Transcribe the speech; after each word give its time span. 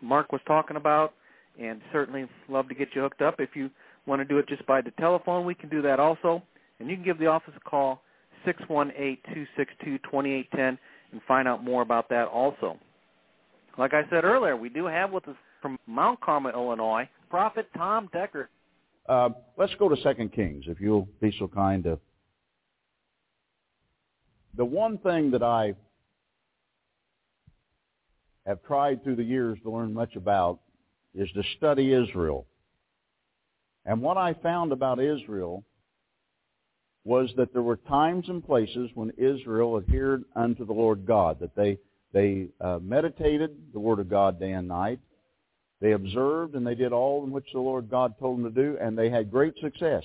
Mark 0.00 0.32
was 0.32 0.40
talking 0.46 0.76
about, 0.76 1.14
and 1.60 1.80
certainly 1.92 2.26
love 2.48 2.68
to 2.68 2.74
get 2.74 2.88
you 2.94 3.02
hooked 3.02 3.22
up. 3.22 3.36
If 3.38 3.50
you 3.54 3.70
want 4.06 4.20
to 4.20 4.24
do 4.24 4.38
it 4.38 4.48
just 4.48 4.66
by 4.66 4.80
the 4.80 4.90
telephone, 4.92 5.44
we 5.44 5.54
can 5.54 5.68
do 5.68 5.82
that 5.82 6.00
also. 6.00 6.42
And 6.78 6.88
you 6.88 6.96
can 6.96 7.04
give 7.04 7.18
the 7.18 7.26
office 7.26 7.52
a 7.56 7.60
call, 7.60 8.00
618-262-2810, 8.46 10.78
and 11.12 11.20
find 11.26 11.48
out 11.48 11.64
more 11.64 11.82
about 11.82 12.08
that 12.10 12.28
also. 12.28 12.78
Like 13.76 13.94
I 13.94 14.02
said 14.10 14.24
earlier, 14.24 14.56
we 14.56 14.68
do 14.68 14.86
have 14.86 15.10
with 15.12 15.26
us 15.28 15.36
from 15.60 15.78
Mount 15.86 16.20
Carmel, 16.20 16.52
Illinois, 16.52 17.08
Prophet 17.30 17.68
Tom 17.76 18.08
Deckard. 18.14 18.46
Uh, 19.08 19.30
let's 19.56 19.74
go 19.78 19.88
to 19.88 19.96
Second 20.02 20.32
Kings, 20.32 20.64
if 20.68 20.80
you'll 20.80 21.08
be 21.20 21.34
so 21.38 21.48
kind 21.48 21.82
to. 21.84 21.98
The 24.56 24.64
one 24.64 24.98
thing 24.98 25.30
that 25.30 25.42
I 25.42 25.74
have 28.48 28.62
tried 28.62 29.04
through 29.04 29.16
the 29.16 29.22
years 29.22 29.58
to 29.62 29.70
learn 29.70 29.92
much 29.92 30.16
about 30.16 30.60
is 31.14 31.28
to 31.32 31.42
study 31.58 31.92
Israel. 31.92 32.46
And 33.84 34.00
what 34.00 34.16
I 34.16 34.32
found 34.32 34.72
about 34.72 35.00
Israel 35.00 35.64
was 37.04 37.30
that 37.36 37.52
there 37.52 37.62
were 37.62 37.76
times 37.76 38.24
and 38.28 38.44
places 38.44 38.90
when 38.94 39.12
Israel 39.18 39.76
adhered 39.76 40.24
unto 40.34 40.64
the 40.64 40.72
Lord 40.72 41.06
God, 41.06 41.38
that 41.40 41.54
they, 41.54 41.78
they 42.12 42.48
uh, 42.60 42.78
meditated 42.80 43.54
the 43.74 43.80
Word 43.80 43.98
of 43.98 44.08
God 44.08 44.40
day 44.40 44.52
and 44.52 44.66
night, 44.66 45.00
They 45.80 45.92
observed 45.92 46.54
and 46.54 46.66
they 46.66 46.74
did 46.74 46.92
all 46.92 47.24
in 47.24 47.30
which 47.30 47.48
the 47.52 47.60
Lord 47.60 47.90
God 47.90 48.18
told 48.18 48.38
them 48.38 48.54
to 48.54 48.62
do, 48.62 48.78
and 48.80 48.96
they 48.96 49.10
had 49.10 49.30
great 49.30 49.54
success. 49.60 50.04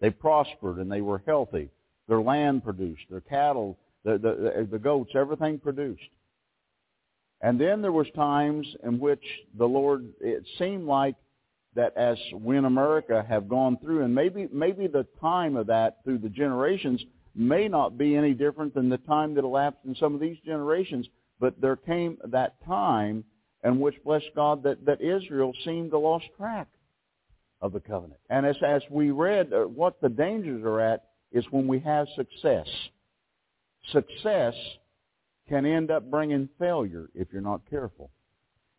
They 0.00 0.10
prospered 0.10 0.78
and 0.78 0.90
they 0.90 1.00
were 1.00 1.22
healthy. 1.26 1.70
Their 2.06 2.22
land 2.22 2.62
produced, 2.62 3.02
their 3.10 3.20
cattle, 3.20 3.78
the, 4.04 4.12
the, 4.12 4.68
the 4.70 4.78
goats, 4.78 5.10
everything 5.14 5.58
produced. 5.58 6.08
And 7.40 7.60
then 7.60 7.82
there 7.82 7.92
was 7.92 8.08
times 8.16 8.66
in 8.82 8.98
which 8.98 9.22
the 9.56 9.66
Lord, 9.66 10.08
it 10.20 10.44
seemed 10.58 10.86
like 10.86 11.14
that 11.74 11.96
as 11.96 12.18
we 12.34 12.56
in 12.56 12.64
America 12.64 13.24
have 13.28 13.48
gone 13.48 13.78
through, 13.80 14.02
and 14.02 14.14
maybe 14.14 14.48
maybe 14.52 14.88
the 14.88 15.06
time 15.20 15.56
of 15.56 15.68
that 15.68 16.02
through 16.02 16.18
the 16.18 16.28
generations 16.28 17.00
may 17.36 17.68
not 17.68 17.96
be 17.96 18.16
any 18.16 18.34
different 18.34 18.74
than 18.74 18.88
the 18.88 18.98
time 18.98 19.34
that 19.34 19.44
elapsed 19.44 19.84
in 19.84 19.94
some 19.94 20.14
of 20.14 20.20
these 20.20 20.38
generations, 20.44 21.06
but 21.38 21.60
there 21.60 21.76
came 21.76 22.18
that 22.24 22.56
time 22.66 23.22
in 23.62 23.78
which, 23.78 23.94
bless 24.04 24.22
God, 24.34 24.62
that, 24.64 24.84
that 24.86 25.00
Israel 25.00 25.52
seemed 25.64 25.90
to 25.92 25.98
lost 25.98 26.26
track 26.36 26.68
of 27.60 27.72
the 27.72 27.80
covenant. 27.80 28.20
And 28.30 28.46
as, 28.46 28.56
as 28.66 28.82
we 28.90 29.10
read, 29.10 29.52
uh, 29.52 29.62
what 29.62 30.00
the 30.00 30.08
dangers 30.08 30.64
are 30.64 30.80
at 30.80 31.04
is 31.32 31.44
when 31.50 31.66
we 31.66 31.78
have 31.80 32.06
success. 32.16 32.66
Success 33.92 34.54
can 35.48 35.66
end 35.66 35.90
up 35.90 36.10
bringing 36.10 36.48
failure 36.58 37.08
if 37.14 37.28
you're 37.32 37.40
not 37.40 37.68
careful. 37.68 38.10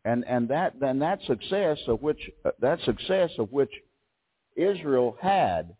And, 0.06 0.26
and 0.26 0.48
that, 0.50 0.80
then 0.80 1.00
that 1.00 1.20
success 1.28 1.78
of 1.88 2.02
which, 2.02 2.30
uh, 2.46 2.52
that 2.60 2.80
success 2.82 3.32
of 3.38 3.52
which 3.52 3.72
Israel 4.56 5.18
had, 5.22 5.76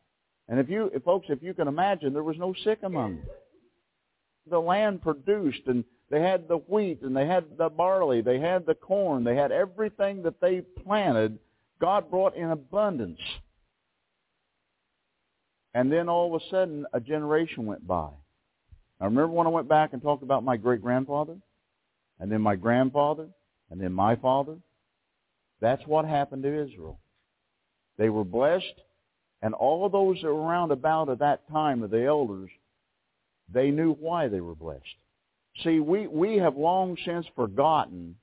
and 0.48 0.60
if 0.60 0.70
you, 0.70 0.92
if 0.94 1.04
folks, 1.04 1.28
if 1.30 1.42
you 1.42 1.54
can 1.54 1.68
imagine, 1.68 2.14
there 2.14 2.24
was 2.24 2.38
no 2.38 2.54
sick 2.64 2.80
among 2.84 3.18
them. 3.18 3.26
The 4.50 4.60
land 4.60 5.02
produced 5.02 5.62
and 5.68 5.84
they 6.10 6.22
had 6.22 6.48
the 6.48 6.58
wheat 6.58 7.02
and 7.04 7.16
they 7.16 7.28
had 7.28 7.46
the 7.58 7.70
barley. 7.70 8.22
They 8.22 8.40
had 8.40 8.66
the 8.66 8.74
corn. 8.74 9.24
They 9.24 9.36
had 9.36 9.52
everything 9.52 10.24
that 10.24 10.42
they 10.42 10.62
planted. 10.84 11.38
God 11.80 12.10
brought 12.10 12.36
in 12.36 12.50
abundance. 12.50 13.20
And 15.74 15.92
then 15.92 16.10
all 16.10 16.36
of 16.36 16.42
a 16.42 16.46
sudden, 16.50 16.86
a 16.94 17.00
generation 17.00 17.68
went 17.68 17.88
by. 17.88 18.10
I 19.00 19.06
remember 19.06 19.34
when 19.34 19.48
I 19.48 19.52
went 19.52 19.70
back 19.70 19.94
and 19.94 20.02
talked 20.02 20.24
about 20.24 20.44
my 20.44 20.58
great-grandfather, 20.58 21.38
and 22.20 22.32
then 22.32 22.42
my 22.42 22.56
grandfather, 22.56 23.28
and 23.70 23.80
then 23.80 23.94
my 23.94 24.16
father? 24.16 24.58
That's 25.62 25.86
what 25.86 26.06
happened 26.06 26.44
to 26.44 26.64
Israel. 26.64 27.00
They 27.98 28.10
were 28.10 28.24
blessed, 28.24 28.66
and 29.42 29.54
all 29.54 29.86
of 29.86 29.92
those 29.92 30.22
that 30.22 30.28
were 30.28 30.42
around 30.42 30.72
about 30.72 31.10
at 31.10 31.20
that 31.20 31.48
time 31.50 31.84
of 31.84 31.92
the 31.92 32.04
elders, 32.04 32.50
they 33.52 33.72
knew 33.72 33.94
why 33.94 34.28
they 34.28 34.42
were 34.42 34.56
blessed. 34.56 34.84
See, 35.64 35.80
we, 35.80 36.08
we 36.08 36.38
have 36.38 36.56
long 36.56 36.98
since 37.06 37.26
forgotten 37.36 38.16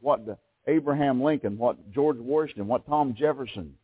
what 0.00 0.26
the, 0.26 0.36
Abraham 0.66 1.22
Lincoln, 1.22 1.58
what 1.58 1.92
George 1.92 2.18
Washington, 2.18 2.66
what 2.66 2.86
Tom 2.86 3.14
Jefferson, 3.16 3.74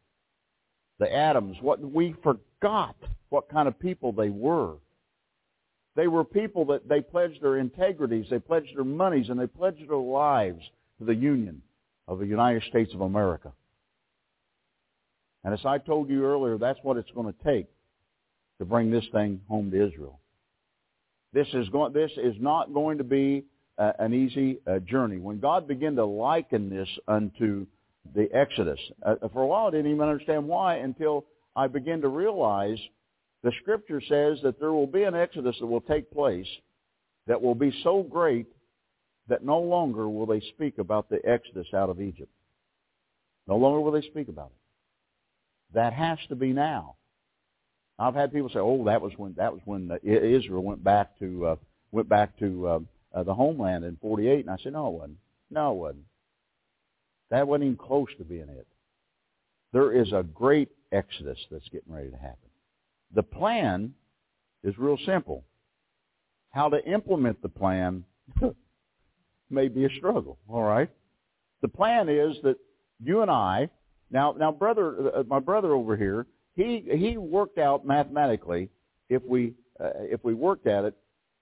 the 0.98 1.14
Adams, 1.14 1.56
what 1.60 1.80
we 1.80 2.14
forgot 2.22 2.96
what 3.28 3.48
kind 3.48 3.68
of 3.68 3.78
people 3.78 4.12
they 4.12 4.30
were. 4.30 4.74
They 6.00 6.08
were 6.08 6.24
people 6.24 6.64
that 6.64 6.88
they 6.88 7.02
pledged 7.02 7.42
their 7.42 7.58
integrities, 7.58 8.24
they 8.30 8.38
pledged 8.38 8.74
their 8.74 8.84
monies, 8.84 9.28
and 9.28 9.38
they 9.38 9.46
pledged 9.46 9.86
their 9.86 9.98
lives 9.98 10.62
to 10.98 11.04
the 11.04 11.14
Union 11.14 11.60
of 12.08 12.20
the 12.20 12.26
United 12.26 12.62
States 12.70 12.94
of 12.94 13.02
America. 13.02 13.52
And 15.44 15.52
as 15.52 15.60
I 15.66 15.76
told 15.76 16.08
you 16.08 16.24
earlier, 16.24 16.56
that's 16.56 16.78
what 16.82 16.96
it's 16.96 17.10
going 17.10 17.30
to 17.30 17.44
take 17.44 17.66
to 18.60 18.64
bring 18.64 18.90
this 18.90 19.04
thing 19.12 19.42
home 19.46 19.70
to 19.72 19.88
Israel. 19.88 20.20
This 21.34 21.48
is 21.52 21.68
going. 21.68 21.92
This 21.92 22.12
is 22.16 22.36
not 22.40 22.72
going 22.72 22.96
to 22.96 23.04
be 23.04 23.44
uh, 23.76 23.92
an 23.98 24.14
easy 24.14 24.58
uh, 24.66 24.78
journey. 24.78 25.18
When 25.18 25.38
God 25.38 25.68
began 25.68 25.96
to 25.96 26.06
liken 26.06 26.70
this 26.70 26.88
unto 27.08 27.66
the 28.14 28.26
Exodus, 28.34 28.80
uh, 29.02 29.16
for 29.34 29.42
a 29.42 29.46
while 29.46 29.66
I 29.66 29.72
didn't 29.72 29.92
even 29.92 30.08
understand 30.08 30.48
why 30.48 30.76
until 30.76 31.26
I 31.54 31.66
began 31.66 32.00
to 32.00 32.08
realize 32.08 32.78
the 33.42 33.52
Scripture 33.60 34.00
says 34.00 34.38
that 34.42 34.60
there 34.60 34.72
will 34.72 34.86
be 34.86 35.04
an 35.04 35.14
Exodus 35.14 35.56
that 35.60 35.66
will 35.66 35.80
take 35.80 36.10
place 36.10 36.46
that 37.26 37.40
will 37.40 37.54
be 37.54 37.72
so 37.82 38.02
great 38.02 38.46
that 39.28 39.44
no 39.44 39.60
longer 39.60 40.08
will 40.08 40.26
they 40.26 40.40
speak 40.40 40.78
about 40.78 41.08
the 41.08 41.20
Exodus 41.26 41.66
out 41.72 41.88
of 41.88 42.00
Egypt. 42.00 42.30
No 43.46 43.56
longer 43.56 43.80
will 43.80 43.92
they 43.92 44.02
speak 44.02 44.28
about 44.28 44.46
it. 44.46 45.74
That 45.74 45.92
has 45.92 46.18
to 46.28 46.36
be 46.36 46.52
now. 46.52 46.96
I've 47.98 48.14
had 48.14 48.32
people 48.32 48.48
say, 48.48 48.58
"Oh, 48.58 48.84
that 48.84 49.00
was 49.00 49.12
when 49.16 49.34
that 49.34 49.52
was 49.52 49.60
when 49.64 49.90
Israel 50.02 50.62
went 50.62 50.82
back 50.82 51.18
to 51.18 51.46
uh, 51.46 51.56
went 51.92 52.08
back 52.08 52.36
to 52.38 52.66
uh, 52.66 52.78
uh, 53.14 53.22
the 53.22 53.34
homeland 53.34 53.84
in 53.84 53.96
'48," 54.00 54.40
and 54.40 54.50
I 54.50 54.56
said, 54.62 54.72
"No, 54.72 54.88
it 54.88 54.92
wasn't. 54.94 55.18
No, 55.50 55.72
it 55.72 55.76
wasn't. 55.76 56.04
That 57.30 57.46
wasn't 57.46 57.64
even 57.64 57.76
close 57.76 58.08
to 58.18 58.24
being 58.24 58.48
it. 58.48 58.66
There 59.72 59.92
is 59.92 60.12
a 60.12 60.22
great 60.22 60.70
exodus 60.90 61.38
that's 61.50 61.68
getting 61.68 61.92
ready 61.92 62.10
to 62.10 62.16
happen. 62.16 62.49
The 63.14 63.22
plan 63.22 63.94
is 64.62 64.78
real 64.78 64.98
simple. 65.06 65.44
How 66.50 66.68
to 66.68 66.84
implement 66.84 67.42
the 67.42 67.48
plan 67.48 68.04
may 69.50 69.68
be 69.68 69.84
a 69.84 69.90
struggle. 69.96 70.38
All 70.48 70.62
right. 70.62 70.90
The 71.62 71.68
plan 71.68 72.08
is 72.08 72.36
that 72.42 72.56
you 73.02 73.22
and 73.22 73.30
I 73.30 73.70
now 74.10 74.34
now 74.38 74.52
brother 74.52 75.16
uh, 75.16 75.22
my 75.26 75.38
brother 75.38 75.72
over 75.72 75.96
here 75.96 76.26
he 76.54 76.84
he 76.90 77.16
worked 77.16 77.58
out 77.58 77.86
mathematically 77.86 78.68
if 79.08 79.22
we 79.22 79.54
uh, 79.78 79.90
if 79.96 80.22
we 80.24 80.34
worked 80.34 80.66
at 80.66 80.84
it 80.84 80.94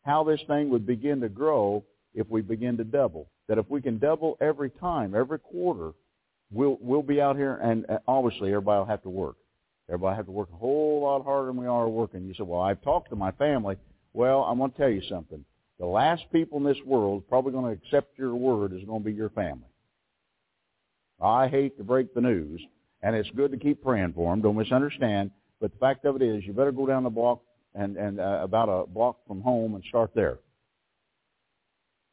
how 0.02 0.24
this 0.24 0.40
thing 0.46 0.70
would 0.70 0.86
begin 0.86 1.20
to 1.20 1.28
grow 1.28 1.84
if 2.14 2.28
we 2.28 2.40
begin 2.40 2.76
to 2.78 2.84
double. 2.84 3.30
That 3.48 3.58
if 3.58 3.68
we 3.68 3.80
can 3.80 3.98
double 3.98 4.36
every 4.40 4.70
time, 4.70 5.14
every 5.14 5.38
quarter, 5.38 5.92
we'll 6.50 6.78
we'll 6.80 7.02
be 7.02 7.20
out 7.20 7.36
here, 7.36 7.54
and 7.62 7.86
obviously 8.06 8.48
everybody 8.50 8.78
will 8.78 8.86
have 8.86 9.02
to 9.02 9.10
work. 9.10 9.36
Everybody 9.88 10.16
have 10.16 10.26
to 10.26 10.32
work 10.32 10.48
a 10.52 10.56
whole 10.56 11.02
lot 11.02 11.24
harder 11.24 11.46
than 11.46 11.56
we 11.56 11.66
are 11.66 11.88
working. 11.88 12.26
You 12.26 12.34
say, 12.34 12.42
well, 12.42 12.60
I've 12.60 12.82
talked 12.82 13.08
to 13.10 13.16
my 13.16 13.30
family. 13.32 13.76
Well, 14.12 14.42
I'm 14.42 14.58
going 14.58 14.70
to 14.70 14.76
tell 14.76 14.90
you 14.90 15.02
something. 15.08 15.44
The 15.78 15.86
last 15.86 16.24
people 16.32 16.58
in 16.58 16.64
this 16.64 16.82
world 16.84 17.24
probably 17.28 17.52
going 17.52 17.64
to 17.64 17.82
accept 17.82 18.18
your 18.18 18.34
word 18.34 18.72
is 18.72 18.84
going 18.84 19.02
to 19.02 19.04
be 19.04 19.14
your 19.14 19.30
family. 19.30 19.68
I 21.20 21.48
hate 21.48 21.78
to 21.78 21.84
break 21.84 22.14
the 22.14 22.20
news, 22.20 22.60
and 23.02 23.16
it's 23.16 23.30
good 23.30 23.50
to 23.52 23.56
keep 23.56 23.82
praying 23.82 24.12
for 24.12 24.32
them. 24.32 24.42
Don't 24.42 24.56
misunderstand. 24.56 25.30
But 25.60 25.72
the 25.72 25.78
fact 25.78 26.04
of 26.04 26.16
it 26.16 26.22
is, 26.22 26.44
you 26.44 26.52
better 26.52 26.72
go 26.72 26.86
down 26.86 27.04
the 27.04 27.10
block 27.10 27.40
and, 27.74 27.96
and 27.96 28.20
uh, 28.20 28.40
about 28.42 28.68
a 28.68 28.86
block 28.86 29.18
from 29.26 29.40
home 29.40 29.74
and 29.74 29.84
start 29.88 30.10
there. 30.14 30.38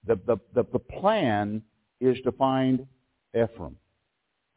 The, 0.08 0.20
the, 0.26 0.38
the, 0.54 0.64
the 0.72 0.80
plan 0.80 1.62
is 2.00 2.18
to 2.24 2.32
find 2.32 2.88
Ephraim. 3.36 3.78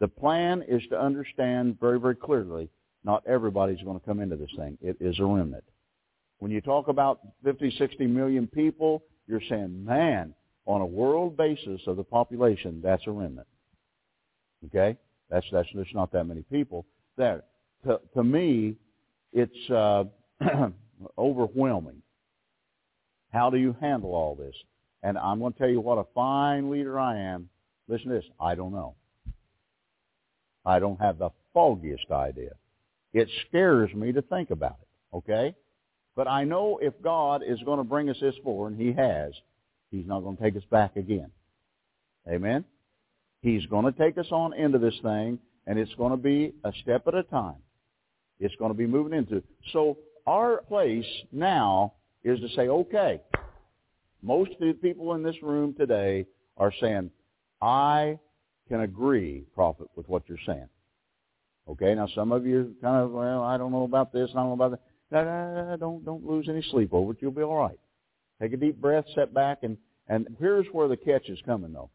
The 0.00 0.08
plan 0.08 0.62
is 0.68 0.82
to 0.90 1.00
understand 1.00 1.80
very, 1.80 1.98
very 1.98 2.14
clearly 2.14 2.68
not 3.08 3.26
everybody's 3.26 3.80
going 3.82 3.98
to 3.98 4.04
come 4.04 4.20
into 4.20 4.36
this 4.36 4.50
thing. 4.54 4.76
It 4.82 4.98
is 5.00 5.18
a 5.18 5.24
remnant. 5.24 5.64
When 6.40 6.50
you 6.50 6.60
talk 6.60 6.88
about 6.88 7.20
50, 7.42 7.74
60 7.78 8.06
million 8.06 8.46
people, 8.46 9.02
you're 9.26 9.40
saying, 9.48 9.82
man, 9.82 10.34
on 10.66 10.82
a 10.82 10.86
world 10.86 11.34
basis 11.34 11.80
of 11.86 11.96
the 11.96 12.04
population, 12.04 12.82
that's 12.84 13.02
a 13.06 13.10
remnant. 13.10 13.46
Okay? 14.66 14.98
That's 15.30 15.46
that's 15.50 15.68
there's 15.74 15.88
not 15.94 16.12
that 16.12 16.24
many 16.24 16.42
people 16.42 16.84
there. 17.16 17.44
To 17.86 17.98
to 18.12 18.22
me, 18.22 18.76
it's 19.32 19.70
uh, 19.70 20.04
overwhelming. 21.18 22.02
How 23.32 23.48
do 23.48 23.56
you 23.56 23.74
handle 23.80 24.14
all 24.14 24.34
this? 24.34 24.54
And 25.02 25.16
I'm 25.16 25.38
going 25.38 25.54
to 25.54 25.58
tell 25.58 25.68
you 25.68 25.80
what 25.80 25.96
a 25.96 26.04
fine 26.14 26.70
leader 26.70 26.98
I 26.98 27.18
am. 27.18 27.48
Listen 27.88 28.08
to 28.08 28.16
this. 28.16 28.24
I 28.38 28.54
don't 28.54 28.72
know. 28.72 28.96
I 30.66 30.78
don't 30.78 31.00
have 31.00 31.18
the 31.18 31.30
foggiest 31.54 32.10
idea. 32.10 32.50
It 33.12 33.28
scares 33.48 33.92
me 33.94 34.12
to 34.12 34.22
think 34.22 34.50
about 34.50 34.76
it. 34.82 35.16
Okay? 35.16 35.54
But 36.14 36.28
I 36.28 36.44
know 36.44 36.78
if 36.82 36.94
God 37.02 37.42
is 37.46 37.58
going 37.64 37.78
to 37.78 37.84
bring 37.84 38.10
us 38.10 38.16
this 38.20 38.34
far, 38.44 38.66
and 38.66 38.78
he 38.78 38.92
has, 38.92 39.32
he's 39.90 40.06
not 40.06 40.20
going 40.20 40.36
to 40.36 40.42
take 40.42 40.56
us 40.56 40.64
back 40.70 40.96
again. 40.96 41.30
Amen? 42.28 42.64
He's 43.40 43.64
going 43.66 43.84
to 43.84 43.92
take 43.92 44.18
us 44.18 44.26
on 44.30 44.52
into 44.52 44.78
this 44.78 44.98
thing, 45.02 45.38
and 45.66 45.78
it's 45.78 45.94
going 45.94 46.10
to 46.10 46.16
be 46.16 46.54
a 46.64 46.72
step 46.82 47.06
at 47.06 47.14
a 47.14 47.22
time. 47.22 47.56
It's 48.40 48.54
going 48.56 48.70
to 48.70 48.76
be 48.76 48.86
moving 48.86 49.16
into. 49.16 49.42
So 49.72 49.98
our 50.26 50.62
place 50.62 51.06
now 51.32 51.94
is 52.24 52.40
to 52.40 52.48
say, 52.50 52.68
okay, 52.68 53.20
most 54.22 54.50
of 54.52 54.58
the 54.60 54.72
people 54.74 55.14
in 55.14 55.22
this 55.22 55.36
room 55.42 55.74
today 55.74 56.26
are 56.56 56.72
saying, 56.80 57.10
I 57.62 58.18
can 58.68 58.80
agree, 58.80 59.44
prophet, 59.54 59.86
with 59.96 60.08
what 60.08 60.22
you're 60.28 60.38
saying. 60.46 60.68
Okay, 61.68 61.94
now 61.94 62.08
some 62.14 62.32
of 62.32 62.46
you 62.46 62.74
kind 62.80 63.04
of, 63.04 63.10
well, 63.10 63.42
I 63.42 63.58
don't 63.58 63.72
know 63.72 63.84
about 63.84 64.12
this, 64.12 64.30
I 64.32 64.38
don't 64.38 64.58
know 64.58 64.64
about 64.64 64.80
that. 65.10 65.76
Don't 65.80 66.04
don't 66.04 66.26
lose 66.26 66.48
any 66.48 66.62
sleep 66.70 66.90
over 66.92 67.12
it. 67.12 67.18
You'll 67.20 67.30
be 67.30 67.42
all 67.42 67.56
right. 67.56 67.78
Take 68.40 68.52
a 68.52 68.56
deep 68.56 68.80
breath, 68.80 69.04
sit 69.14 69.34
back, 69.34 69.58
and 69.62 69.76
and 70.06 70.26
here's 70.38 70.66
where 70.72 70.88
the 70.88 70.96
catch 70.96 71.28
is 71.28 71.38
coming, 71.44 71.72
though. 71.72 71.90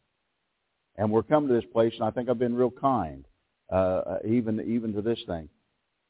And 0.96 1.12
we're 1.12 1.24
coming 1.24 1.50
to 1.50 1.56
this 1.56 1.70
place, 1.72 1.94
and 1.96 2.03
I 2.08 2.12
think 2.12 2.30
I've 2.30 2.39
been 2.39 2.56
real 2.56 2.72
kind, 2.72 3.25
uh, 3.72 3.75
uh, 3.75 4.18
even 4.25 4.60
even 4.62 4.94
to 4.94 5.01
this 5.01 5.20
thing. 5.27 5.50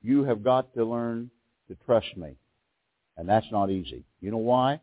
You 0.01 0.24
have 0.25 0.43
got 0.43 0.74
to 0.75 0.84
learn 0.86 1.29
to 1.70 1.77
trust 1.86 2.17
me, 2.17 2.36
and 3.17 3.27
that's 3.27 3.46
not 3.51 3.70
easy. 3.70 4.03
You 4.20 4.32
know 4.32 4.38
why? 4.38 4.82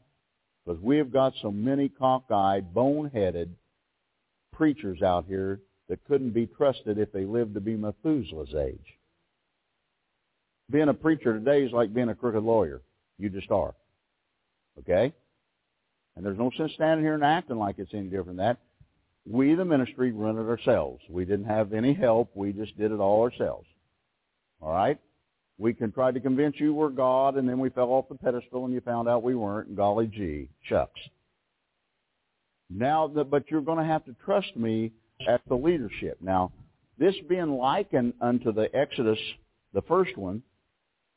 Because 0.64 0.80
we 0.82 0.96
have 0.99 1.12
got 1.12 1.34
so 1.42 1.50
many 1.50 1.88
cockeyed, 1.90 2.72
boneheaded 2.72 3.50
preachers 4.52 5.02
out 5.02 5.26
here 5.26 5.60
that 5.90 6.04
couldn't 6.04 6.30
be 6.30 6.47
trusted 6.47 6.99
if 6.99 7.12
they 7.12 7.25
lived 7.25 7.52
to 7.54 7.61
be 7.61 7.76
Methuselah's 7.76 8.54
age. 8.54 8.97
Being 10.70 10.88
a 10.88 10.94
preacher 10.94 11.32
today 11.32 11.64
is 11.64 11.73
like 11.73 11.92
being 11.92 12.09
a 12.09 12.14
crooked 12.14 12.44
lawyer. 12.44 12.80
You 13.18 13.28
just 13.28 13.50
are. 13.50 13.75
Okay? 14.78 15.12
And 16.14 16.25
there's 16.25 16.38
no 16.38 16.52
sense 16.56 16.73
standing 16.75 17.04
here 17.04 17.14
and 17.14 17.25
acting 17.25 17.59
like 17.59 17.78
it's 17.78 17.92
any 17.92 18.04
different 18.04 18.28
than 18.28 18.37
that. 18.37 18.59
We, 19.26 19.56
the 19.56 19.64
ministry, 19.64 20.12
run 20.12 20.38
it 20.38 20.49
ourselves. 20.49 21.02
We 21.11 21.25
didn't 21.25 21.47
have 21.47 21.73
any 21.73 21.92
help. 21.92 22.30
We 22.35 22.52
just 22.52 22.78
did 22.78 22.92
it 22.92 23.00
all 23.00 23.23
ourselves. 23.23 23.66
All 24.62 24.73
right? 24.73 24.99
We 25.59 25.75
can 25.75 25.90
try 25.90 26.12
to 26.12 26.20
convince 26.20 26.54
you 26.61 26.73
we're 26.73 26.90
God, 26.90 27.37
and 27.37 27.49
then 27.49 27.59
we 27.59 27.68
fell 27.68 27.90
off 27.90 28.09
the 28.09 28.14
pedestal 28.14 28.64
and 28.64 28.73
you 28.73 28.80
found 28.80 29.09
out 29.09 29.25
we 29.25 29.35
weren't, 29.35 29.68
and 29.68 29.76
golly 29.76 30.06
gee, 30.06 30.50
shucks. 30.62 31.00
Now, 32.70 33.09
but 33.09 33.50
you're 33.50 33.61
going 33.61 33.78
to 33.78 33.85
have 33.85 34.04
to 34.04 34.14
trust 34.25 34.56
me 34.56 34.92
at 35.28 35.40
the 35.48 35.54
leadership. 35.54 36.18
Now, 36.20 36.52
this 36.98 37.14
being 37.28 37.56
likened 37.56 38.14
unto 38.20 38.52
the 38.52 38.74
Exodus, 38.76 39.18
the 39.72 39.82
first 39.82 40.16
one, 40.16 40.42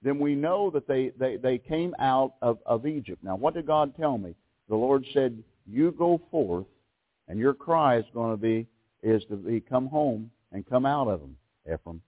then 0.02 0.20
we 0.20 0.36
know 0.36 0.70
that 0.72 0.88
they, 0.88 1.12
they, 1.18 1.38
they 1.38 1.58
came 1.58 1.96
out 2.00 2.34
of, 2.42 2.60
of 2.66 2.86
Egypt. 2.86 3.24
Now, 3.24 3.36
what 3.36 3.54
did 3.54 3.68
God 3.68 3.96
tell 3.98 4.18
me? 4.18 4.36
The 4.70 4.76
Lord 4.76 5.06
said, 5.14 5.42
you 5.66 5.92
go 5.92 6.22
forth, 6.30 6.66
and 7.28 7.40
your 7.40 7.54
cry 7.54 7.98
is 7.98 8.06
going 8.14 8.32
to 8.32 8.42
be, 8.42 8.68
is 9.02 9.24
to 9.30 9.36
be, 9.36 9.62
come 9.62 9.88
home 9.88 10.32
and 10.52 10.68
come 10.68 10.86
out 10.86 11.08
of 11.08 11.22
them, 11.22 11.36
Ephraim. 11.66 12.02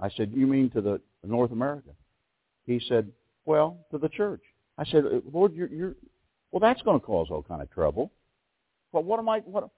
I 0.00 0.10
said, 0.16 0.32
you 0.34 0.46
mean 0.46 0.70
to 0.70 0.80
the 0.80 1.00
North 1.24 1.52
America? 1.52 1.90
He 2.66 2.80
said, 2.88 3.10
well, 3.44 3.78
to 3.90 3.98
the 3.98 4.08
church. 4.08 4.42
I 4.76 4.84
said, 4.84 5.04
Lord, 5.32 5.54
you're, 5.54 5.68
you're 5.68 5.94
well, 6.50 6.60
that's 6.60 6.82
going 6.82 7.00
to 7.00 7.04
cause 7.04 7.28
all 7.30 7.42
kind 7.42 7.62
of 7.62 7.70
trouble. 7.70 8.12
But 8.92 9.04
what 9.04 9.18
am 9.18 9.28
I, 9.28 9.40
what, 9.40 9.68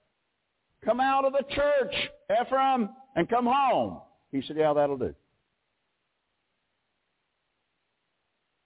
come 0.83 0.99
out 0.99 1.25
of 1.25 1.33
the 1.33 1.43
church, 1.53 1.93
Ephraim, 2.41 2.89
and 3.15 3.29
come 3.29 3.45
home. 3.45 3.99
He 4.31 4.41
said, 4.47 4.57
yeah, 4.57 4.73
that'll 4.73 4.97
do. 4.97 5.13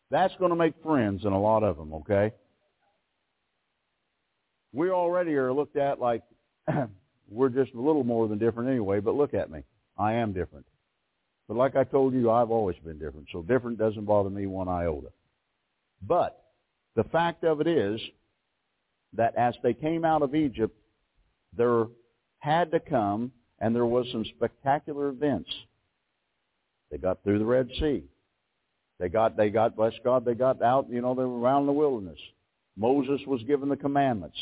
That's 0.10 0.34
going 0.39 0.50
to 0.50 0.56
make 0.58 0.74
friends 0.84 1.24
and 1.24 1.34
a 1.34 1.38
lot 1.38 1.63
of 1.63 1.77
them, 1.77 1.94
okay? 1.94 2.34
We 4.74 4.89
already 4.89 5.34
are 5.36 5.53
looked 5.53 5.77
at 5.77 6.00
like 6.00 6.22
we're 7.30 7.50
just 7.50 7.74
a 7.74 7.80
little 7.80 8.03
more 8.03 8.27
than 8.27 8.38
different 8.38 8.70
anyway, 8.70 9.00
but 9.00 9.15
look 9.15 9.34
at 9.34 9.50
me. 9.50 9.63
I 9.98 10.13
am 10.13 10.34
different. 10.34 10.65
But 11.48 11.58
like 11.58 11.75
I 11.75 11.84
told 11.84 12.13
you, 12.13 12.30
I've 12.30 12.51
always 12.51 12.77
been 12.84 13.00
different, 13.00 13.27
so 13.32 13.41
different 13.41 13.77
doesn't 13.77 14.06
bother 14.06 14.30
me 14.30 14.46
one 14.46 14.68
iota. 14.68 15.12
But 16.06 16.44
the 16.96 17.03
fact 17.06 17.44
of 17.44 17.62
it 17.62 17.68
is 17.68 18.00
that 19.13 19.36
as 19.36 19.56
they 19.63 19.74
came 19.74 20.06
out 20.06 20.22
of 20.22 20.36
Egypt, 20.36 20.75
there 21.56 21.88
had 22.42 22.72
to 22.72 22.80
come, 22.80 23.32
and 23.60 23.74
there 23.74 23.86
was 23.86 24.08
some 24.12 24.26
spectacular 24.36 25.10
events. 25.10 25.50
They 26.90 26.98
got 26.98 27.24
through 27.24 27.40
the 27.40 27.46
Red 27.46 27.70
Sea. 27.80 28.04
They 29.00 29.10
got, 29.10 29.38
they 29.38 29.50
got, 29.50 29.76
bless 29.76 29.94
God, 30.04 30.26
they 30.26 30.34
got 30.34 30.62
out, 30.62 30.90
you 30.90 31.02
know, 31.02 31.16
they 31.16 31.24
were 31.24 31.40
around 31.40 31.66
the 31.66 31.72
wilderness. 31.72 32.20
Moses 32.76 33.22
was 33.26 33.42
given 33.44 33.70
the 33.70 33.78
commandments. 33.78 34.38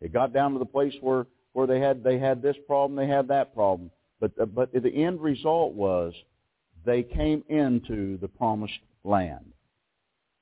It 0.00 0.12
got 0.12 0.32
down 0.32 0.54
to 0.54 0.58
the 0.58 0.64
place 0.64 0.94
where, 1.00 1.26
where 1.52 1.66
they 1.66 1.78
had, 1.78 2.02
they 2.02 2.18
had 2.18 2.42
this 2.42 2.56
problem, 2.66 2.96
they 2.96 3.06
had 3.06 3.28
that 3.28 3.54
problem. 3.54 3.90
But, 4.18 4.32
uh, 4.40 4.46
but 4.46 4.72
the 4.72 5.04
end 5.04 5.20
result 5.20 5.74
was 5.74 6.14
they 6.86 7.02
came 7.02 7.44
into 7.48 8.18
the 8.18 8.28
promised 8.28 8.80
land. 9.04 9.52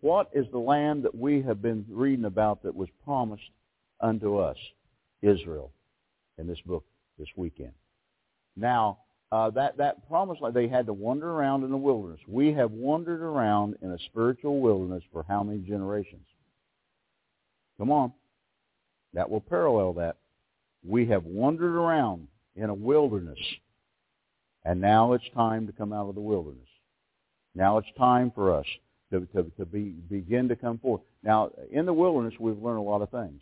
What 0.01 0.31
is 0.33 0.47
the 0.53 0.59
land 0.59 1.05
that 1.05 1.15
we 1.15 1.43
have 1.43 1.61
been 1.61 1.85
reading 1.89 2.25
about 2.25 2.63
that 2.63 2.75
was 2.75 2.89
promised 3.05 3.51
unto 4.01 4.39
us? 4.39 4.57
Israel 5.23 5.73
in 6.39 6.47
this 6.47 6.61
book 6.67 6.85
this 7.19 7.29
weekend. 7.37 7.73
Now, 8.57 8.99
uh, 9.31 9.51
that, 9.51 9.79
that 9.79 10.07
promised 10.09 10.43
land, 10.43 10.55
they 10.55 10.69
had 10.69 10.87
to 10.87 10.93
wander 10.93 11.31
around 11.31 11.65
in 11.65 11.71
the 11.71 11.77
wilderness. 11.77 12.21
We 12.29 12.53
have 12.53 12.71
wandered 12.71 13.23
around 13.23 13.77
in 13.81 13.91
a 13.91 13.99
spiritual 14.11 14.61
wilderness 14.61 15.03
for 15.13 15.25
how 15.27 15.43
many 15.43 15.61
generations? 15.61 16.27
Come 17.79 17.91
on. 17.91 18.13
That 19.15 19.31
will 19.31 19.41
parallel 19.41 19.95
that. 19.95 20.17
We 20.85 21.07
have 21.07 21.25
wandered 21.25 21.75
around 21.75 22.29
in 22.57 22.69
a 22.69 22.75
wilderness. 22.75 23.39
And 24.65 24.81
now 24.81 25.15
it's 25.15 25.25
time 25.35 25.67
to 25.67 25.73
come 25.73 25.93
out 25.93 26.09
of 26.09 26.15
the 26.15 26.21
wilderness. 26.21 26.69
Now 27.55 27.79
it's 27.79 27.89
time 27.99 28.33
for 28.35 28.55
us 28.55 28.67
to, 29.13 29.27
to, 29.35 29.51
to 29.59 29.65
be, 29.65 29.95
begin 30.11 30.49
to 30.49 30.57
come 30.57 30.79
forth. 30.79 31.01
Now, 31.23 31.51
in 31.71 31.87
the 31.87 31.93
wilderness, 31.93 32.35
we've 32.39 32.63
learned 32.63 32.79
a 32.79 32.83
lot 32.83 33.03
of 33.03 33.11
things. 33.11 33.41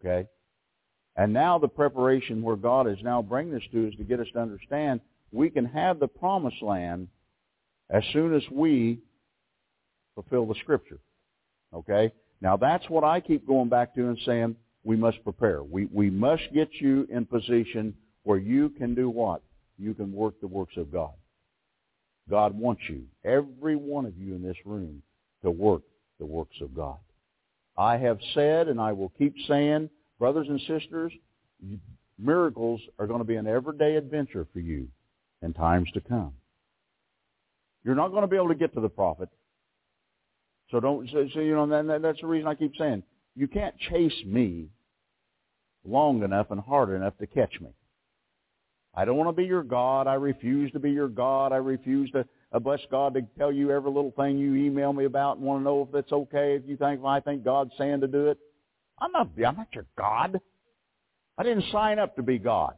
Okay? 0.00 0.28
And 1.16 1.32
now 1.32 1.58
the 1.58 1.68
preparation 1.68 2.42
where 2.42 2.56
God 2.56 2.88
is 2.88 2.98
now 3.02 3.20
bringing 3.20 3.54
us 3.54 3.62
to 3.72 3.88
is 3.88 3.94
to 3.96 4.04
get 4.04 4.20
us 4.20 4.28
to 4.32 4.40
understand 4.40 5.00
we 5.30 5.50
can 5.50 5.64
have 5.66 5.98
the 5.98 6.08
promised 6.08 6.62
land 6.62 7.08
as 7.90 8.02
soon 8.12 8.34
as 8.34 8.42
we 8.50 8.98
fulfill 10.14 10.46
the 10.46 10.54
Scripture. 10.62 10.98
Okay? 11.74 12.12
Now 12.40 12.56
that's 12.56 12.88
what 12.88 13.04
I 13.04 13.20
keep 13.20 13.46
going 13.46 13.68
back 13.68 13.94
to 13.94 14.08
and 14.08 14.18
saying 14.24 14.56
we 14.84 14.96
must 14.96 15.22
prepare. 15.22 15.62
We, 15.62 15.86
we 15.92 16.10
must 16.10 16.42
get 16.52 16.68
you 16.80 17.06
in 17.10 17.26
position 17.26 17.94
where 18.24 18.38
you 18.38 18.70
can 18.70 18.94
do 18.94 19.08
what? 19.08 19.42
You 19.78 19.94
can 19.94 20.12
work 20.12 20.40
the 20.40 20.46
works 20.46 20.76
of 20.76 20.92
God. 20.92 21.12
God 22.30 22.56
wants 22.56 22.82
you, 22.88 23.04
every 23.24 23.76
one 23.76 24.06
of 24.06 24.16
you 24.16 24.34
in 24.34 24.42
this 24.42 24.56
room, 24.64 25.02
to 25.42 25.50
work 25.50 25.82
the 26.18 26.26
works 26.26 26.56
of 26.60 26.74
God. 26.74 26.98
I 27.76 27.96
have 27.96 28.18
said, 28.34 28.68
and 28.68 28.80
I 28.80 28.92
will 28.92 29.12
keep 29.18 29.34
saying, 29.48 29.90
brothers 30.22 30.46
and 30.48 30.60
sisters, 30.68 31.12
miracles 32.16 32.80
are 33.00 33.08
going 33.08 33.18
to 33.18 33.24
be 33.24 33.34
an 33.34 33.48
everyday 33.48 33.96
adventure 33.96 34.46
for 34.52 34.60
you 34.60 34.86
in 35.42 35.52
times 35.52 35.88
to 35.94 36.00
come. 36.00 36.32
You're 37.82 37.96
not 37.96 38.10
going 38.10 38.22
to 38.22 38.28
be 38.28 38.36
able 38.36 38.50
to 38.50 38.54
get 38.54 38.72
to 38.74 38.80
the 38.80 38.88
prophet. 38.88 39.28
So 40.70 40.78
don't, 40.78 41.10
so, 41.10 41.26
so 41.34 41.40
you 41.40 41.56
know, 41.56 41.66
that, 41.66 42.02
that's 42.02 42.20
the 42.20 42.28
reason 42.28 42.46
I 42.46 42.54
keep 42.54 42.70
saying, 42.78 43.02
you 43.34 43.48
can't 43.48 43.74
chase 43.90 44.14
me 44.24 44.68
long 45.84 46.22
enough 46.22 46.52
and 46.52 46.60
hard 46.60 46.90
enough 46.90 47.18
to 47.18 47.26
catch 47.26 47.60
me. 47.60 47.70
I 48.94 49.04
don't 49.04 49.16
want 49.16 49.28
to 49.28 49.32
be 49.32 49.44
your 49.48 49.64
God. 49.64 50.06
I 50.06 50.14
refuse 50.14 50.70
to 50.70 50.78
be 50.78 50.92
your 50.92 51.08
God. 51.08 51.52
I 51.52 51.56
refuse 51.56 52.12
to, 52.12 52.24
bless 52.60 52.78
God, 52.92 53.14
to 53.14 53.22
tell 53.36 53.50
you 53.50 53.72
every 53.72 53.90
little 53.90 54.12
thing 54.12 54.38
you 54.38 54.54
email 54.54 54.92
me 54.92 55.04
about 55.04 55.38
and 55.38 55.46
want 55.46 55.62
to 55.62 55.64
know 55.64 55.88
if 55.90 55.92
it's 55.96 56.12
okay, 56.12 56.54
if 56.54 56.62
you 56.64 56.76
think, 56.76 57.02
well, 57.02 57.12
I 57.12 57.18
think 57.18 57.42
God's 57.42 57.72
saying 57.76 58.02
to 58.02 58.06
do 58.06 58.28
it. 58.28 58.38
I'm 58.98 59.12
not, 59.12 59.30
I'm 59.36 59.56
not 59.56 59.68
your 59.74 59.86
God. 59.96 60.40
I 61.38 61.42
didn't 61.42 61.64
sign 61.72 61.98
up 61.98 62.16
to 62.16 62.22
be 62.22 62.38
God. 62.38 62.74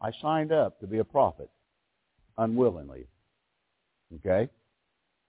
I 0.00 0.10
signed 0.22 0.52
up 0.52 0.80
to 0.80 0.86
be 0.86 0.98
a 0.98 1.04
prophet 1.04 1.50
unwillingly. 2.36 3.06
Okay? 4.14 4.48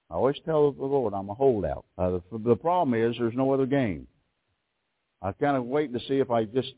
I 0.09 0.13
always 0.13 0.37
tell 0.45 0.71
the 0.71 0.85
Lord 0.85 1.13
I'm 1.13 1.29
a 1.29 1.33
holdout. 1.33 1.85
Uh, 1.97 2.19
the, 2.31 2.37
the 2.39 2.55
problem 2.55 2.93
is 2.93 3.15
there's 3.17 3.35
no 3.35 3.53
other 3.53 3.65
game. 3.65 4.07
I 5.21 5.31
kind 5.33 5.57
of 5.57 5.65
waiting 5.65 5.99
to 5.99 6.05
see 6.07 6.19
if 6.19 6.31
I 6.31 6.45
just, 6.45 6.73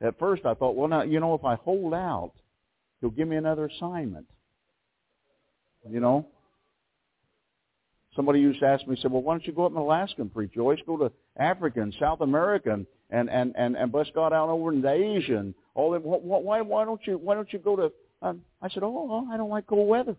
at 0.00 0.18
first 0.18 0.44
I 0.44 0.54
thought, 0.54 0.74
well, 0.74 0.88
now, 0.88 1.02
you 1.02 1.20
know, 1.20 1.34
if 1.34 1.44
I 1.44 1.54
hold 1.56 1.94
out, 1.94 2.32
He'll 3.00 3.10
give 3.10 3.28
me 3.28 3.36
another 3.36 3.66
assignment. 3.66 4.26
You 5.88 6.00
know? 6.00 6.26
Somebody 8.16 8.40
used 8.40 8.60
to 8.60 8.66
ask 8.66 8.86
me, 8.86 8.96
said, 9.00 9.10
well, 9.10 9.22
why 9.22 9.34
don't 9.34 9.46
you 9.46 9.52
go 9.52 9.66
up 9.66 9.72
in 9.72 9.78
Alaska 9.78 10.22
and 10.22 10.32
preach? 10.32 10.52
You 10.54 10.62
always 10.62 10.78
go 10.86 10.96
to 10.96 11.10
Africa 11.36 11.80
and 11.80 11.94
South 11.98 12.20
America 12.20 12.72
and, 12.72 12.86
and, 13.10 13.28
and, 13.56 13.76
and, 13.76 13.92
bless 13.92 14.06
God 14.14 14.32
out 14.32 14.48
over 14.48 14.72
in 14.72 14.84
Asia 14.84 15.38
and 15.38 15.54
all 15.74 15.90
that. 15.92 16.02
Why, 16.02 16.60
why 16.60 16.84
don't 16.84 17.00
you, 17.06 17.18
why 17.18 17.34
don't 17.34 17.52
you 17.52 17.58
go 17.58 17.74
to, 17.76 17.92
um, 18.22 18.42
I 18.62 18.68
said, 18.68 18.82
oh, 18.84 19.26
I 19.32 19.36
don't 19.36 19.50
like 19.50 19.66
cold 19.66 19.88
weather. 19.88 20.16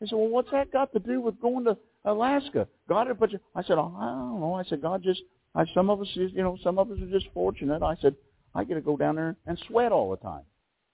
He 0.00 0.06
said, 0.06 0.16
well, 0.16 0.28
what's 0.28 0.50
that 0.52 0.72
got 0.72 0.92
to 0.92 0.98
do 0.98 1.20
with 1.20 1.40
going 1.40 1.64
to 1.64 1.76
Alaska? 2.04 2.68
God 2.88 3.08
had 3.08 3.18
put 3.18 3.32
you, 3.32 3.40
I 3.54 3.62
said, 3.62 3.78
oh, 3.78 3.94
I 3.98 4.06
don't 4.06 4.40
know. 4.40 4.54
I 4.54 4.64
said, 4.64 4.82
God 4.82 5.02
just, 5.02 5.20
I, 5.54 5.64
some 5.74 5.90
of 5.90 6.00
us, 6.00 6.08
you 6.14 6.42
know, 6.42 6.58
some 6.62 6.78
of 6.78 6.90
us 6.90 6.98
are 7.00 7.10
just 7.10 7.26
fortunate. 7.34 7.82
I 7.82 7.96
said, 8.00 8.14
I 8.54 8.64
get 8.64 8.74
to 8.74 8.80
go 8.80 8.96
down 8.96 9.16
there 9.16 9.36
and 9.46 9.58
sweat 9.66 9.92
all 9.92 10.10
the 10.10 10.16
time. 10.16 10.42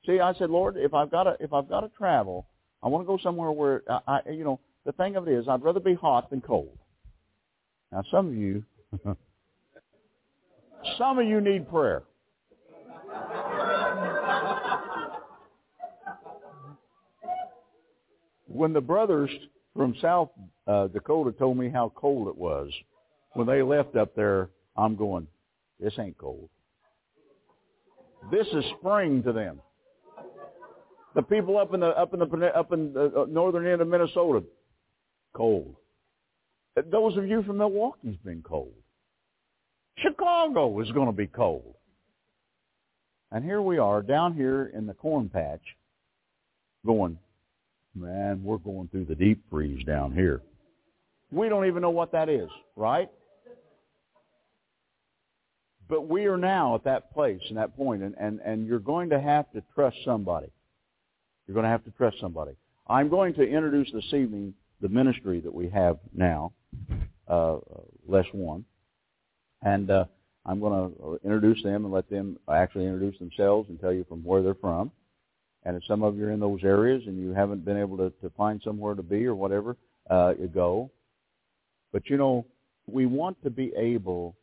See, 0.07 0.21
I 0.21 0.33
said, 0.35 0.51
Lord, 0.51 0.77
if 0.77 0.95
I've 0.95 1.11
got 1.11 1.25
to 1.25 1.37
if 1.41 1.53
I've 1.53 1.69
got 1.69 1.81
to 1.81 1.89
travel, 1.89 2.47
I 2.83 2.89
want 2.89 3.05
to 3.05 3.07
go 3.07 3.19
somewhere 3.23 3.51
where 3.51 3.83
I, 3.89 4.21
I 4.27 4.31
you 4.31 4.45
know, 4.45 4.61
the 4.89 4.93
thing 4.93 5.17
of 5.17 5.29
it 5.29 5.33
is, 5.33 5.47
I'd 5.47 5.63
rather 5.63 5.81
be 5.81 5.93
hot 5.93 6.31
than 6.31 6.41
cold. 6.41 6.79
Now, 7.93 8.03
some 8.11 8.29
of 8.29 8.35
you, 8.35 8.65
some 10.97 11.19
of 11.19 11.27
you 11.27 11.43
need 11.43 11.69
prayer. 11.69 12.05
when 18.47 18.73
the 18.73 18.81
brothers 18.81 19.29
from 19.77 19.95
South 20.01 20.31
uh, 20.67 20.87
Dakota 20.87 21.33
told 21.33 21.59
me 21.59 21.69
how 21.69 21.93
cold 21.95 22.29
it 22.29 22.37
was, 22.37 22.73
when 23.35 23.47
they 23.47 23.61
left 23.61 23.95
up 23.95 24.17
there, 24.17 24.49
I'm 24.75 24.97
going, 24.97 25.27
this 25.79 25.93
ain't 25.99 26.17
cold. 26.17 26.49
This 28.31 28.47
is 28.55 28.65
spring 28.79 29.23
to 29.25 29.35
them. 29.35 29.61
The 31.15 31.21
people 31.23 31.59
up 31.59 31.75
in 31.75 31.81
the 31.81 31.89
up 31.89 32.15
in 32.15 32.21
the 32.21 32.59
up 32.59 32.73
in 32.73 32.95
the 32.95 33.13
uh, 33.15 33.27
northern 33.29 33.67
end 33.67 33.83
of 33.83 33.89
Minnesota, 33.89 34.43
cold. 35.39 35.77
Those 36.91 37.17
of 37.17 37.27
you 37.27 37.43
from 37.45 37.59
Milwaukee's 37.59 38.17
been 38.25 38.43
cold. 38.43 38.75
Chicago 39.99 40.81
is 40.81 40.91
going 40.93 41.07
to 41.07 41.13
be 41.13 41.27
cold. 41.27 41.75
And 43.31 43.45
here 43.45 43.63
we 43.63 43.79
are 43.79 44.03
down 44.03 44.35
here 44.35 44.71
in 44.75 44.87
the 44.87 44.95
corn 44.95 45.29
patch 45.29 45.63
going, 46.85 47.19
man, 47.95 48.43
we're 48.43 48.59
going 48.59 48.89
through 48.89 49.05
the 49.07 49.15
deep 49.15 49.43
freeze 49.51 49.85
down 49.85 50.13
here. 50.13 50.43
We 51.31 51.49
don't 51.49 51.67
even 51.67 51.83
know 51.83 51.91
what 51.91 52.13
that 52.13 52.29
is, 52.29 52.49
right? 52.75 53.11
But 55.89 56.09
we 56.09 56.27
are 56.27 56.37
now 56.37 56.75
at 56.75 56.85
that 56.85 57.13
place 57.13 57.41
and 57.49 57.59
that 57.59 57.77
point, 57.77 58.03
and, 58.03 58.15
and, 58.19 58.41
and 58.45 58.67
you're 58.67 58.79
going 58.79 59.11
to 59.11 59.21
have 59.21 59.51
to 59.53 59.63
trust 59.75 59.97
somebody. 60.05 60.49
You're 61.47 61.55
going 61.55 61.65
to 61.65 61.71
have 61.71 61.85
to 61.85 61.91
trust 61.93 62.19
somebody. 62.21 62.53
I'm 62.87 63.09
going 63.09 63.35
to 63.35 63.43
introduce 63.43 63.91
this 63.93 64.05
evening 64.13 64.55
the 64.81 64.89
ministry 64.89 65.41
that 65.41 65.53
we 65.53 65.69
have 65.69 65.99
now, 66.15 66.53
uh, 67.27 67.57
less 68.07 68.27
one, 68.33 68.65
and 69.63 69.91
uh, 69.91 70.05
I'm 70.47 70.61
going 70.61 70.93
to 70.93 71.21
introduce 71.25 71.63
them 71.63 71.85
and 71.85 71.93
let 71.93 72.09
them 72.09 72.39
actually 72.51 72.87
introduce 72.87 73.19
themselves 73.19 73.69
and 73.69 73.79
tell 73.81 73.93
you 73.93 74.05
from 74.09 74.25
where 74.25 74.43
they're 74.43 74.55
from. 74.55 74.91
And 75.65 75.77
if 75.77 75.85
some 75.87 76.03
of 76.03 76.17
you 76.17 76.27
are 76.27 76.31
in 76.31 76.41
those 76.41 76.65
areas 76.65 77.03
and 77.07 77.19
you 77.19 77.33
haven't 77.33 77.65
been 77.65 77.77
able 77.77 77.97
to, 77.99 78.11
to 78.23 78.31
find 78.31 78.61
somewhere 78.65 78.95
to 78.95 79.03
be 79.03 79.27
or 79.27 79.35
whatever, 79.35 79.77
uh, 80.09 80.35
you 80.41 80.47
go. 80.47 80.91
But 81.93 82.09
you 82.09 82.17
know, 82.17 82.47
we 82.87 83.07
want 83.07 83.43
to 83.43 83.51
be 83.51 83.73
able, 83.77 84.37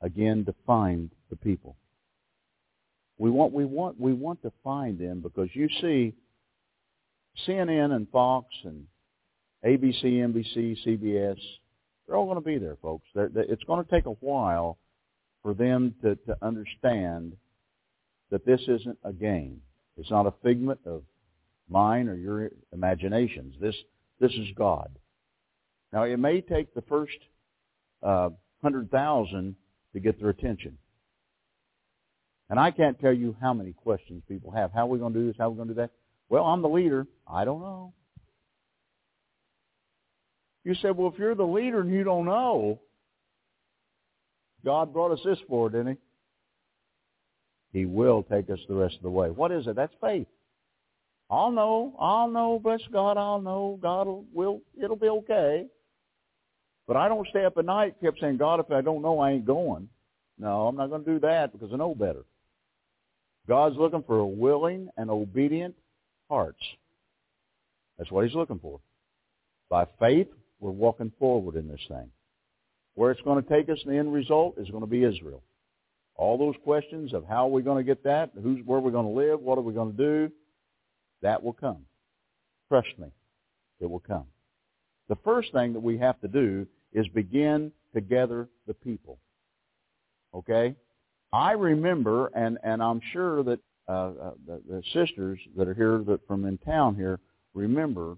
again, 0.00 0.44
to 0.44 0.54
find 0.66 1.10
the 1.30 1.36
people. 1.36 1.76
We 3.18 3.30
want, 3.30 3.52
we 3.52 3.64
want, 3.64 3.98
we 3.98 4.12
want 4.12 4.42
to 4.42 4.52
find 4.62 4.98
them 4.98 5.20
because 5.20 5.48
you 5.52 5.68
see, 5.80 6.14
CNN 7.46 7.92
and 7.92 8.08
Fox 8.10 8.46
and 8.64 8.86
ABC, 9.64 10.04
NBC, 10.04 10.76
CBS, 10.86 11.38
they're 12.06 12.16
all 12.16 12.26
going 12.26 12.36
to 12.36 12.44
be 12.44 12.58
there, 12.58 12.76
folks. 12.82 13.06
They're, 13.14 13.28
they're, 13.28 13.44
it's 13.44 13.64
going 13.64 13.84
to 13.84 13.90
take 13.90 14.06
a 14.06 14.10
while 14.10 14.78
for 15.42 15.54
them 15.54 15.94
to, 16.02 16.16
to 16.16 16.36
understand 16.42 17.36
that 18.30 18.44
this 18.44 18.60
isn't 18.62 18.98
a 19.04 19.12
game. 19.12 19.60
It's 19.96 20.10
not 20.10 20.26
a 20.26 20.34
figment 20.42 20.80
of 20.84 21.02
mine 21.68 22.08
or 22.08 22.14
your 22.14 22.50
imaginations. 22.72 23.54
This, 23.60 23.74
this 24.20 24.32
is 24.32 24.48
God. 24.56 24.90
Now, 25.92 26.04
it 26.04 26.18
may 26.18 26.40
take 26.40 26.74
the 26.74 26.82
first 26.82 27.16
uh, 28.02 28.30
100,000 28.60 29.54
to 29.92 30.00
get 30.00 30.20
their 30.20 30.30
attention. 30.30 30.76
And 32.50 32.58
I 32.58 32.70
can't 32.70 33.00
tell 33.00 33.12
you 33.12 33.36
how 33.40 33.54
many 33.54 33.72
questions 33.72 34.22
people 34.28 34.50
have. 34.50 34.72
How 34.72 34.82
are 34.82 34.88
we 34.88 34.98
going 34.98 35.14
to 35.14 35.18
do 35.20 35.26
this? 35.26 35.36
How 35.38 35.46
are 35.46 35.50
we 35.50 35.56
going 35.56 35.68
to 35.68 35.74
do 35.74 35.80
that? 35.80 35.90
Well, 36.28 36.44
I'm 36.44 36.62
the 36.62 36.68
leader. 36.68 37.06
I 37.26 37.44
don't 37.44 37.60
know. 37.60 37.92
You 40.64 40.74
said, 40.76 40.96
well, 40.96 41.12
if 41.12 41.18
you're 41.18 41.34
the 41.34 41.44
leader 41.44 41.80
and 41.80 41.92
you 41.92 42.04
don't 42.04 42.24
know, 42.24 42.80
God 44.64 44.92
brought 44.92 45.12
us 45.12 45.20
this 45.24 45.38
far, 45.48 45.68
didn't 45.68 45.98
he? 47.72 47.80
He 47.80 47.86
will 47.86 48.22
take 48.22 48.48
us 48.50 48.60
the 48.68 48.74
rest 48.74 48.96
of 48.96 49.02
the 49.02 49.10
way. 49.10 49.30
What 49.30 49.52
is 49.52 49.66
it? 49.66 49.76
That's 49.76 49.92
faith. 50.00 50.28
I'll 51.28 51.50
know. 51.50 51.94
I'll 51.98 52.28
know. 52.28 52.58
Bless 52.62 52.80
God. 52.92 53.16
I'll 53.16 53.40
know. 53.40 53.78
God 53.82 54.06
will. 54.06 54.24
will 54.32 54.62
it'll 54.80 54.96
be 54.96 55.08
okay. 55.08 55.66
But 56.86 56.96
I 56.96 57.08
don't 57.08 57.26
stay 57.28 57.44
up 57.44 57.56
at 57.58 57.64
night 57.64 57.96
kept 58.00 58.20
saying, 58.20 58.36
God, 58.36 58.60
if 58.60 58.70
I 58.70 58.80
don't 58.80 59.02
know, 59.02 59.18
I 59.18 59.32
ain't 59.32 59.46
going. 59.46 59.88
No, 60.38 60.66
I'm 60.66 60.76
not 60.76 60.88
going 60.88 61.04
to 61.04 61.12
do 61.12 61.20
that 61.20 61.52
because 61.52 61.70
I 61.72 61.76
know 61.76 61.94
better. 61.94 62.24
God's 63.48 63.76
looking 63.76 64.02
for 64.02 64.18
a 64.18 64.26
willing 64.26 64.88
and 64.96 65.10
obedient 65.10 65.74
hearts. 66.28 66.62
That's 67.98 68.10
what 68.10 68.26
he's 68.26 68.34
looking 68.34 68.58
for. 68.58 68.80
By 69.68 69.86
faith, 69.98 70.28
we're 70.60 70.70
walking 70.70 71.12
forward 71.18 71.56
in 71.56 71.68
this 71.68 71.80
thing. 71.88 72.10
Where 72.94 73.10
it's 73.10 73.22
going 73.22 73.42
to 73.42 73.48
take 73.48 73.68
us, 73.68 73.78
the 73.84 73.96
end 73.96 74.12
result 74.12 74.56
is 74.58 74.70
going 74.70 74.82
to 74.82 74.88
be 74.88 75.04
Israel. 75.04 75.42
All 76.16 76.38
those 76.38 76.54
questions 76.62 77.12
of 77.12 77.24
how 77.26 77.46
are 77.46 77.50
we 77.50 77.62
going 77.62 77.84
to 77.84 77.86
get 77.86 78.04
that, 78.04 78.30
who's, 78.40 78.64
where 78.64 78.78
are 78.78 78.82
we 78.82 78.92
going 78.92 79.06
to 79.06 79.12
live, 79.12 79.40
what 79.40 79.58
are 79.58 79.62
we 79.62 79.74
going 79.74 79.96
to 79.96 79.96
do, 79.96 80.32
that 81.22 81.42
will 81.42 81.52
come. 81.52 81.78
Trust 82.68 82.98
me, 82.98 83.08
it 83.80 83.90
will 83.90 84.00
come. 84.00 84.26
The 85.08 85.16
first 85.24 85.52
thing 85.52 85.72
that 85.72 85.80
we 85.80 85.98
have 85.98 86.20
to 86.20 86.28
do 86.28 86.66
is 86.92 87.06
begin 87.08 87.72
to 87.94 88.00
gather 88.00 88.48
the 88.66 88.74
people. 88.74 89.18
Okay? 90.32 90.74
I 91.32 91.52
remember, 91.52 92.28
and, 92.28 92.58
and 92.62 92.82
I'm 92.82 93.00
sure 93.12 93.42
that 93.42 93.58
uh, 93.88 93.92
uh, 93.92 94.30
the, 94.46 94.62
the 94.68 94.82
sisters 94.92 95.38
that 95.56 95.68
are 95.68 95.74
here 95.74 96.02
that 96.06 96.26
from 96.26 96.46
in 96.46 96.58
town 96.58 96.94
here 96.94 97.18
remember 97.52 98.16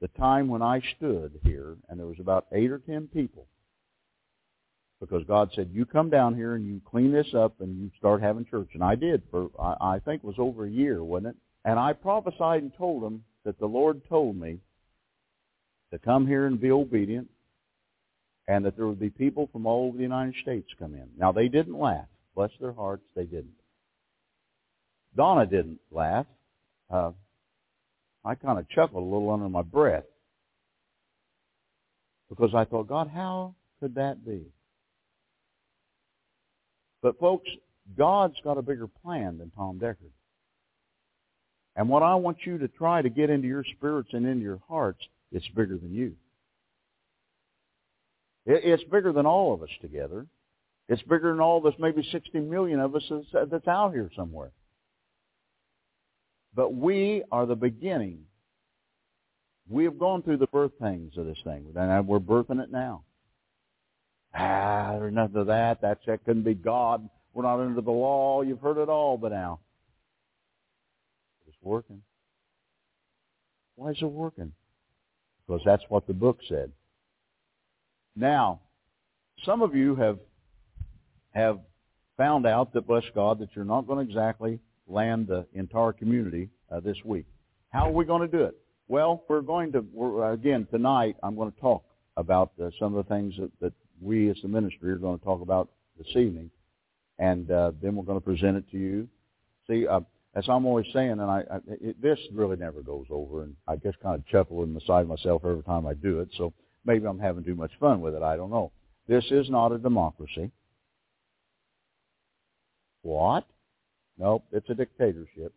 the 0.00 0.08
time 0.08 0.48
when 0.48 0.62
I 0.62 0.80
stood 0.96 1.38
here 1.44 1.76
and 1.88 1.98
there 1.98 2.06
was 2.06 2.20
about 2.20 2.46
eight 2.52 2.70
or 2.70 2.78
ten 2.78 3.06
people 3.06 3.46
because 5.00 5.24
God 5.26 5.50
said, 5.54 5.70
you 5.72 5.86
come 5.86 6.10
down 6.10 6.34
here 6.34 6.54
and 6.54 6.66
you 6.66 6.80
clean 6.84 7.10
this 7.10 7.32
up 7.34 7.60
and 7.60 7.80
you 7.80 7.90
start 7.98 8.22
having 8.22 8.44
church. 8.44 8.68
And 8.74 8.84
I 8.84 8.94
did 8.94 9.22
for, 9.30 9.48
I, 9.58 9.94
I 9.94 9.98
think 9.98 10.22
it 10.22 10.26
was 10.26 10.36
over 10.38 10.66
a 10.66 10.70
year, 10.70 11.02
wasn't 11.02 11.28
it? 11.28 11.36
And 11.64 11.78
I 11.78 11.94
prophesied 11.94 12.62
and 12.62 12.72
told 12.76 13.02
them 13.02 13.24
that 13.44 13.58
the 13.58 13.66
Lord 13.66 14.02
told 14.08 14.36
me 14.36 14.58
to 15.92 15.98
come 15.98 16.26
here 16.26 16.46
and 16.46 16.60
be 16.60 16.70
obedient 16.70 17.28
and 18.46 18.64
that 18.64 18.76
there 18.76 18.86
would 18.86 19.00
be 19.00 19.10
people 19.10 19.48
from 19.52 19.66
all 19.66 19.88
over 19.88 19.96
the 19.96 20.02
United 20.02 20.34
States 20.42 20.68
come 20.78 20.94
in. 20.94 21.08
Now, 21.16 21.32
they 21.32 21.48
didn't 21.48 21.78
laugh. 21.78 22.06
Bless 22.34 22.50
their 22.60 22.72
hearts, 22.72 23.04
they 23.16 23.24
didn't. 23.24 23.54
Donna 25.16 25.46
didn't 25.46 25.80
laugh. 25.90 26.26
Uh, 26.90 27.12
I 28.24 28.34
kind 28.34 28.58
of 28.58 28.68
chuckled 28.68 29.02
a 29.02 29.06
little 29.06 29.30
under 29.30 29.48
my 29.48 29.62
breath 29.62 30.04
because 32.28 32.54
I 32.54 32.64
thought, 32.64 32.88
God, 32.88 33.08
how 33.08 33.54
could 33.80 33.94
that 33.94 34.24
be? 34.24 34.46
But 37.02 37.18
folks, 37.18 37.48
God's 37.96 38.36
got 38.44 38.58
a 38.58 38.62
bigger 38.62 38.86
plan 38.86 39.38
than 39.38 39.50
Tom 39.50 39.78
Deckard. 39.78 40.12
And 41.76 41.88
what 41.88 42.02
I 42.02 42.14
want 42.16 42.38
you 42.44 42.58
to 42.58 42.68
try 42.68 43.00
to 43.00 43.08
get 43.08 43.30
into 43.30 43.48
your 43.48 43.64
spirits 43.76 44.10
and 44.12 44.26
into 44.26 44.42
your 44.42 44.60
hearts, 44.68 45.00
it's 45.32 45.48
bigger 45.48 45.78
than 45.78 45.94
you. 45.94 46.14
It's 48.44 48.82
bigger 48.84 49.12
than 49.12 49.26
all 49.26 49.54
of 49.54 49.62
us 49.62 49.70
together. 49.80 50.26
It's 50.88 51.02
bigger 51.02 51.30
than 51.30 51.40
all 51.40 51.58
of 51.58 51.66
us, 51.66 51.74
maybe 51.78 52.06
60 52.10 52.40
million 52.40 52.80
of 52.80 52.94
us 52.96 53.02
that's 53.32 53.68
out 53.68 53.92
here 53.92 54.10
somewhere. 54.16 54.50
But 56.54 56.74
we 56.74 57.22
are 57.30 57.46
the 57.46 57.56
beginning. 57.56 58.24
We 59.68 59.84
have 59.84 59.98
gone 59.98 60.22
through 60.22 60.38
the 60.38 60.48
birth 60.48 60.72
pains 60.80 61.16
of 61.16 61.26
this 61.26 61.38
thing, 61.44 61.72
and 61.76 62.08
we're 62.08 62.18
birthing 62.18 62.62
it 62.62 62.72
now. 62.72 63.04
Ah, 64.34 64.96
there's 64.98 65.14
nothing 65.14 65.36
of 65.36 65.46
that. 65.48 65.80
That's, 65.80 66.04
that 66.06 66.24
couldn't 66.24 66.42
be 66.42 66.54
God. 66.54 67.08
We're 67.32 67.42
not 67.42 67.60
under 67.60 67.80
the 67.80 67.90
law. 67.90 68.42
You've 68.42 68.60
heard 68.60 68.78
it 68.78 68.88
all 68.88 69.16
but 69.16 69.32
now. 69.32 69.60
It's 71.46 71.56
working. 71.62 72.02
Why 73.76 73.90
is 73.90 73.98
it 74.00 74.06
working? 74.06 74.52
Because 75.46 75.62
that's 75.64 75.82
what 75.88 76.06
the 76.06 76.14
book 76.14 76.38
said. 76.48 76.72
Now, 78.16 78.60
some 79.44 79.62
of 79.62 79.74
you 79.74 79.96
have 79.96 80.18
have 81.32 81.60
found 82.16 82.46
out 82.46 82.72
that, 82.72 82.86
bless 82.86 83.04
God, 83.14 83.38
that 83.38 83.50
you're 83.54 83.64
not 83.64 83.86
going 83.86 84.04
to 84.04 84.10
exactly 84.10 84.58
land 84.90 85.28
the 85.28 85.46
entire 85.54 85.92
community 85.92 86.48
uh, 86.70 86.80
this 86.80 86.96
week. 87.04 87.26
How 87.70 87.88
are 87.88 87.92
we 87.92 88.04
going 88.04 88.28
to 88.28 88.36
do 88.36 88.44
it? 88.44 88.56
Well, 88.88 89.22
we're 89.28 89.40
going 89.40 89.72
to, 89.72 89.84
we're, 89.92 90.32
again, 90.32 90.66
tonight 90.70 91.16
I'm 91.22 91.36
going 91.36 91.52
to 91.52 91.60
talk 91.60 91.84
about 92.16 92.52
uh, 92.60 92.70
some 92.78 92.94
of 92.94 93.06
the 93.06 93.14
things 93.14 93.34
that, 93.38 93.50
that 93.60 93.72
we 94.00 94.30
as 94.30 94.36
the 94.42 94.48
ministry 94.48 94.90
are 94.90 94.96
going 94.96 95.18
to 95.18 95.24
talk 95.24 95.42
about 95.42 95.70
this 95.96 96.08
evening, 96.16 96.50
and 97.18 97.50
uh, 97.50 97.72
then 97.80 97.94
we're 97.94 98.04
going 98.04 98.18
to 98.18 98.24
present 98.24 98.56
it 98.56 98.68
to 98.72 98.78
you. 98.78 99.08
See, 99.68 99.86
uh, 99.86 100.00
as 100.34 100.44
I'm 100.48 100.66
always 100.66 100.86
saying, 100.92 101.12
and 101.12 101.22
I, 101.22 101.44
I 101.50 101.56
it, 101.68 102.02
this 102.02 102.18
really 102.32 102.56
never 102.56 102.82
goes 102.82 103.06
over, 103.10 103.42
and 103.42 103.54
I 103.68 103.76
just 103.76 104.00
kind 104.00 104.16
of 104.16 104.26
chuckle 104.26 104.62
inside 104.64 105.06
myself 105.06 105.42
every 105.44 105.62
time 105.62 105.86
I 105.86 105.94
do 105.94 106.20
it. 106.20 106.28
So 106.36 106.52
maybe 106.84 107.06
I'm 107.06 107.18
having 107.18 107.44
too 107.44 107.54
much 107.54 107.72
fun 107.78 108.00
with 108.00 108.14
it. 108.14 108.22
I 108.22 108.36
don't 108.36 108.50
know. 108.50 108.72
This 109.06 109.24
is 109.30 109.50
not 109.50 109.72
a 109.72 109.78
democracy. 109.78 110.50
What? 113.02 113.44
Nope, 114.20 114.44
it's 114.52 114.68
a 114.68 114.74
dictatorship. 114.74 115.54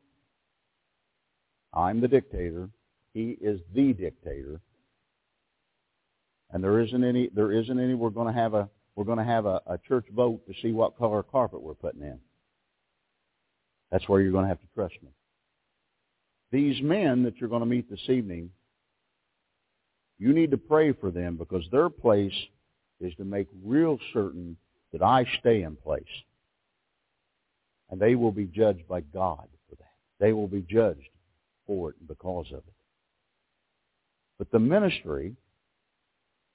I'm 1.73 1.99
the 1.99 2.08
dictator. 2.08 2.69
He 3.13 3.38
is 3.41 3.60
the 3.76 3.91
dictator. 3.91 4.62
And 6.49 6.63
there 6.63 6.80
isn't 6.80 7.04
any 7.04 7.30
there 7.36 7.52
isn't 7.52 7.78
any 7.78 7.93
we're 7.93 8.10
going 8.10 8.34
to 8.34 8.39
have 8.39 8.54
a 8.54 8.69
we're 8.95 9.04
to 9.17 9.23
have 9.23 9.45
a, 9.45 9.62
a 9.67 9.78
church 9.86 10.06
vote 10.15 10.47
to 10.47 10.54
see 10.62 10.71
what 10.71 10.97
color 10.97 11.23
carpet 11.23 11.62
we're 11.62 11.73
putting 11.73 12.04
in. 12.04 12.19
That's 13.91 14.08
where 14.08 14.21
you're 14.21 14.32
going 14.32 14.45
to 14.45 14.49
have 14.49 14.62
to 14.62 14.67
trust 14.73 14.95
me. 15.04 15.10
These 16.52 16.82
men 16.82 17.23
that 17.23 17.38
you're 17.38 17.49
going 17.49 17.62
to 17.62 17.65
meet 17.65 17.89
this 17.89 18.08
evening, 18.08 18.52
you 20.19 20.32
need 20.32 20.52
to 20.52 20.58
pray 20.58 20.93
for 20.93 21.12
them 21.12 21.36
because 21.36 21.65
their 21.71 21.89
place 21.89 22.34
is 23.02 23.13
to 23.15 23.26
make 23.26 23.47
real 23.63 23.99
certain 24.13 24.56
that 24.93 25.02
I 25.02 25.26
stay 25.39 25.63
in 25.63 25.76
place. 25.76 26.04
And 27.94 28.02
they 28.02 28.16
will 28.16 28.32
be 28.32 28.46
judged 28.46 28.88
by 28.88 29.02
God 29.02 29.48
for 29.70 29.76
that. 29.76 29.94
They 30.20 30.34
will 30.34 30.48
be 30.48 30.66
judged 30.68 31.10
for 31.68 31.92
it 31.92 32.08
because 32.08 32.48
of 32.50 32.58
it. 32.58 32.74
But 34.40 34.50
the 34.50 34.58
ministry 34.58 35.36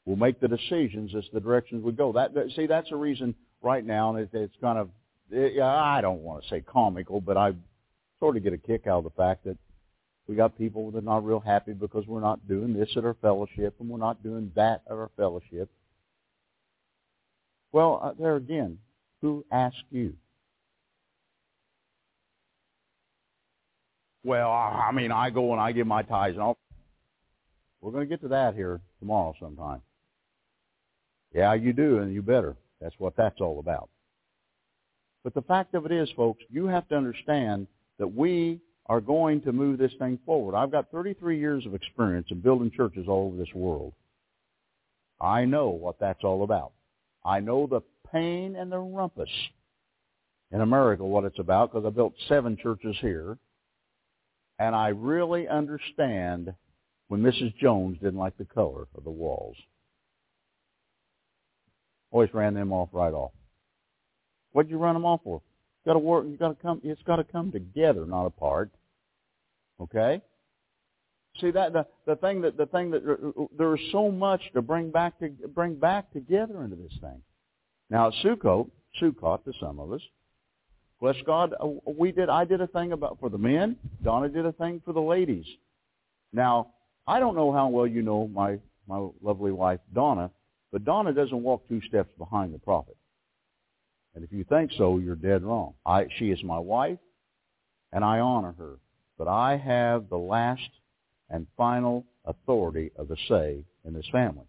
will 0.04 0.16
make 0.16 0.40
the 0.40 0.48
decisions 0.48 1.14
as 1.14 1.22
the 1.32 1.38
directions 1.38 1.84
we 1.84 1.92
go. 1.92 2.10
That, 2.10 2.34
that 2.34 2.50
see, 2.56 2.66
that's 2.66 2.90
a 2.90 2.96
reason 2.96 3.36
right 3.62 3.86
now, 3.86 4.16
and 4.16 4.18
it, 4.18 4.30
it's 4.32 4.56
kind 4.60 4.80
of 4.80 4.90
yeah, 5.30 5.64
I 5.64 6.00
don't 6.00 6.22
want 6.22 6.42
to 6.42 6.48
say 6.48 6.60
comical, 6.60 7.20
but 7.20 7.36
I 7.36 7.52
sort 8.18 8.36
of 8.36 8.42
get 8.42 8.52
a 8.52 8.58
kick 8.58 8.88
out 8.88 8.98
of 8.98 9.04
the 9.04 9.10
fact 9.10 9.44
that 9.44 9.58
we 10.26 10.34
got 10.34 10.58
people 10.58 10.90
that 10.90 10.98
are 10.98 11.02
not 11.02 11.24
real 11.24 11.38
happy 11.38 11.72
because 11.72 12.04
we're 12.08 12.18
not 12.18 12.48
doing 12.48 12.74
this 12.74 12.88
at 12.96 13.04
our 13.04 13.14
fellowship 13.22 13.76
and 13.78 13.88
we're 13.88 13.98
not 13.98 14.24
doing 14.24 14.50
that 14.56 14.82
at 14.90 14.92
our 14.92 15.12
fellowship. 15.16 15.70
Well, 17.70 18.00
uh, 18.02 18.12
there 18.18 18.34
again, 18.34 18.78
who 19.20 19.44
asked 19.52 19.84
you? 19.92 20.14
Well, 24.24 24.50
I 24.50 24.90
mean, 24.92 25.12
I 25.12 25.30
go 25.30 25.52
and 25.52 25.60
I 25.60 25.72
give 25.72 25.86
my 25.86 26.02
tithes 26.02 26.34
and 26.34 26.42
all. 26.42 26.58
We're 27.80 27.92
going 27.92 28.04
to 28.04 28.08
get 28.08 28.20
to 28.22 28.28
that 28.28 28.54
here 28.54 28.80
tomorrow 28.98 29.34
sometime. 29.40 29.82
Yeah, 31.32 31.54
you 31.54 31.72
do, 31.72 31.98
and 31.98 32.12
you 32.12 32.22
better. 32.22 32.56
That's 32.80 32.94
what 32.98 33.16
that's 33.16 33.40
all 33.40 33.60
about. 33.60 33.88
But 35.22 35.34
the 35.34 35.42
fact 35.42 35.74
of 35.74 35.86
it 35.86 35.92
is, 35.92 36.08
folks, 36.16 36.42
you 36.50 36.66
have 36.66 36.88
to 36.88 36.96
understand 36.96 37.66
that 37.98 38.08
we 38.08 38.60
are 38.86 39.00
going 39.00 39.42
to 39.42 39.52
move 39.52 39.78
this 39.78 39.92
thing 39.98 40.18
forward. 40.24 40.56
I've 40.56 40.70
got 40.70 40.90
33 40.90 41.38
years 41.38 41.66
of 41.66 41.74
experience 41.74 42.28
in 42.30 42.40
building 42.40 42.70
churches 42.74 43.06
all 43.08 43.26
over 43.26 43.36
this 43.36 43.54
world. 43.54 43.92
I 45.20 45.44
know 45.44 45.68
what 45.68 46.00
that's 46.00 46.24
all 46.24 46.44
about. 46.44 46.72
I 47.24 47.40
know 47.40 47.66
the 47.66 47.82
pain 48.10 48.56
and 48.56 48.72
the 48.72 48.78
rumpus 48.78 49.28
in 50.50 50.60
America, 50.60 51.04
what 51.04 51.24
it's 51.24 51.38
about, 51.38 51.72
because 51.72 51.86
I 51.86 51.90
built 51.90 52.14
seven 52.28 52.56
churches 52.56 52.96
here. 53.00 53.36
And 54.58 54.74
I 54.74 54.88
really 54.88 55.46
understand 55.48 56.52
when 57.08 57.22
Mrs. 57.22 57.56
Jones 57.56 57.98
didn't 57.98 58.18
like 58.18 58.36
the 58.38 58.44
color 58.44 58.86
of 58.94 59.04
the 59.04 59.10
walls. 59.10 59.56
Always 62.10 62.32
ran 62.32 62.54
them 62.54 62.72
off 62.72 62.88
right 62.92 63.12
off. 63.12 63.32
What'd 64.52 64.70
you 64.70 64.78
run 64.78 64.94
them 64.94 65.04
off 65.04 65.20
for? 65.24 65.42
got 65.88 65.94
to 65.94 65.98
work. 65.98 66.26
You 66.28 66.36
got 66.36 66.48
to 66.48 66.62
come. 66.62 66.80
It's 66.84 67.02
got 67.02 67.16
to 67.16 67.24
come 67.24 67.50
together, 67.50 68.06
not 68.06 68.26
apart. 68.26 68.70
Okay. 69.80 70.20
See 71.40 71.50
that 71.50 71.72
the 71.72 71.86
the 72.06 72.16
thing 72.16 72.42
that 72.42 72.56
the 72.56 72.66
thing 72.66 72.90
that 72.90 73.02
uh, 73.08 73.44
there's 73.56 73.80
so 73.90 74.10
much 74.10 74.40
to 74.54 74.62
bring 74.62 74.90
back 74.90 75.18
to 75.20 75.30
bring 75.54 75.76
back 75.76 76.12
together 76.12 76.62
into 76.62 76.76
this 76.76 76.92
thing. 77.00 77.22
Now 77.90 78.10
Sukkot, 78.22 78.70
Sukkot 79.00 79.44
to 79.44 79.52
some 79.60 79.80
of 79.80 79.92
us. 79.92 80.00
Bless 81.00 81.16
God, 81.24 81.54
uh, 81.60 81.68
we 81.86 82.12
did. 82.12 82.28
I 82.28 82.44
did 82.44 82.60
a 82.60 82.66
thing 82.66 82.92
about 82.92 83.18
for 83.20 83.30
the 83.30 83.38
men. 83.38 83.76
Donna 84.02 84.28
did 84.28 84.46
a 84.46 84.52
thing 84.52 84.82
for 84.84 84.92
the 84.92 85.00
ladies. 85.00 85.46
Now 86.32 86.68
I 87.06 87.20
don't 87.20 87.36
know 87.36 87.52
how 87.52 87.68
well 87.68 87.86
you 87.86 88.02
know 88.02 88.28
my 88.28 88.58
my 88.86 89.08
lovely 89.22 89.52
wife 89.52 89.80
Donna, 89.94 90.30
but 90.72 90.84
Donna 90.84 91.12
doesn't 91.12 91.42
walk 91.42 91.68
two 91.68 91.80
steps 91.88 92.10
behind 92.18 92.52
the 92.52 92.58
prophet. 92.58 92.96
And 94.14 94.24
if 94.24 94.32
you 94.32 94.44
think 94.44 94.72
so, 94.76 94.98
you're 94.98 95.14
dead 95.14 95.44
wrong. 95.44 95.74
I, 95.86 96.06
she 96.18 96.30
is 96.30 96.42
my 96.42 96.58
wife, 96.58 96.98
and 97.92 98.04
I 98.04 98.18
honor 98.18 98.54
her. 98.58 98.78
But 99.16 99.28
I 99.28 99.56
have 99.56 100.08
the 100.08 100.18
last 100.18 100.68
and 101.30 101.46
final 101.56 102.04
authority 102.24 102.90
of 102.96 103.08
the 103.08 103.16
say 103.28 103.64
in 103.84 103.92
this 103.92 104.08
family. 104.10 104.46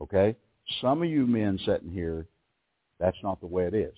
Okay? 0.00 0.36
Some 0.80 1.02
of 1.02 1.08
you 1.08 1.26
men 1.26 1.58
sitting 1.64 1.90
here, 1.90 2.26
that's 2.98 3.16
not 3.22 3.40
the 3.40 3.46
way 3.46 3.64
it 3.64 3.74
is. 3.74 3.94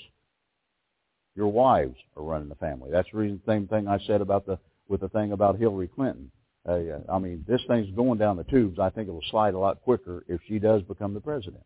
Your 1.39 1.49
wives 1.49 1.97
are 2.17 2.23
running 2.23 2.49
the 2.51 2.57
family. 2.57 2.91
That's 2.93 3.09
the 3.13 3.19
reason, 3.19 3.41
same 3.47 3.67
thing 3.67 3.89
I 3.89 3.99
said 4.07 4.21
about 4.21 4.45
the 4.45 4.59
with 4.89 5.01
the 5.01 5.09
thing 5.09 5.33
about 5.33 5.59
Hillary 5.59 5.89
Clinton. 5.89 6.31
Uh, 6.69 6.81
I 7.11 7.19
mean, 7.19 7.45
this 7.49 7.61
thing's 7.69 7.91
going 7.95 8.19
down 8.19 8.37
the 8.37 8.45
tubes. 8.45 8.79
I 8.79 8.91
think 8.91 9.09
it 9.09 9.13
will 9.13 9.23
slide 9.31 9.55
a 9.55 9.59
lot 9.59 9.81
quicker 9.83 10.25
if 10.29 10.41
she 10.49 10.59
does 10.59 10.83
become 10.83 11.15
the 11.15 11.21
president. 11.21 11.65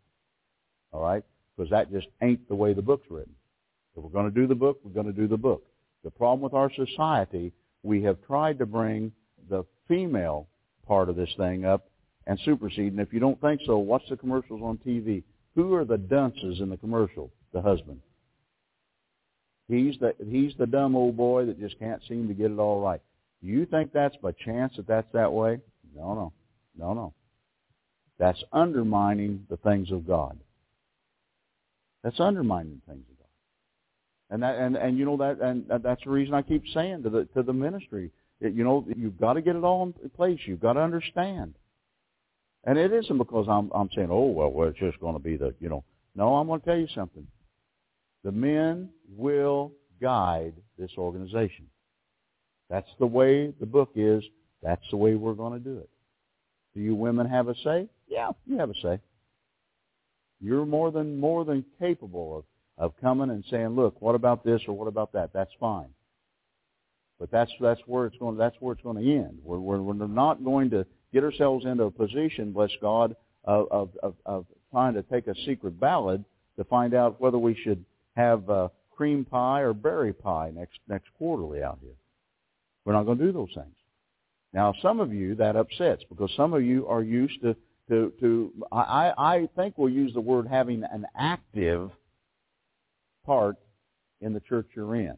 All 0.93 1.03
right? 1.03 1.25
because 1.57 1.71
that 1.71 1.93
just 1.93 2.07
ain't 2.23 2.49
the 2.49 2.55
way 2.55 2.73
the 2.73 2.83
book's 2.83 3.07
written. 3.11 3.35
If 3.97 4.03
we're 4.03 4.11
going 4.11 4.33
to 4.33 4.41
do 4.41 4.47
the 4.47 4.55
book, 4.55 4.81
we're 4.83 4.93
going 4.93 5.07
to 5.07 5.13
do 5.13 5.29
the 5.29 5.37
book. 5.37 5.65
The 6.05 6.11
problem 6.11 6.41
with 6.41 6.55
our 6.55 6.71
society, 6.73 7.53
we 7.83 8.03
have 8.05 8.19
tried 8.27 8.59
to 8.59 8.67
bring 8.67 9.13
the 9.49 9.65
female 9.89 10.49
part 10.87 11.09
of 11.09 11.17
this 11.17 11.33
thing 11.37 11.65
up 11.65 11.89
and 12.27 12.39
supersede. 12.45 12.93
And 12.93 13.01
if 13.01 13.13
you 13.13 13.21
don't 13.21 13.41
think 13.41 13.61
so, 13.67 13.79
watch 13.79 14.03
the 14.09 14.17
commercials 14.17 14.63
on 14.63 14.79
TV. 14.79 15.23
Who 15.55 15.75
are 15.75 15.85
the 15.85 15.99
dunces 15.99 16.61
in 16.61 16.71
the 16.71 16.77
commercial? 16.77 17.31
The 17.53 17.61
husband. 17.61 18.01
He's 19.69 19.99
the 19.99 20.15
he's 20.29 20.53
the 20.59 20.67
dumb 20.67 20.97
old 20.97 21.17
boy 21.17 21.47
that 21.47 21.61
just 21.61 21.79
can't 21.79 22.03
seem 22.09 22.29
to 22.29 22.35
get 22.35 22.51
it 22.51 22.59
all 22.59 22.81
right. 22.81 23.01
Do 23.43 23.49
you 23.49 23.67
think 23.67 23.93
that's 23.93 24.17
by 24.17 24.33
chance 24.33 24.75
that 24.77 24.87
that's 24.87 25.13
that 25.13 25.33
way? 25.33 25.61
No, 25.97 26.15
no, 26.15 26.33
no, 26.79 26.95
no. 26.95 27.15
That's 28.19 28.43
undermining 28.53 29.47
the 29.49 29.57
things 29.57 29.91
of 29.91 30.07
God. 30.07 30.39
That's 32.03 32.21
undermining 32.21 32.81
things 32.87 33.05
of 33.11 33.19
God. 33.19 33.27
And 34.31 34.43
that 34.43 34.59
and 34.59 34.77
and 34.77 34.99
you 34.99 35.05
know 35.05 35.17
that 35.19 35.41
and 35.41 35.65
that's 35.83 36.05
the 36.05 36.11
reason 36.11 36.35
I 36.35 36.43
keep 36.43 36.65
saying 36.75 37.03
to 37.05 37.11
the 37.11 37.25
to 37.35 37.43
the 37.43 37.53
ministry, 37.53 38.11
you 38.41 38.65
know, 38.65 38.87
you've 38.97 39.19
got 39.19 39.35
to 39.35 39.43
get 39.43 39.57
it 39.57 39.65
all 39.65 39.83
in 39.85 40.11
place. 40.11 40.41
You've 40.47 40.61
got 40.61 40.75
to 40.75 40.81
understand. 40.81 41.55
And 42.65 42.79
it 42.79 42.93
isn't 42.93 43.19
because 43.19 43.47
I'm 43.49 43.71
I'm 43.75 43.91
saying, 43.95 44.09
oh 44.11 44.27
well, 44.27 44.51
well 44.51 44.69
it's 44.69 44.79
just 44.79 45.01
going 45.01 45.15
to 45.15 45.23
be 45.23 45.37
the 45.37 45.55
you 45.61 45.69
know. 45.69 45.85
No, 46.15 46.37
I'm 46.37 46.47
going 46.47 46.61
to 46.61 46.67
tell 46.67 46.77
you 46.77 46.89
something. 46.95 47.27
The 48.25 48.33
men 48.33 48.91
will 49.17 49.73
guide 50.01 50.55
this 50.79 50.91
organization. 50.97 51.67
That's 52.71 52.89
the 52.99 53.07
way 53.07 53.53
the 53.61 53.67
book 53.67 53.91
is. 53.97 54.23
That's 54.63 54.85
the 54.91 54.97
way 54.97 55.15
we're 55.15 55.35
going 55.35 55.53
to 55.53 55.59
do 55.59 55.79
it. 55.79 55.91
Do 56.75 56.81
you 56.81 56.95
women 56.95 57.27
have 57.27 57.49
a 57.49 57.55
say? 57.65 57.89
Yeah, 58.09 58.31
you 58.47 58.59
have 58.59 58.71
a 58.71 58.75
say. 58.83 59.01
You're 60.41 60.67
more 60.67 60.91
than 60.91 61.19
more 61.19 61.45
than 61.45 61.65
capable 61.79 62.39
of, 62.39 62.45
of 62.85 63.01
coming 63.01 63.31
and 63.31 63.45
saying, 63.51 63.69
look, 63.69 64.01
what 64.01 64.15
about 64.15 64.45
this 64.45 64.63
or 64.67 64.77
what 64.77 64.89
about 64.89 65.13
that? 65.13 65.33
That's 65.33 65.51
fine. 65.61 65.89
But 67.21 67.31
that's 67.31 67.51
that's 67.61 67.81
where 67.87 68.07
it's 68.07 68.17
going. 68.17 68.37
That's 68.37 68.57
where 68.59 68.73
it's 68.73 68.83
going 68.83 68.97
to 68.97 69.13
end. 69.13 69.39
We're 69.45 69.59
we're, 69.59 69.83
we're 69.83 70.07
not 70.07 70.43
going 70.43 70.71
to 70.71 70.87
get 71.13 71.23
ourselves 71.23 71.65
into 71.67 71.85
a 71.85 71.91
position, 71.91 72.53
bless 72.53 72.71
God, 72.81 73.15
of, 73.45 73.69
of 73.71 73.91
of 74.03 74.15
of 74.27 74.47
trying 74.71 74.95
to 74.95 75.03
take 75.03 75.27
a 75.27 75.35
secret 75.47 75.79
ballot 75.79 76.23
to 76.57 76.65
find 76.65 76.95
out 76.95 77.21
whether 77.21 77.39
we 77.39 77.55
should 77.63 77.85
have 78.17 78.49
uh, 78.49 78.69
cream 78.91 79.25
pie 79.25 79.61
or 79.61 79.73
berry 79.73 80.13
pie 80.13 80.53
next 80.55 80.79
next 80.89 81.09
quarterly 81.19 81.63
out 81.63 81.79
here. 81.81 81.97
We're 82.85 82.93
not 82.95 83.05
going 83.05 83.19
to 83.19 83.25
do 83.25 83.33
those 83.33 83.53
things. 83.55 83.75
Now, 84.53 84.75
some 84.83 85.01
of 85.01 85.13
you 85.13 85.35
that 85.37 85.57
upsets 85.57 86.03
because 86.09 86.31
some 86.37 86.53
of 86.53 86.63
you 86.63 86.87
are 86.87 87.03
used 87.03 87.41
to 87.43 87.57
to 87.89 88.13
to 88.21 88.53
I 88.71 89.13
I 89.17 89.49
think 89.57 89.77
we'll 89.77 89.93
use 89.93 90.13
the 90.15 90.21
word 90.21 90.47
having 90.47 90.83
an 90.85 91.07
active 91.17 91.91
part 93.25 93.57
in 94.21 94.33
the 94.33 94.41
church 94.41 94.67
you're 94.75 94.95
in. 94.97 95.17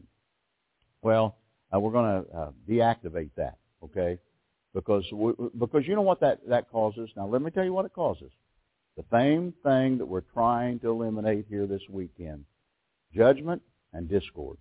Well, 1.01 1.37
uh, 1.73 1.79
we're 1.79 1.91
going 1.91 2.23
to 2.23 2.37
uh, 2.37 2.51
deactivate 2.67 3.31
that, 3.37 3.57
okay? 3.83 4.17
Because 4.73 5.03
we, 5.13 5.33
because 5.57 5.83
you 5.85 5.95
know 5.95 6.01
what 6.01 6.19
that 6.21 6.39
that 6.49 6.69
causes. 6.71 7.09
Now 7.15 7.27
let 7.27 7.41
me 7.41 7.51
tell 7.51 7.63
you 7.63 7.73
what 7.73 7.85
it 7.85 7.93
causes. 7.93 8.31
The 8.97 9.03
same 9.11 9.53
thing 9.63 9.97
that 9.97 10.05
we're 10.05 10.21
trying 10.21 10.79
to 10.79 10.89
eliminate 10.89 11.45
here 11.49 11.67
this 11.67 11.81
weekend: 11.89 12.45
judgment 13.15 13.61
and 13.93 14.09
discord. 14.09 14.57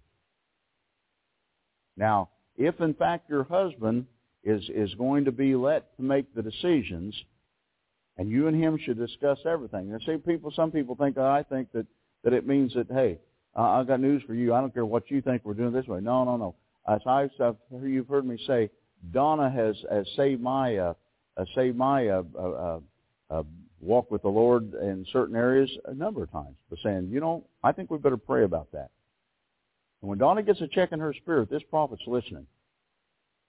Now, 1.97 2.31
if 2.57 2.81
in 2.81 2.95
fact 2.95 3.29
your 3.29 3.45
husband 3.45 4.07
is 4.43 4.63
is 4.69 4.95
going 4.95 5.25
to 5.25 5.33
be 5.33 5.55
let 5.55 5.97
to 5.97 6.03
make 6.03 6.35
the 6.35 6.43
decisions 6.43 7.15
and 8.17 8.31
you 8.31 8.47
and 8.47 8.57
him 8.57 8.79
should 8.79 8.99
discuss 8.99 9.39
everything. 9.45 9.93
And 9.93 10.01
see, 10.03 10.17
people, 10.17 10.53
some 10.55 10.71
people 10.71 10.95
think, 10.95 11.17
oh, 11.19 11.27
I 11.27 11.43
think 11.43 11.73
that 11.73 11.87
that 12.23 12.33
it 12.33 12.47
means 12.47 12.73
that, 12.75 12.87
hey, 12.91 13.19
uh, 13.57 13.63
I've 13.63 13.87
got 13.87 14.01
news 14.01 14.23
for 14.27 14.35
you. 14.35 14.55
I 14.55 14.61
don't 14.61 14.73
care 14.73 14.87
what 14.87 15.11
you 15.11 15.21
think 15.21 15.43
we're 15.45 15.55
doing 15.55 15.73
this 15.73 15.87
way. 15.87 16.01
No, 16.01 16.25
no, 16.25 16.37
no. 16.37 16.55
As 16.89 17.01
I've, 17.07 17.31
I've 17.41 17.57
you've 17.83 18.09
heard 18.09 18.25
me 18.25 18.39
say, 18.47 18.71
Donna 19.13 19.51
has, 19.51 19.77
has 19.91 20.07
saved 20.17 20.41
my 20.41 20.77
uh, 20.77 20.95
uh, 21.37 21.45
saved 21.55 21.77
my 21.77 22.09
uh, 22.09 22.23
uh, 22.39 22.41
uh, 22.41 22.81
uh, 23.31 23.43
walk 23.85 24.11
with 24.11 24.23
the 24.23 24.29
Lord 24.29 24.75
in 24.75 25.07
certain 25.13 25.37
areas 25.37 25.71
a 25.87 25.95
number 25.95 26.23
of 26.23 26.33
times. 26.33 26.57
But 26.71 26.79
saying, 26.83 27.11
you 27.13 27.21
know, 27.21 27.45
I 27.63 27.73
think 27.73 27.91
we 27.91 27.99
better 27.99 28.17
pray 28.17 28.45
about 28.45 28.73
that. 28.73 28.91
And 30.01 30.09
when 30.09 30.19
Donna 30.19 30.43
gets 30.43 30.61
a 30.61 30.69
check 30.69 30.93
in 30.93 31.01
her 31.01 31.15
spirit, 31.15 31.51
this 31.51 31.63
prophet's 31.71 32.03
listening, 32.07 32.47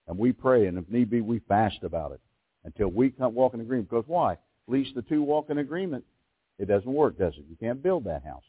and 0.07 0.17
we 0.17 0.31
pray, 0.31 0.67
and 0.67 0.77
if 0.77 0.89
need 0.89 1.09
be, 1.09 1.21
we 1.21 1.39
fast 1.39 1.77
about 1.83 2.11
it 2.11 2.21
until 2.63 2.87
we 2.87 3.09
come 3.09 3.33
walk 3.33 3.53
in 3.53 3.61
agreement. 3.61 3.89
Because 3.89 4.05
why? 4.07 4.33
At 4.33 4.39
least 4.67 4.95
the 4.95 5.01
two 5.01 5.23
walk 5.23 5.49
in 5.49 5.57
agreement, 5.57 6.03
it 6.59 6.67
doesn't 6.67 6.91
work, 6.91 7.17
does 7.17 7.33
it? 7.37 7.45
You 7.49 7.55
can't 7.59 7.81
build 7.81 8.05
that 8.05 8.23
house. 8.23 8.43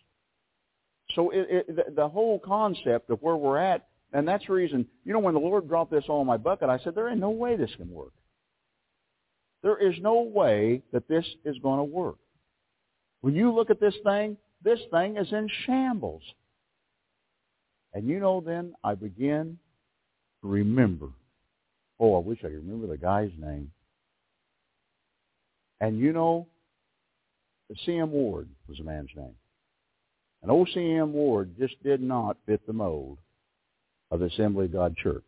So 1.14 1.30
it, 1.30 1.66
it, 1.68 1.96
the 1.96 2.08
whole 2.08 2.38
concept 2.38 3.10
of 3.10 3.22
where 3.22 3.36
we're 3.36 3.58
at, 3.58 3.88
and 4.12 4.26
that's 4.26 4.46
the 4.46 4.52
reason, 4.52 4.86
you 5.04 5.12
know, 5.12 5.18
when 5.18 5.34
the 5.34 5.40
Lord 5.40 5.68
dropped 5.68 5.90
this 5.90 6.04
all 6.08 6.20
in 6.20 6.26
my 6.26 6.36
bucket, 6.36 6.68
I 6.68 6.78
said, 6.78 6.94
there 6.94 7.08
ain't 7.08 7.20
no 7.20 7.30
way 7.30 7.56
this 7.56 7.74
can 7.76 7.90
work. 7.90 8.12
There 9.62 9.78
is 9.78 9.96
no 10.00 10.20
way 10.20 10.82
that 10.92 11.08
this 11.08 11.26
is 11.44 11.58
going 11.58 11.78
to 11.78 11.84
work. 11.84 12.16
When 13.20 13.34
you 13.34 13.52
look 13.52 13.70
at 13.70 13.80
this 13.80 13.94
thing, 14.04 14.36
this 14.62 14.80
thing 14.90 15.16
is 15.16 15.32
in 15.32 15.48
shambles. 15.64 16.22
And 17.92 18.06
you 18.06 18.20
know 18.20 18.40
then 18.40 18.74
I 18.84 18.94
begin 18.94 19.58
to 20.42 20.48
remember. 20.48 21.08
Oh, 21.98 22.16
I 22.16 22.18
wish 22.18 22.40
I 22.40 22.48
could 22.48 22.66
remember 22.66 22.86
the 22.86 22.98
guy's 22.98 23.32
name. 23.38 23.70
And 25.80 25.98
you 25.98 26.12
know, 26.12 26.46
C.M. 27.84 28.10
Ward 28.12 28.48
was 28.68 28.78
a 28.80 28.84
man's 28.84 29.10
name. 29.16 29.34
And 30.42 30.50
O.C.M. 30.50 31.12
Ward 31.12 31.56
just 31.58 31.82
did 31.82 32.00
not 32.00 32.36
fit 32.46 32.64
the 32.66 32.72
mold 32.72 33.18
of 34.10 34.20
the 34.20 34.26
Assembly 34.26 34.66
of 34.66 34.72
God 34.72 34.96
Church. 34.96 35.24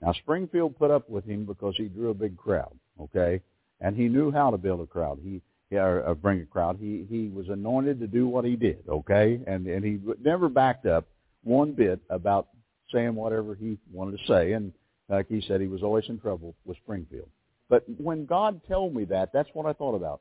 Now, 0.00 0.12
Springfield 0.12 0.78
put 0.78 0.90
up 0.90 1.08
with 1.08 1.24
him 1.24 1.44
because 1.44 1.74
he 1.76 1.84
drew 1.84 2.10
a 2.10 2.14
big 2.14 2.36
crowd, 2.36 2.76
okay? 3.00 3.40
And 3.80 3.96
he 3.96 4.08
knew 4.08 4.30
how 4.30 4.50
to 4.50 4.58
build 4.58 4.80
a 4.80 4.86
crowd. 4.86 5.20
He 5.22 5.42
or 5.72 6.08
uh, 6.08 6.14
bring 6.14 6.40
a 6.40 6.46
crowd. 6.46 6.78
He 6.80 7.06
he 7.08 7.28
was 7.28 7.48
anointed 7.48 7.98
to 8.00 8.06
do 8.06 8.28
what 8.28 8.44
he 8.44 8.56
did, 8.56 8.84
okay? 8.88 9.40
And 9.46 9.66
and 9.66 9.84
he 9.84 9.98
never 10.22 10.48
backed 10.48 10.86
up 10.86 11.06
one 11.42 11.72
bit 11.72 12.00
about 12.08 12.48
saying 12.92 13.14
whatever 13.14 13.54
he 13.54 13.78
wanted 13.92 14.18
to 14.18 14.26
say. 14.26 14.52
And 14.52 14.72
like 15.08 15.28
he 15.28 15.42
said, 15.46 15.60
he 15.60 15.66
was 15.66 15.82
always 15.82 16.04
in 16.08 16.18
trouble 16.18 16.54
with 16.64 16.76
Springfield. 16.78 17.28
But 17.68 17.84
when 17.98 18.26
God 18.26 18.60
told 18.68 18.94
me 18.94 19.04
that, 19.06 19.32
that's 19.32 19.48
what 19.52 19.66
I 19.66 19.72
thought 19.72 19.94
about. 19.94 20.20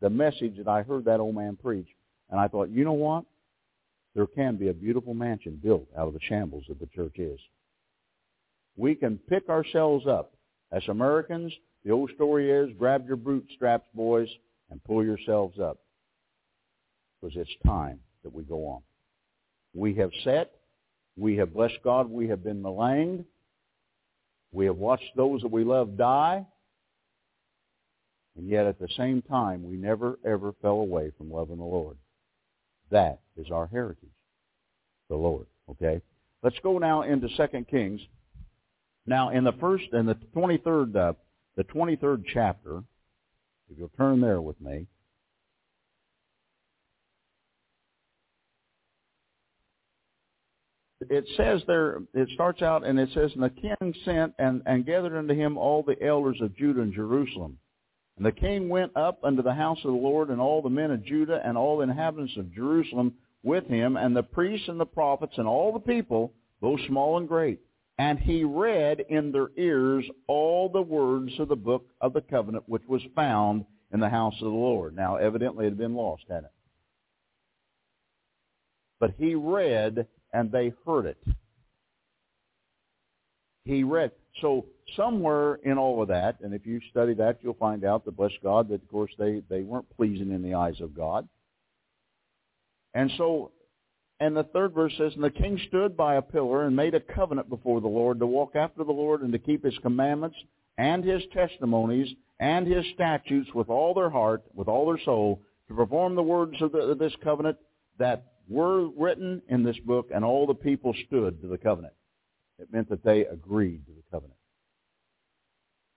The 0.00 0.10
message 0.10 0.56
that 0.56 0.68
I 0.68 0.82
heard 0.82 1.04
that 1.04 1.20
old 1.20 1.34
man 1.34 1.56
preach. 1.56 1.88
And 2.30 2.38
I 2.40 2.48
thought, 2.48 2.70
you 2.70 2.84
know 2.84 2.92
what? 2.92 3.24
There 4.14 4.26
can 4.26 4.56
be 4.56 4.68
a 4.68 4.74
beautiful 4.74 5.14
mansion 5.14 5.60
built 5.62 5.86
out 5.96 6.08
of 6.08 6.14
the 6.14 6.20
shambles 6.28 6.64
that 6.68 6.80
the 6.80 6.86
church 6.86 7.18
is. 7.18 7.38
We 8.76 8.94
can 8.94 9.18
pick 9.28 9.48
ourselves 9.48 10.06
up. 10.06 10.32
As 10.70 10.82
Americans, 10.88 11.52
the 11.84 11.90
old 11.90 12.10
story 12.14 12.50
is, 12.50 12.70
grab 12.78 13.06
your 13.06 13.16
bootstraps, 13.16 13.86
boys, 13.94 14.28
and 14.70 14.82
pull 14.84 15.04
yourselves 15.04 15.58
up. 15.58 15.78
Because 17.20 17.36
it's 17.36 17.50
time 17.66 18.00
that 18.22 18.32
we 18.32 18.44
go 18.44 18.66
on. 18.66 18.82
We 19.74 19.94
have 19.94 20.10
set. 20.24 20.52
We 21.16 21.36
have 21.36 21.54
blessed 21.54 21.78
God. 21.82 22.10
We 22.10 22.28
have 22.28 22.44
been 22.44 22.62
maligned. 22.62 23.24
We 24.52 24.66
have 24.66 24.76
watched 24.76 25.16
those 25.16 25.42
that 25.42 25.50
we 25.50 25.64
love 25.64 25.96
die. 25.96 26.46
And 28.36 28.48
yet 28.48 28.66
at 28.66 28.78
the 28.78 28.88
same 28.96 29.22
time, 29.22 29.68
we 29.68 29.76
never, 29.76 30.18
ever 30.24 30.52
fell 30.62 30.80
away 30.80 31.10
from 31.18 31.30
loving 31.30 31.58
the 31.58 31.64
Lord. 31.64 31.96
That 32.90 33.20
is 33.36 33.50
our 33.50 33.66
heritage, 33.66 34.08
the 35.08 35.16
Lord. 35.16 35.46
Okay? 35.70 36.00
Let's 36.42 36.58
go 36.62 36.78
now 36.78 37.02
into 37.02 37.28
Second 37.36 37.66
Kings. 37.68 38.00
Now, 39.06 39.30
in 39.30 39.42
the 39.42 39.52
first, 39.52 39.86
in 39.92 40.06
the 40.06 40.14
23rd, 40.36 40.96
uh, 40.96 41.12
the 41.58 41.64
23rd 41.64 42.22
chapter, 42.32 42.84
if 43.68 43.76
you'll 43.76 43.90
turn 43.98 44.20
there 44.20 44.40
with 44.40 44.60
me, 44.60 44.86
it 51.00 51.24
says 51.36 51.60
there, 51.66 51.98
it 52.14 52.28
starts 52.34 52.62
out 52.62 52.86
and 52.86 52.96
it 53.00 53.08
says, 53.12 53.32
And 53.34 53.42
the 53.42 53.50
king 53.50 53.92
sent 54.04 54.34
and, 54.38 54.62
and 54.66 54.86
gathered 54.86 55.18
unto 55.18 55.34
him 55.34 55.58
all 55.58 55.82
the 55.82 56.00
elders 56.00 56.38
of 56.40 56.56
Judah 56.56 56.82
and 56.82 56.94
Jerusalem. 56.94 57.58
And 58.18 58.24
the 58.24 58.30
king 58.30 58.68
went 58.68 58.96
up 58.96 59.18
unto 59.24 59.42
the 59.42 59.54
house 59.54 59.78
of 59.78 59.90
the 59.90 59.98
Lord, 59.98 60.30
and 60.30 60.40
all 60.40 60.62
the 60.62 60.70
men 60.70 60.92
of 60.92 61.04
Judah 61.04 61.40
and 61.44 61.58
all 61.58 61.78
the 61.78 61.84
inhabitants 61.84 62.36
of 62.36 62.54
Jerusalem 62.54 63.14
with 63.42 63.66
him, 63.66 63.96
and 63.96 64.14
the 64.14 64.22
priests 64.22 64.68
and 64.68 64.78
the 64.78 64.86
prophets 64.86 65.34
and 65.38 65.48
all 65.48 65.72
the 65.72 65.80
people, 65.80 66.32
both 66.60 66.78
small 66.86 67.18
and 67.18 67.26
great. 67.26 67.58
And 67.98 68.18
he 68.18 68.44
read 68.44 69.00
in 69.08 69.32
their 69.32 69.48
ears 69.56 70.04
all 70.28 70.68
the 70.68 70.82
words 70.82 71.32
of 71.38 71.48
the 71.48 71.56
book 71.56 71.86
of 72.00 72.12
the 72.12 72.20
covenant 72.20 72.64
which 72.68 72.86
was 72.86 73.02
found 73.16 73.64
in 73.92 73.98
the 74.00 74.08
house 74.08 74.34
of 74.34 74.46
the 74.46 74.56
Lord. 74.56 74.94
Now, 74.94 75.16
evidently 75.16 75.66
it 75.66 75.70
had 75.70 75.78
been 75.78 75.94
lost, 75.94 76.24
hadn't 76.28 76.44
it? 76.44 76.52
But 79.00 79.14
he 79.18 79.34
read 79.34 80.06
and 80.32 80.52
they 80.52 80.72
heard 80.86 81.06
it. 81.06 81.18
He 83.64 83.82
read. 83.82 84.12
So 84.40 84.66
somewhere 84.96 85.56
in 85.56 85.78
all 85.78 86.00
of 86.00 86.08
that, 86.08 86.40
and 86.40 86.54
if 86.54 86.66
you 86.66 86.80
study 86.90 87.14
that, 87.14 87.38
you'll 87.42 87.54
find 87.54 87.84
out 87.84 88.04
that, 88.04 88.16
bless 88.16 88.32
God, 88.42 88.68
that 88.68 88.82
of 88.82 88.88
course 88.88 89.10
they, 89.18 89.42
they 89.48 89.62
weren't 89.62 89.88
pleasing 89.96 90.30
in 90.32 90.42
the 90.42 90.54
eyes 90.54 90.80
of 90.80 90.94
God. 90.94 91.28
And 92.94 93.10
so, 93.18 93.52
and 94.20 94.36
the 94.36 94.44
third 94.44 94.74
verse 94.74 94.92
says, 94.98 95.12
And 95.14 95.22
the 95.22 95.30
king 95.30 95.60
stood 95.68 95.96
by 95.96 96.16
a 96.16 96.22
pillar 96.22 96.64
and 96.64 96.74
made 96.74 96.94
a 96.94 97.00
covenant 97.00 97.48
before 97.48 97.80
the 97.80 97.88
Lord 97.88 98.18
to 98.18 98.26
walk 98.26 98.56
after 98.56 98.82
the 98.82 98.92
Lord 98.92 99.22
and 99.22 99.32
to 99.32 99.38
keep 99.38 99.64
his 99.64 99.78
commandments 99.78 100.36
and 100.76 101.04
his 101.04 101.22
testimonies 101.32 102.08
and 102.40 102.66
his 102.66 102.84
statutes 102.94 103.48
with 103.54 103.68
all 103.68 103.94
their 103.94 104.10
heart, 104.10 104.42
with 104.54 104.68
all 104.68 104.86
their 104.86 105.02
soul, 105.04 105.42
to 105.68 105.74
perform 105.74 106.14
the 106.14 106.22
words 106.22 106.60
of, 106.60 106.72
the, 106.72 106.78
of 106.78 106.98
this 106.98 107.12
covenant 107.22 107.58
that 107.98 108.32
were 108.48 108.88
written 108.88 109.42
in 109.48 109.62
this 109.62 109.78
book, 109.84 110.08
and 110.14 110.24
all 110.24 110.46
the 110.46 110.54
people 110.54 110.94
stood 111.06 111.40
to 111.42 111.48
the 111.48 111.58
covenant. 111.58 111.92
It 112.58 112.72
meant 112.72 112.88
that 112.88 113.04
they 113.04 113.26
agreed 113.26 113.86
to 113.86 113.92
the 113.92 114.02
covenant. 114.10 114.38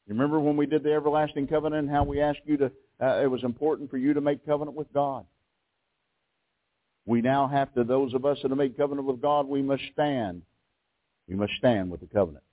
You 0.07 0.13
remember 0.13 0.39
when 0.39 0.57
we 0.57 0.65
did 0.65 0.83
the 0.83 0.93
everlasting 0.93 1.47
covenant 1.47 1.89
how 1.89 2.03
we 2.03 2.21
asked 2.21 2.41
you 2.45 2.57
to, 2.57 2.71
uh, 3.01 3.21
it 3.23 3.31
was 3.31 3.43
important 3.43 3.89
for 3.89 3.97
you 3.97 4.13
to 4.13 4.21
make 4.21 4.45
covenant 4.45 4.75
with 4.75 4.91
God. 4.93 5.25
We 7.05 7.21
now 7.21 7.47
have 7.47 7.73
to, 7.73 7.83
those 7.83 8.13
of 8.13 8.25
us 8.25 8.37
that 8.41 8.49
have 8.49 8.57
made 8.57 8.77
covenant 8.77 9.07
with 9.07 9.21
God, 9.21 9.47
we 9.47 9.61
must 9.61 9.83
stand. 9.93 10.43
We 11.27 11.35
must 11.35 11.53
stand 11.57 11.89
with 11.89 12.01
the 12.01 12.07
covenant. 12.07 12.43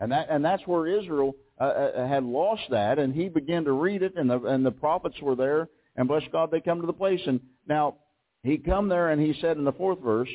And 0.00 0.12
that, 0.12 0.28
and 0.30 0.44
that's 0.44 0.64
where 0.66 0.86
Israel 0.86 1.34
uh, 1.60 1.64
uh 1.64 2.08
had 2.08 2.22
lost 2.22 2.62
that, 2.70 3.00
and 3.00 3.12
he 3.12 3.28
began 3.28 3.64
to 3.64 3.72
read 3.72 4.02
it, 4.02 4.14
and 4.16 4.30
the, 4.30 4.40
and 4.44 4.64
the 4.64 4.70
prophets 4.70 5.16
were 5.20 5.34
there, 5.34 5.68
and 5.96 6.06
bless 6.06 6.22
God, 6.30 6.50
they 6.50 6.60
come 6.60 6.80
to 6.80 6.86
the 6.86 6.92
place. 6.92 7.20
And 7.26 7.40
now, 7.66 7.96
he 8.42 8.56
come 8.58 8.88
there 8.88 9.10
and 9.10 9.20
he 9.20 9.38
said 9.40 9.56
in 9.56 9.64
the 9.64 9.72
fourth 9.72 10.00
verse, 10.00 10.28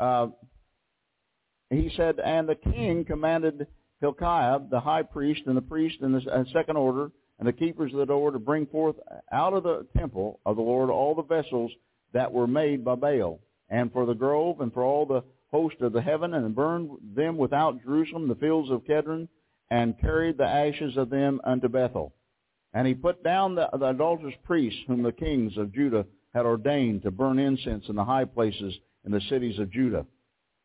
uh, 0.00 0.28
he 1.70 1.90
said, 1.96 2.20
and 2.20 2.48
the 2.48 2.54
king 2.54 3.04
commanded 3.04 3.66
Hilkiah, 4.00 4.60
the 4.70 4.80
high 4.80 5.02
priest, 5.02 5.42
and 5.46 5.56
the 5.56 5.62
priest 5.62 5.96
in 6.02 6.12
the 6.12 6.46
second 6.52 6.76
order, 6.76 7.10
and 7.38 7.48
the 7.48 7.52
keepers 7.52 7.92
of 7.92 7.98
the 7.98 8.06
door 8.06 8.30
to 8.30 8.38
bring 8.38 8.66
forth 8.66 8.96
out 9.32 9.52
of 9.52 9.62
the 9.62 9.86
temple 9.96 10.40
of 10.46 10.56
the 10.56 10.62
Lord 10.62 10.90
all 10.90 11.14
the 11.14 11.22
vessels 11.22 11.70
that 12.12 12.32
were 12.32 12.46
made 12.46 12.84
by 12.84 12.94
Baal, 12.94 13.40
and 13.68 13.92
for 13.92 14.06
the 14.06 14.14
grove, 14.14 14.60
and 14.60 14.72
for 14.72 14.82
all 14.82 15.04
the 15.04 15.24
host 15.50 15.76
of 15.80 15.92
the 15.92 16.00
heaven, 16.00 16.34
and 16.34 16.54
burned 16.54 16.90
them 17.14 17.36
without 17.36 17.82
Jerusalem, 17.82 18.28
the 18.28 18.34
fields 18.36 18.70
of 18.70 18.84
Kedron, 18.84 19.28
and 19.70 19.98
carried 20.00 20.38
the 20.38 20.44
ashes 20.44 20.96
of 20.96 21.10
them 21.10 21.40
unto 21.44 21.68
Bethel. 21.68 22.14
And 22.72 22.86
he 22.86 22.94
put 22.94 23.22
down 23.22 23.54
the, 23.54 23.68
the 23.72 23.90
adulterous 23.90 24.34
priests 24.44 24.80
whom 24.86 25.02
the 25.02 25.12
kings 25.12 25.56
of 25.56 25.72
Judah 25.72 26.06
had 26.34 26.46
ordained 26.46 27.02
to 27.02 27.10
burn 27.10 27.38
incense 27.38 27.84
in 27.88 27.94
the 27.94 28.04
high 28.04 28.24
places 28.24 28.74
in 29.04 29.12
the 29.12 29.20
cities 29.28 29.58
of 29.58 29.70
Judah, 29.70 30.06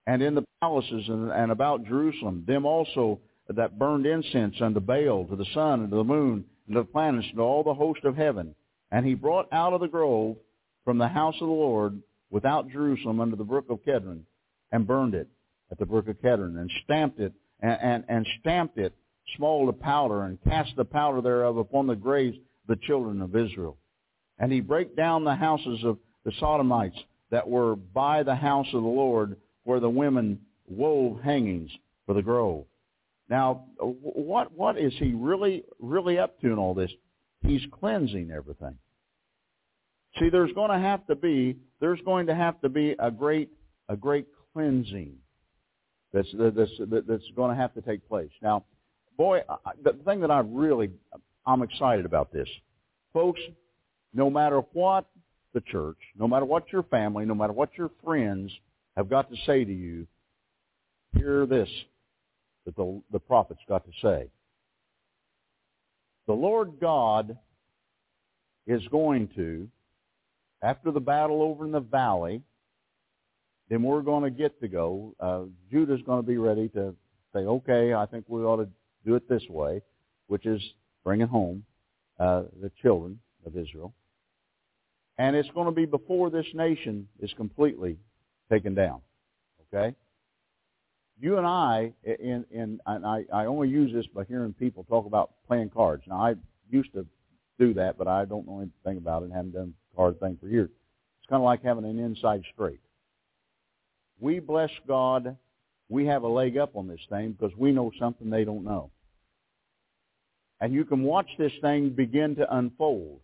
and 0.08 0.22
in 0.22 0.36
the 0.36 0.44
palaces 0.62 1.04
and, 1.08 1.32
and 1.32 1.52
about 1.52 1.86
Jerusalem, 1.86 2.44
them 2.48 2.66
also 2.66 3.20
that 3.48 3.80
burned 3.80 4.06
incense 4.06 4.56
unto 4.62 4.80
Baal, 4.80 5.26
to 5.26 5.36
the 5.36 5.46
sun, 5.54 5.82
and 5.82 5.90
to 5.90 5.98
the 5.98 6.04
moon, 6.04 6.46
the 6.76 6.84
planets, 6.84 7.28
and 7.32 7.40
all 7.40 7.64
the 7.64 7.74
host 7.74 8.04
of 8.04 8.16
heaven. 8.16 8.56
And 8.92 9.06
he 9.06 9.14
brought 9.14 9.48
out 9.52 9.74
of 9.74 9.82
the 9.82 9.88
grove 9.88 10.38
from 10.86 10.98
the 10.98 11.08
house 11.08 11.36
of 11.36 11.48
the 11.48 11.54
Lord 11.54 12.02
without 12.30 12.70
Jerusalem 12.70 13.20
under 13.20 13.36
the 13.36 13.44
brook 13.44 13.66
of 13.70 13.84
Kedron, 13.84 14.22
and 14.72 14.88
burned 14.88 15.16
it 15.16 15.28
at 15.72 15.80
the 15.80 15.86
brook 15.86 16.08
of 16.08 16.22
Kedron, 16.22 16.58
and 16.58 16.72
stamped 16.84 17.20
it, 17.20 17.34
and, 17.60 17.78
and, 17.82 18.04
and 18.08 18.28
stamped 18.40 18.78
it 18.78 18.94
small 19.38 19.66
to 19.68 19.74
powder, 19.74 20.24
and 20.24 20.42
cast 20.44 20.76
the 20.76 20.86
powder 20.86 21.22
thereof 21.22 21.58
upon 21.58 21.88
the 21.88 21.96
graves 21.96 22.38
of 22.38 22.78
the 22.78 22.86
children 22.88 23.22
of 23.22 23.36
Israel. 23.36 23.78
And 24.40 24.52
he 24.52 24.62
brake 24.62 24.96
down 24.96 25.24
the 25.24 25.36
houses 25.36 25.84
of 25.84 25.98
the 26.26 26.32
Sodomites 26.40 26.98
that 27.30 27.48
were 27.48 27.76
by 27.76 28.24
the 28.24 28.36
house 28.36 28.68
of 28.74 28.82
the 28.82 28.90
Lord, 28.90 29.38
where 29.64 29.80
the 29.80 29.90
women 29.90 30.40
wove 30.68 31.22
hangings 31.22 31.70
for 32.06 32.14
the 32.14 32.22
grove. 32.22 32.66
Now, 33.30 33.65
what 33.80 34.52
what 34.58 34.78
is 34.78 34.94
he 34.98 35.13
really 35.13 35.63
really 35.80 36.18
up 36.18 36.39
to 36.42 36.48
in 36.48 36.58
all 36.58 36.74
this? 36.74 36.92
He's 37.42 37.62
cleansing 37.80 38.32
everything. 38.32 38.76
See, 40.20 40.30
there's 40.30 40.52
going 40.54 40.72
to 40.72 40.80
have 40.80 41.06
to 41.08 41.15
be 41.15 41.58
there's 41.80 42.02
going 42.02 42.28
to 42.28 42.36
have 42.36 42.60
to 42.62 42.70
be 42.70 42.96
a 43.00 43.12
great 43.12 43.50
a 43.88 43.96
great 43.96 44.28
cleansing 44.54 45.15
that's 46.12 46.30
that's 46.34 46.72
that's 47.08 47.24
going 47.36 47.56
to 47.56 47.56
have 47.56 47.74
to 47.76 47.82
take 47.82 48.08
place. 48.08 48.32
Now, 48.42 48.65
boy, 49.18 49.42
the 49.84 49.94
thing 50.06 50.22
that 50.22 50.32
I 50.32 50.39
really 50.39 50.89
I'm 51.46 51.62
excited 51.62 52.06
about 52.06 52.34
this, 52.34 52.50
folks 53.13 53.39
no 54.13 54.30
matter 54.30 54.62
what 54.74 55.06
the 55.54 55.62
church, 55.62 55.98
no 56.18 56.28
matter 56.28 56.46
what 56.46 56.72
your 56.72 56.84
family, 56.84 57.26
no 57.26 57.36
matter 57.36 57.54
what 57.54 57.70
your 57.78 57.92
friends 58.04 58.52
have 58.96 59.10
got 59.10 59.30
to 59.30 59.38
say 59.46 59.63
to 59.63 59.74
you, 59.74 60.08
hear 61.15 61.46
this 61.46 61.70
that 62.70 62.76
the, 62.76 63.02
the 63.12 63.20
prophets 63.20 63.62
got 63.68 63.84
to 63.86 63.92
say. 64.02 64.30
The 66.28 66.34
Lord 66.34 66.74
God 66.80 67.38
is 68.68 68.88
going 68.90 69.30
to, 69.36 69.68
after 70.62 70.92
the 70.92 71.00
battle 71.00 71.42
over 71.42 71.66
in 71.66 71.72
the 71.72 71.80
valley, 71.80 72.44
then 73.70 73.82
we're 73.82 74.02
going 74.02 74.24
to 74.24 74.30
get 74.30 74.60
to 74.62 74.68
go. 74.68 75.16
Uh, 75.20 75.42
Judah's 75.72 76.02
going 76.06 76.22
to 76.22 76.28
be 76.28 76.38
ready 76.38 76.70
to 76.70 76.94
say, 77.34 77.40
okay, 77.40 77.94
I 77.94 78.06
think 78.06 78.26
we 78.28 78.42
ought 78.44 78.58
to 78.58 78.70
do 79.06 79.16
it 79.16 79.28
this 79.28 79.44
way, 79.50 79.82
which 80.28 80.46
is 80.46 80.62
bringing 81.04 81.28
home 81.28 81.64
uh, 82.20 82.44
the 82.62 82.72
children 82.82 83.20
of 83.46 83.58
Israel. 83.58 83.94
And 85.18 85.36
it's 85.36 85.50
going 85.50 85.66
to 85.66 85.72
be 85.72 85.86
before 85.86 86.30
this 86.30 86.46
nation 86.54 87.08
is 87.20 87.34
completely 87.34 87.98
taken 88.52 88.76
down. 88.76 89.02
Okay? 89.74 89.96
You 91.22 91.38
and 91.38 91.46
I, 91.46 91.94
in, 92.04 92.46
and 92.56 92.80
I, 92.86 93.26
I 93.34 93.46
only 93.46 93.68
use 93.68 93.92
this 93.94 94.06
by 94.08 94.24
hearing 94.24 94.54
people 94.54 94.86
talk 94.86 95.06
about 95.06 95.32
playing 95.48 95.70
cards. 95.70 96.04
Now, 96.08 96.16
I 96.22 96.36
used 96.70 96.94
to 96.94 97.06
do 97.60 97.74
that, 97.74 97.98
but 97.98 98.08
I 98.08 98.24
don't 98.24 98.48
know 98.48 98.60
anything 98.60 98.98
about 98.98 99.24
it 99.24 99.26
and 99.26 99.34
haven't 99.34 99.54
done 99.54 99.74
card 99.96 100.20
thing 100.20 100.38
for 100.40 100.48
years. 100.48 100.70
It's 100.70 101.30
kind 101.30 101.42
of 101.42 101.46
like 101.46 101.62
having 101.62 101.84
an 101.84 102.00
inside 102.00 102.44
straight. 102.54 102.80
We 104.20 104.40
bless 104.40 104.72
God. 104.88 105.36
We 105.90 106.06
have 106.06 106.24
a 106.24 106.28
leg 106.28 106.58
up 106.58 106.76
on 106.76 106.88
this 106.88 107.02
thing 107.10 107.34
because 107.34 107.56
we 107.58 107.72
know 107.72 107.92
something 108.00 108.30
they 108.30 108.46
don't 108.46 108.64
know. 108.64 108.92
And 110.62 110.74
you 110.74 110.86
can 110.86 111.04
watch 111.04 111.30
this 111.38 111.54
thing 111.62 111.90
begin 111.90 112.36
to 112.36 112.56
unfold. 112.56 113.20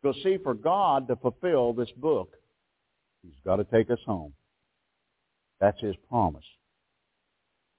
Because 0.00 0.20
see, 0.22 0.38
for 0.42 0.54
God 0.54 1.06
to 1.08 1.16
fulfill 1.16 1.72
this 1.72 1.90
book, 1.96 2.34
He's 3.22 3.38
got 3.44 3.56
to 3.56 3.64
take 3.64 3.88
us 3.90 4.00
home. 4.04 4.32
That's 5.60 5.80
His 5.80 5.94
promise. 6.08 6.44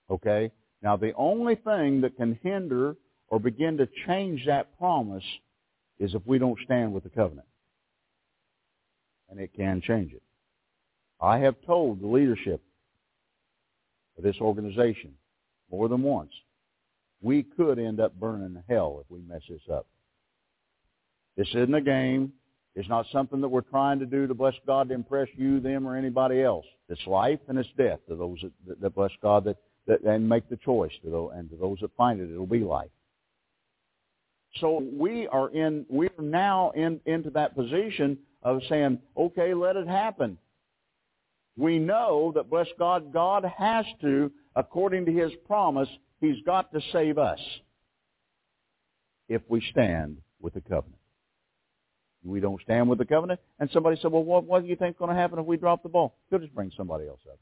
Okay? 0.09 0.51
Now, 0.81 0.97
the 0.97 1.13
only 1.15 1.55
thing 1.55 2.01
that 2.01 2.17
can 2.17 2.39
hinder 2.43 2.95
or 3.29 3.39
begin 3.39 3.77
to 3.77 3.87
change 4.05 4.45
that 4.45 4.77
promise 4.77 5.23
is 5.99 6.13
if 6.13 6.21
we 6.25 6.37
don't 6.37 6.59
stand 6.65 6.93
with 6.93 7.03
the 7.03 7.09
covenant. 7.09 7.47
And 9.29 9.39
it 9.39 9.51
can 9.55 9.81
change 9.81 10.13
it. 10.13 10.21
I 11.19 11.39
have 11.39 11.55
told 11.65 12.01
the 12.01 12.07
leadership 12.07 12.61
of 14.17 14.23
this 14.23 14.35
organization 14.41 15.13
more 15.71 15.87
than 15.87 16.03
once, 16.03 16.31
we 17.21 17.43
could 17.43 17.79
end 17.79 17.99
up 17.99 18.19
burning 18.19 18.61
hell 18.69 19.01
if 19.03 19.09
we 19.09 19.21
mess 19.21 19.41
this 19.49 19.61
up. 19.71 19.87
This 21.37 21.47
isn't 21.49 21.73
a 21.73 21.81
game. 21.81 22.33
It's 22.75 22.89
not 22.89 23.05
something 23.11 23.41
that 23.41 23.47
we're 23.47 23.61
trying 23.61 23.99
to 23.99 24.05
do 24.05 24.27
to 24.27 24.33
bless 24.33 24.55
God 24.67 24.89
to 24.89 24.95
impress 24.95 25.27
you, 25.35 25.59
them, 25.59 25.87
or 25.87 25.95
anybody 25.95 26.41
else. 26.41 26.65
It's 26.89 27.05
life 27.07 27.39
and 27.47 27.57
it's 27.57 27.69
death 27.77 27.99
to 28.09 28.15
those 28.15 28.39
that, 28.67 28.81
that 28.81 28.95
bless 28.95 29.11
God 29.21 29.45
that, 29.45 29.57
that 29.87 30.01
and 30.03 30.27
make 30.27 30.49
the 30.49 30.57
choice 30.57 30.91
to 31.03 31.09
those, 31.09 31.31
and 31.35 31.49
to 31.49 31.55
those 31.55 31.77
that 31.81 31.95
find 31.95 32.19
it, 32.19 32.31
it'll 32.31 32.45
be 32.45 32.59
life. 32.59 32.89
So 34.59 34.83
we 34.93 35.27
are 35.27 35.49
in, 35.49 35.85
we 35.89 36.07
are 36.07 36.23
now 36.23 36.71
in, 36.71 36.99
into 37.05 37.29
that 37.31 37.55
position 37.55 38.19
of 38.43 38.61
saying, 38.69 38.99
okay, 39.17 39.53
let 39.53 39.75
it 39.75 39.87
happen. 39.87 40.37
We 41.57 41.79
know 41.79 42.31
that, 42.35 42.49
bless 42.49 42.67
God, 42.77 43.13
God 43.13 43.45
has 43.57 43.85
to, 44.01 44.31
according 44.55 45.05
to 45.05 45.11
His 45.11 45.31
promise, 45.47 45.89
He's 46.19 46.41
got 46.45 46.71
to 46.73 46.81
save 46.91 47.17
us 47.17 47.39
if 49.27 49.41
we 49.49 49.61
stand 49.71 50.17
with 50.41 50.53
the 50.53 50.61
covenant. 50.61 50.99
We 52.23 52.39
don't 52.39 52.61
stand 52.61 52.87
with 52.87 52.99
the 52.99 53.05
covenant. 53.05 53.39
And 53.59 53.69
somebody 53.73 53.97
said, 54.01 54.11
well, 54.11 54.23
what, 54.23 54.45
what 54.45 54.63
do 54.63 54.69
you 54.69 54.75
think 54.75 54.95
is 54.95 54.99
going 54.99 55.13
to 55.13 55.19
happen 55.19 55.39
if 55.39 55.45
we 55.45 55.57
drop 55.57 55.83
the 55.83 55.89
ball? 55.89 56.15
He'll 56.29 56.39
just 56.39 56.55
bring 56.55 56.71
somebody 56.77 57.07
else 57.07 57.19
up. 57.29 57.37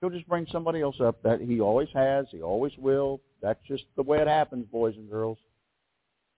He'll 0.00 0.10
just 0.10 0.28
bring 0.28 0.46
somebody 0.50 0.80
else 0.80 0.96
up. 1.00 1.22
That 1.22 1.40
He 1.40 1.60
always 1.60 1.88
has. 1.94 2.26
He 2.30 2.42
always 2.42 2.72
will. 2.78 3.20
That's 3.42 3.60
just 3.66 3.84
the 3.96 4.02
way 4.02 4.18
it 4.18 4.28
happens, 4.28 4.66
boys 4.70 4.94
and 4.96 5.10
girls. 5.10 5.38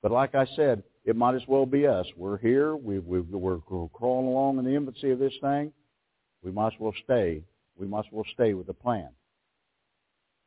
But 0.03 0.13
like 0.13 0.35
I 0.35 0.47
said, 0.57 0.83
it 1.05 1.17
might 1.17 1.35
as 1.35 1.43
well 1.47 1.67
be 1.67 1.87
us. 1.87 2.07
We're 2.17 2.39
here. 2.39 2.77
We, 2.77 2.99
we, 2.99 3.21
we're, 3.21 3.59
crawling 3.89 4.27
along 4.27 4.59
in 4.59 4.65
the 4.65 4.75
infancy 4.75 5.11
of 5.11 5.19
this 5.19 5.35
thing. 5.41 5.73
We 6.43 6.51
might 6.51 6.75
as 6.75 6.81
well 6.81 6.95
stay. 7.05 7.43
We 7.77 7.87
might 7.87 8.01
as 8.01 8.13
well 8.13 8.27
stay 8.35 8.55
with 8.55 8.67
the 8.67 8.75
plan. 8.75 9.09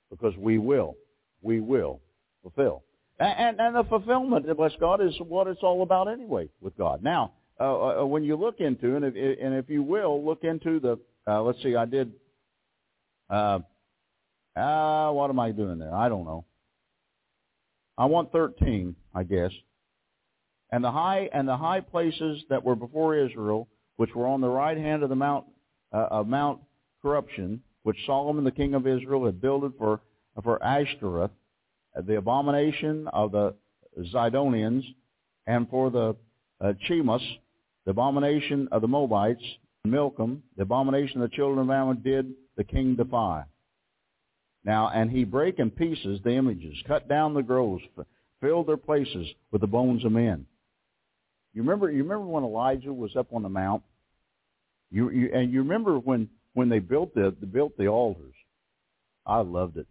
Because 0.10 0.36
we 0.38 0.58
will. 0.58 0.96
We 1.42 1.60
will 1.62 2.02
fulfill. 2.42 2.84
And, 3.20 3.60
and, 3.60 3.60
and 3.60 3.76
the 3.76 3.90
fulfillment, 3.90 4.46
bless 4.58 4.74
God, 4.80 5.02
is 5.02 5.14
what 5.20 5.48
it's 5.48 5.64
all 5.64 5.84
about 5.84 6.10
anyway 6.10 6.50
with 6.62 6.78
God. 6.78 7.02
Now, 7.02 7.32
uh, 7.60 8.02
uh, 8.02 8.06
when 8.06 8.24
you 8.24 8.36
look 8.36 8.60
into, 8.60 8.96
and 8.96 9.06
if, 9.06 9.16
and 9.16 9.54
if 9.54 9.70
you 9.70 9.84
will, 9.84 10.24
look 10.24 10.44
into 10.44 10.80
the, 10.80 11.00
uh, 11.28 11.42
let's 11.42 11.62
see, 11.64 11.76
I 11.76 11.86
did, 11.86 12.12
uh, 13.30 13.60
uh, 14.56 15.12
what 15.12 15.30
am 15.30 15.40
I 15.40 15.52
doing 15.52 15.80
there? 15.80 15.94
I 15.94 16.10
don't 16.10 16.26
know. 16.26 16.46
I 17.98 18.06
want 18.06 18.32
13, 18.32 18.96
I 19.14 19.24
guess. 19.24 19.52
And 20.72 20.84
the 20.84 20.92
high 20.92 21.30
and 21.34 21.48
the 21.48 21.58
high 21.58 21.80
places 21.80 22.44
that 22.50 22.64
were 22.64 22.76
before 22.76 23.16
Israel, 23.16 23.68
which 23.98 24.14
were 24.16 24.28
on 24.28 24.42
the 24.42 24.50
right 24.50 24.78
hand 24.78 25.04
of 25.04 25.10
the 25.10 25.16
mount 25.16 25.46
uh, 25.94 26.08
of 26.12 26.28
Mount 26.28 26.60
Corruption, 27.02 27.62
which 27.84 27.98
Solomon 28.06 28.44
the 28.44 28.52
king 28.52 28.74
of 28.74 28.88
Israel 28.88 29.26
had 29.26 29.40
builded 29.40 29.74
for 29.78 30.02
for 30.44 30.62
Ashtoreth, 30.64 31.32
uh, 31.98 32.02
the 32.02 32.18
abomination 32.18 33.08
of 33.14 33.32
the 33.32 33.56
Zidonians, 34.14 34.84
and 35.48 35.70
for 35.70 35.90
the 35.90 36.16
uh, 36.60 36.74
Chemosh, 36.90 37.26
the 37.86 37.92
abomination 37.92 38.68
of 38.72 38.82
the 38.82 38.88
Moabites, 38.88 39.44
Milcom, 39.86 40.42
the 40.58 40.64
abomination 40.64 41.22
of 41.22 41.30
the 41.30 41.36
children 41.36 41.60
of 41.60 41.70
Ammon 41.70 42.02
did 42.04 42.34
the 42.58 42.64
king 42.64 42.96
defy. 42.96 43.44
Now, 44.64 44.90
and 44.94 45.12
he 45.12 45.24
brake 45.24 45.60
in 45.60 45.70
pieces 45.70 46.20
the 46.24 46.32
images, 46.32 46.76
cut 46.88 47.08
down 47.08 47.34
the 47.34 47.44
groves, 47.44 47.84
filled 48.42 48.68
their 48.68 48.78
places 48.78 49.28
with 49.52 49.62
the 49.62 49.68
bones 49.68 50.04
of 50.04 50.12
men. 50.12 50.46
You 51.54 51.62
remember, 51.62 51.92
you 51.92 52.04
remember 52.04 52.26
when 52.26 52.44
Elijah 52.44 52.92
was 52.94 53.16
up 53.16 53.28
on 53.32 53.44
the 53.44 53.50
mount? 53.50 53.84
You, 54.92 55.10
you 55.10 55.30
and 55.34 55.52
you 55.52 55.62
remember 55.62 55.98
when 55.98 56.30
when 56.54 56.70
they 56.70 56.80
built 56.80 57.14
the, 57.16 57.36
the 57.40 57.46
built 57.46 57.78
the 57.78 57.88
altars? 57.88 58.36
I 59.26 59.40
loved 59.40 59.78
it. 59.78 59.88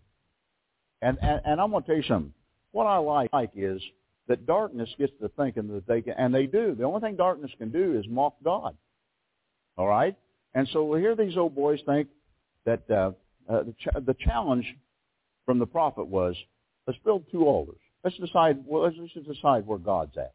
And 1.02 1.18
and, 1.22 1.40
and 1.44 1.60
I'm 1.60 1.70
going 1.70 1.82
to 1.82 1.86
tell 1.86 1.96
you 1.96 2.02
something. 2.02 2.32
What 2.72 2.86
I 2.86 2.96
like, 2.98 3.50
is 3.54 3.80
that 4.26 4.46
darkness 4.46 4.88
gets 4.98 5.12
to 5.20 5.28
thinking 5.36 5.68
that 5.68 5.86
they 5.86 6.02
can, 6.02 6.14
and 6.14 6.34
they 6.34 6.46
do. 6.46 6.74
The 6.74 6.84
only 6.84 7.00
thing 7.00 7.16
darkness 7.16 7.50
can 7.58 7.70
do 7.70 7.96
is 7.98 8.04
mock 8.08 8.34
God. 8.42 8.76
All 9.76 9.86
right? 9.86 10.16
And 10.54 10.68
so 10.72 10.94
here 10.94 11.14
these 11.14 11.36
old 11.36 11.54
boys 11.54 11.80
think 11.86 12.08
that 12.66 12.90
uh, 12.90 13.12
uh, 13.48 13.62
the, 13.64 13.74
ch- 13.78 14.04
the 14.06 14.16
challenge 14.24 14.66
from 15.46 15.58
the 15.58 15.66
prophet 15.66 16.06
was, 16.06 16.34
let's 16.86 16.98
build 17.04 17.24
two 17.30 17.44
altars. 17.44 17.80
Let's 18.02 18.16
decide. 18.18 18.58
Well, 18.66 18.82
let's 18.82 18.96
just 18.96 19.26
decide 19.26 19.66
where 19.66 19.78
God's 19.78 20.16
at. 20.16 20.34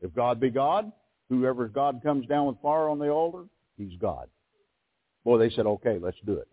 If 0.00 0.14
God 0.14 0.40
be 0.40 0.50
God, 0.50 0.90
whoever 1.28 1.68
God 1.68 2.00
comes 2.02 2.26
down 2.26 2.46
with 2.46 2.56
fire 2.62 2.88
on 2.88 2.98
the 2.98 3.08
altar, 3.08 3.44
he's 3.76 3.96
God. 4.00 4.28
Boy, 5.24 5.38
they 5.38 5.50
said, 5.50 5.66
okay, 5.66 5.98
let's 6.00 6.16
do 6.26 6.34
it. 6.34 6.48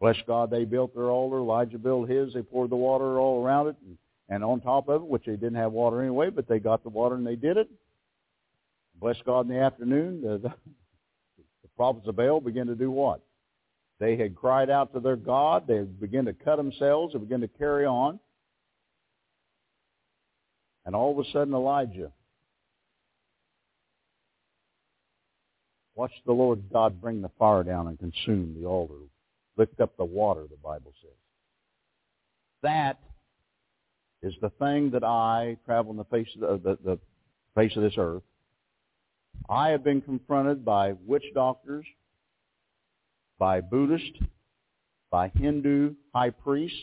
Bless 0.00 0.16
God, 0.26 0.50
they 0.50 0.64
built 0.64 0.94
their 0.94 1.10
altar. 1.10 1.38
Elijah 1.38 1.78
built 1.78 2.08
his. 2.08 2.34
They 2.34 2.42
poured 2.42 2.70
the 2.70 2.76
water 2.76 3.18
all 3.20 3.44
around 3.44 3.68
it 3.68 3.76
and, 3.86 3.98
and 4.28 4.42
on 4.42 4.60
top 4.60 4.88
of 4.88 5.02
it, 5.02 5.06
which 5.06 5.26
they 5.26 5.36
didn't 5.36 5.54
have 5.54 5.72
water 5.72 6.00
anyway, 6.00 6.30
but 6.30 6.48
they 6.48 6.58
got 6.58 6.82
the 6.82 6.88
water 6.88 7.14
and 7.14 7.26
they 7.26 7.36
did 7.36 7.56
it. 7.56 7.70
Bless 9.00 9.16
God 9.24 9.48
in 9.48 9.54
the 9.54 9.60
afternoon. 9.60 10.22
The, 10.22 10.38
the, 10.38 10.48
the 11.38 11.68
prophets 11.76 12.08
of 12.08 12.16
Baal 12.16 12.40
began 12.40 12.66
to 12.66 12.74
do 12.74 12.90
what? 12.90 13.20
They 13.98 14.16
had 14.16 14.34
cried 14.34 14.70
out 14.70 14.92
to 14.94 15.00
their 15.00 15.16
God. 15.16 15.66
They 15.66 15.80
began 15.80 16.24
to 16.24 16.32
cut 16.32 16.56
themselves. 16.56 17.12
They 17.12 17.20
began 17.20 17.40
to 17.40 17.48
carry 17.48 17.86
on. 17.86 18.18
And 20.84 20.96
all 20.96 21.12
of 21.12 21.24
a 21.24 21.30
sudden 21.30 21.54
Elijah 21.54 22.10
watched 25.94 26.24
the 26.26 26.32
Lord 26.32 26.64
God 26.72 27.00
bring 27.00 27.22
the 27.22 27.30
fire 27.38 27.62
down 27.62 27.86
and 27.86 27.98
consume 27.98 28.56
the 28.58 28.66
altar, 28.66 28.94
lift 29.56 29.80
up 29.80 29.96
the 29.96 30.04
water, 30.04 30.42
the 30.50 30.56
Bible 30.56 30.92
says. 31.00 31.10
That 32.62 32.98
is 34.22 34.34
the 34.40 34.50
thing 34.50 34.90
that 34.90 35.04
I 35.04 35.56
travel 35.64 35.92
in 35.92 35.98
the 35.98 36.04
face 36.04 36.28
of 36.40 36.62
the, 36.62 36.70
the, 36.70 36.78
the 36.84 36.98
face 37.54 37.76
of 37.76 37.82
this 37.82 37.94
earth. 37.98 38.22
I 39.48 39.70
have 39.70 39.84
been 39.84 40.00
confronted 40.00 40.64
by 40.64 40.94
witch 41.06 41.24
doctors, 41.34 41.84
by 43.42 43.60
Buddhist, 43.60 44.20
by 45.10 45.26
Hindu 45.34 45.96
high 46.14 46.30
priests, 46.30 46.78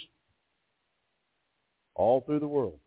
all 1.95 2.19
through 2.19 2.41
the 2.41 2.49
world. 2.49 2.79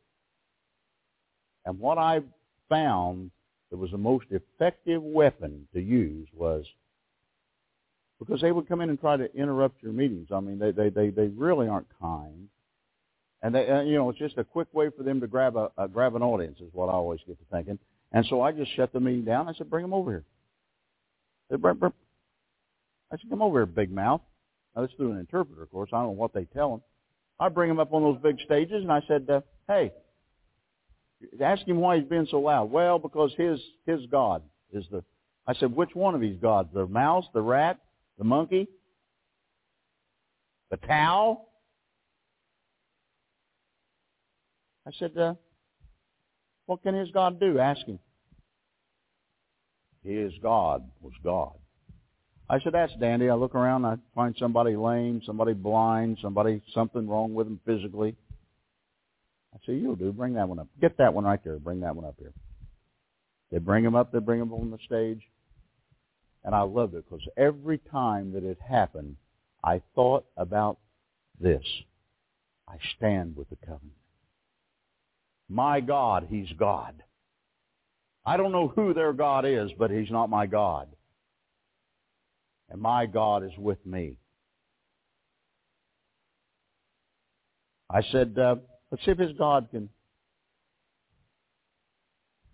And 1.64 1.78
what 1.78 1.96
I 1.96 2.20
found 2.68 3.30
that 3.70 3.78
was 3.78 3.90
the 3.90 3.96
most 3.96 4.26
effective 4.28 5.02
weapon 5.02 5.66
to 5.72 5.80
use 5.80 6.28
was 6.34 6.66
because 8.18 8.42
they 8.42 8.52
would 8.52 8.68
come 8.68 8.82
in 8.82 8.90
and 8.90 9.00
try 9.00 9.16
to 9.16 9.34
interrupt 9.34 9.82
your 9.82 9.94
meetings. 9.94 10.28
I 10.30 10.40
mean, 10.40 10.58
they 10.58 10.70
they 10.70 10.90
they, 10.90 11.08
they 11.08 11.28
really 11.28 11.66
aren't 11.66 11.88
kind, 11.98 12.48
and 13.40 13.54
they 13.54 13.70
uh, 13.70 13.80
you 13.80 13.94
know 13.94 14.10
it's 14.10 14.18
just 14.18 14.36
a 14.36 14.44
quick 14.44 14.68
way 14.74 14.90
for 14.94 15.02
them 15.02 15.18
to 15.22 15.26
grab 15.26 15.56
a, 15.56 15.88
grab 15.88 16.14
an 16.14 16.22
audience 16.22 16.60
is 16.60 16.68
what 16.74 16.90
I 16.90 16.92
always 16.92 17.20
get 17.26 17.38
to 17.38 17.44
thinking. 17.50 17.78
And 18.12 18.26
so 18.26 18.42
I 18.42 18.52
just 18.52 18.76
shut 18.76 18.92
the 18.92 19.00
meeting 19.00 19.24
down. 19.24 19.48
I 19.48 19.54
said, 19.54 19.70
bring 19.70 19.82
them 19.82 19.94
over 19.94 20.10
here. 20.10 20.24
Said, 21.50 21.62
I 23.12 23.16
said, 23.16 23.30
come 23.30 23.42
over 23.42 23.58
here, 23.58 23.66
big 23.66 23.92
mouth. 23.92 24.22
Now, 24.74 24.82
this 24.82 24.90
is 24.90 24.96
through 24.96 25.12
an 25.12 25.18
interpreter, 25.18 25.62
of 25.62 25.70
course. 25.70 25.90
I 25.92 25.98
don't 25.98 26.06
know 26.06 26.10
what 26.12 26.32
they 26.32 26.44
tell 26.44 26.74
him. 26.74 26.82
I 27.38 27.48
bring 27.48 27.70
him 27.70 27.78
up 27.78 27.92
on 27.92 28.02
those 28.02 28.18
big 28.22 28.40
stages, 28.40 28.82
and 28.82 28.90
I 28.90 29.02
said, 29.06 29.28
uh, 29.28 29.40
hey, 29.68 29.92
Ask 31.40 31.66
him 31.66 31.78
why 31.78 31.98
he's 31.98 32.08
being 32.08 32.26
so 32.30 32.40
loud. 32.40 32.70
Well, 32.70 32.98
because 32.98 33.32
his 33.36 33.60
his 33.86 34.00
God 34.10 34.42
is 34.72 34.84
the. 34.90 35.04
I 35.46 35.54
said, 35.54 35.74
which 35.74 35.94
one 35.94 36.14
of 36.14 36.20
these 36.20 36.38
gods? 36.40 36.68
The 36.72 36.86
mouse, 36.86 37.24
the 37.34 37.42
rat, 37.42 37.78
the 38.18 38.24
monkey, 38.24 38.68
the 40.70 40.76
cow? 40.76 41.42
I 44.86 44.90
said, 44.98 45.16
uh, 45.16 45.34
what 46.66 46.82
can 46.82 46.94
his 46.94 47.10
God 47.10 47.40
do? 47.40 47.58
Ask 47.58 47.86
him. 47.86 47.98
His 50.04 50.32
God 50.42 50.88
was 51.00 51.12
God. 51.22 51.52
I 52.52 52.60
said, 52.60 52.74
that's 52.74 52.92
dandy. 53.00 53.30
I 53.30 53.34
look 53.34 53.54
around, 53.54 53.86
I 53.86 53.96
find 54.14 54.36
somebody 54.38 54.76
lame, 54.76 55.22
somebody 55.24 55.54
blind, 55.54 56.18
somebody, 56.20 56.60
something 56.74 57.08
wrong 57.08 57.32
with 57.32 57.46
them 57.46 57.58
physically. 57.64 58.14
I 59.54 59.58
say, 59.64 59.72
you'll 59.72 59.96
do. 59.96 60.12
Bring 60.12 60.34
that 60.34 60.50
one 60.50 60.58
up. 60.58 60.68
Get 60.78 60.98
that 60.98 61.14
one 61.14 61.24
right 61.24 61.42
there. 61.42 61.58
Bring 61.58 61.80
that 61.80 61.96
one 61.96 62.04
up 62.04 62.16
here. 62.18 62.34
They 63.50 63.56
bring 63.56 63.82
him 63.82 63.94
up, 63.94 64.12
they 64.12 64.18
bring 64.18 64.38
him 64.38 64.52
on 64.52 64.70
the 64.70 64.76
stage. 64.84 65.22
And 66.44 66.54
I 66.54 66.60
loved 66.60 66.94
it 66.94 67.06
because 67.08 67.26
every 67.38 67.78
time 67.90 68.32
that 68.34 68.44
it 68.44 68.58
happened, 68.60 69.16
I 69.64 69.80
thought 69.94 70.26
about 70.36 70.76
this. 71.40 71.64
I 72.68 72.76
stand 72.96 73.34
with 73.34 73.48
the 73.48 73.56
covenant. 73.56 73.96
My 75.48 75.80
God, 75.80 76.26
He's 76.28 76.52
God. 76.58 77.02
I 78.26 78.36
don't 78.36 78.52
know 78.52 78.68
who 78.68 78.92
their 78.92 79.14
God 79.14 79.46
is, 79.46 79.70
but 79.78 79.90
He's 79.90 80.10
not 80.10 80.28
my 80.28 80.44
God. 80.44 80.88
And 82.72 82.80
my 82.80 83.04
God 83.04 83.44
is 83.44 83.52
with 83.58 83.84
me. 83.84 84.16
I 87.90 88.00
said, 88.10 88.38
uh, 88.38 88.56
let's 88.90 89.04
see 89.04 89.10
if 89.10 89.18
his 89.18 89.36
God 89.36 89.68
can 89.70 89.90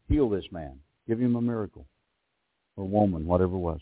heal 0.09 0.29
this 0.29 0.45
man. 0.51 0.81
Give 1.07 1.21
him 1.21 1.37
a 1.37 1.41
miracle. 1.41 1.87
Or 2.77 2.85
woman, 2.85 3.27
whatever 3.27 3.55
it 3.55 3.61
was. 3.61 3.81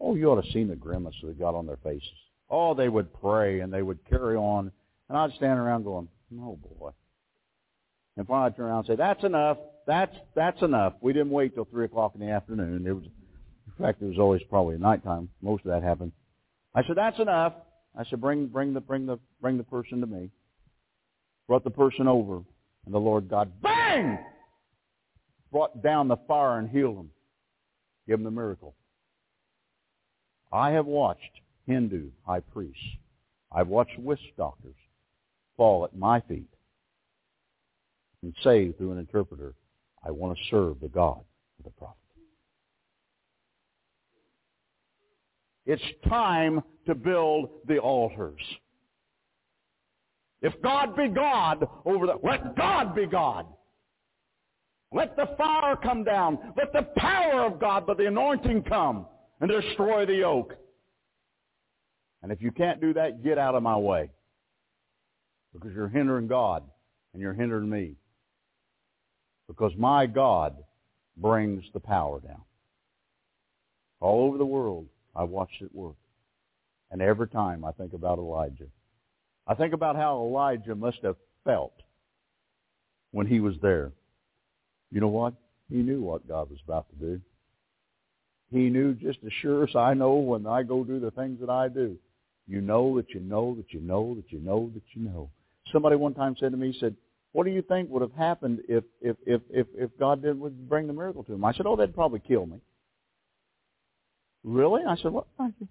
Oh, 0.00 0.14
you 0.14 0.30
ought 0.30 0.40
to 0.40 0.46
have 0.46 0.52
seen 0.54 0.68
the 0.68 0.76
grimace 0.76 1.14
they 1.22 1.32
got 1.32 1.54
on 1.54 1.66
their 1.66 1.76
faces. 1.76 2.08
Oh, 2.48 2.72
they 2.72 2.88
would 2.88 3.12
pray 3.20 3.60
and 3.60 3.70
they 3.70 3.82
would 3.82 3.98
carry 4.08 4.36
on. 4.36 4.72
And 5.10 5.18
I'd 5.18 5.32
stand 5.34 5.58
around 5.58 5.84
going, 5.84 6.08
oh 6.40 6.58
boy. 6.78 6.90
And 8.16 8.26
finally 8.26 8.46
I'd 8.46 8.56
turn 8.56 8.66
around 8.66 8.78
and 8.78 8.86
say, 8.86 8.96
that's 8.96 9.24
enough. 9.24 9.58
That's, 9.86 10.16
that's 10.34 10.62
enough. 10.62 10.94
We 11.02 11.12
didn't 11.12 11.30
wait 11.30 11.54
till 11.54 11.66
3 11.66 11.84
o'clock 11.84 12.12
in 12.14 12.20
the 12.20 12.32
afternoon. 12.32 12.86
It 12.86 12.92
was, 12.92 13.04
fact, 13.82 14.02
it 14.02 14.06
was 14.06 14.18
always 14.18 14.42
probably 14.48 14.78
nighttime. 14.78 15.28
Most 15.40 15.64
of 15.64 15.70
that 15.72 15.82
happened. 15.82 16.12
I 16.74 16.82
said, 16.86 16.96
that's 16.96 17.18
enough. 17.18 17.54
I 17.98 18.04
said, 18.08 18.20
bring, 18.20 18.46
bring 18.46 18.72
the, 18.72 18.80
bring 18.80 19.06
the, 19.06 19.18
bring 19.40 19.58
the 19.58 19.64
person 19.64 20.00
to 20.00 20.06
me. 20.06 20.30
Brought 21.48 21.64
the 21.64 21.70
person 21.70 22.08
over. 22.08 22.42
And 22.86 22.94
the 22.94 22.98
Lord 22.98 23.28
God, 23.28 23.52
bang! 23.62 24.18
Brought 25.50 25.82
down 25.82 26.08
the 26.08 26.16
fire 26.26 26.58
and 26.58 26.68
healed 26.68 26.96
him. 26.96 27.10
Give 28.08 28.18
him 28.18 28.24
the 28.24 28.30
miracle. 28.30 28.74
I 30.52 30.70
have 30.70 30.86
watched 30.86 31.40
Hindu 31.66 32.10
high 32.26 32.40
priests. 32.40 32.78
I've 33.50 33.68
watched 33.68 33.98
witch 33.98 34.20
doctors 34.36 34.74
fall 35.56 35.84
at 35.84 35.96
my 35.96 36.20
feet 36.20 36.48
and 38.22 38.34
say 38.42 38.72
through 38.72 38.92
an 38.92 38.98
interpreter, 38.98 39.54
I 40.04 40.10
want 40.10 40.36
to 40.36 40.44
serve 40.50 40.80
the 40.80 40.88
God 40.88 41.20
of 41.58 41.64
the 41.64 41.70
prophet. 41.70 41.96
It's 45.72 45.82
time 46.06 46.62
to 46.84 46.94
build 46.94 47.48
the 47.66 47.78
altars. 47.78 48.42
If 50.42 50.52
God 50.60 50.94
be 50.94 51.08
God 51.08 51.66
over 51.86 52.06
the, 52.08 52.18
let 52.22 52.54
God 52.56 52.94
be 52.94 53.06
God. 53.06 53.46
Let 54.92 55.16
the 55.16 55.30
fire 55.38 55.74
come 55.76 56.04
down. 56.04 56.38
Let 56.58 56.74
the 56.74 56.82
power 56.98 57.46
of 57.46 57.58
God, 57.58 57.86
but 57.86 57.96
the 57.96 58.06
anointing 58.06 58.64
come 58.64 59.06
and 59.40 59.50
destroy 59.50 60.04
the 60.04 60.16
yoke. 60.16 60.52
And 62.22 62.30
if 62.30 62.42
you 62.42 62.50
can't 62.50 62.78
do 62.78 62.92
that, 62.92 63.24
get 63.24 63.38
out 63.38 63.54
of 63.54 63.62
my 63.62 63.78
way. 63.78 64.10
Because 65.54 65.72
you're 65.74 65.88
hindering 65.88 66.26
God 66.26 66.64
and 67.14 67.22
you're 67.22 67.32
hindering 67.32 67.70
me. 67.70 67.94
Because 69.48 69.72
my 69.78 70.04
God 70.04 70.54
brings 71.16 71.64
the 71.72 71.80
power 71.80 72.20
down. 72.20 72.42
All 74.00 74.26
over 74.26 74.36
the 74.36 74.44
world, 74.44 74.88
I 75.14 75.24
watched 75.24 75.60
it 75.60 75.74
work. 75.74 75.96
And 76.90 77.00
every 77.00 77.28
time 77.28 77.64
I 77.64 77.72
think 77.72 77.92
about 77.92 78.18
Elijah. 78.18 78.66
I 79.46 79.54
think 79.54 79.72
about 79.72 79.96
how 79.96 80.18
Elijah 80.18 80.74
must 80.74 80.98
have 81.02 81.16
felt 81.44 81.72
when 83.10 83.26
he 83.26 83.40
was 83.40 83.54
there. 83.62 83.92
You 84.90 85.00
know 85.00 85.08
what? 85.08 85.34
He 85.70 85.76
knew 85.76 86.00
what 86.00 86.28
God 86.28 86.50
was 86.50 86.60
about 86.64 86.86
to 86.90 86.96
do. 86.96 87.20
He 88.50 88.68
knew 88.68 88.92
just 88.92 89.18
as 89.24 89.32
sure 89.40 89.64
as 89.64 89.74
I 89.74 89.94
know 89.94 90.14
when 90.16 90.46
I 90.46 90.62
go 90.62 90.84
do 90.84 91.00
the 91.00 91.10
things 91.10 91.40
that 91.40 91.48
I 91.48 91.68
do. 91.68 91.96
You 92.46 92.60
know 92.60 92.96
that 92.96 93.10
you 93.10 93.20
know 93.20 93.54
that 93.54 93.72
you 93.72 93.80
know 93.80 94.14
that 94.14 94.30
you 94.30 94.38
know 94.40 94.70
that 94.74 94.82
you 94.92 95.02
know. 95.02 95.30
Somebody 95.72 95.96
one 95.96 96.12
time 96.12 96.36
said 96.38 96.50
to 96.50 96.58
me, 96.58 96.72
he 96.72 96.78
said, 96.78 96.94
what 97.32 97.44
do 97.44 97.50
you 97.50 97.62
think 97.62 97.88
would 97.88 98.02
have 98.02 98.12
happened 98.12 98.60
if, 98.68 98.84
if, 99.00 99.16
if, 99.26 99.40
if, 99.50 99.66
if 99.74 99.90
God 99.98 100.22
didn't 100.22 100.68
bring 100.68 100.86
the 100.86 100.92
miracle 100.92 101.24
to 101.24 101.32
him? 101.32 101.44
I 101.44 101.52
said, 101.54 101.66
oh, 101.66 101.76
they'd 101.76 101.94
probably 101.94 102.20
kill 102.20 102.44
me. 102.44 102.58
Really? 104.44 104.82
I 104.86 104.96
said, 104.96 105.12
what? 105.12 105.26
Thank 105.38 105.54
you. 105.60 105.68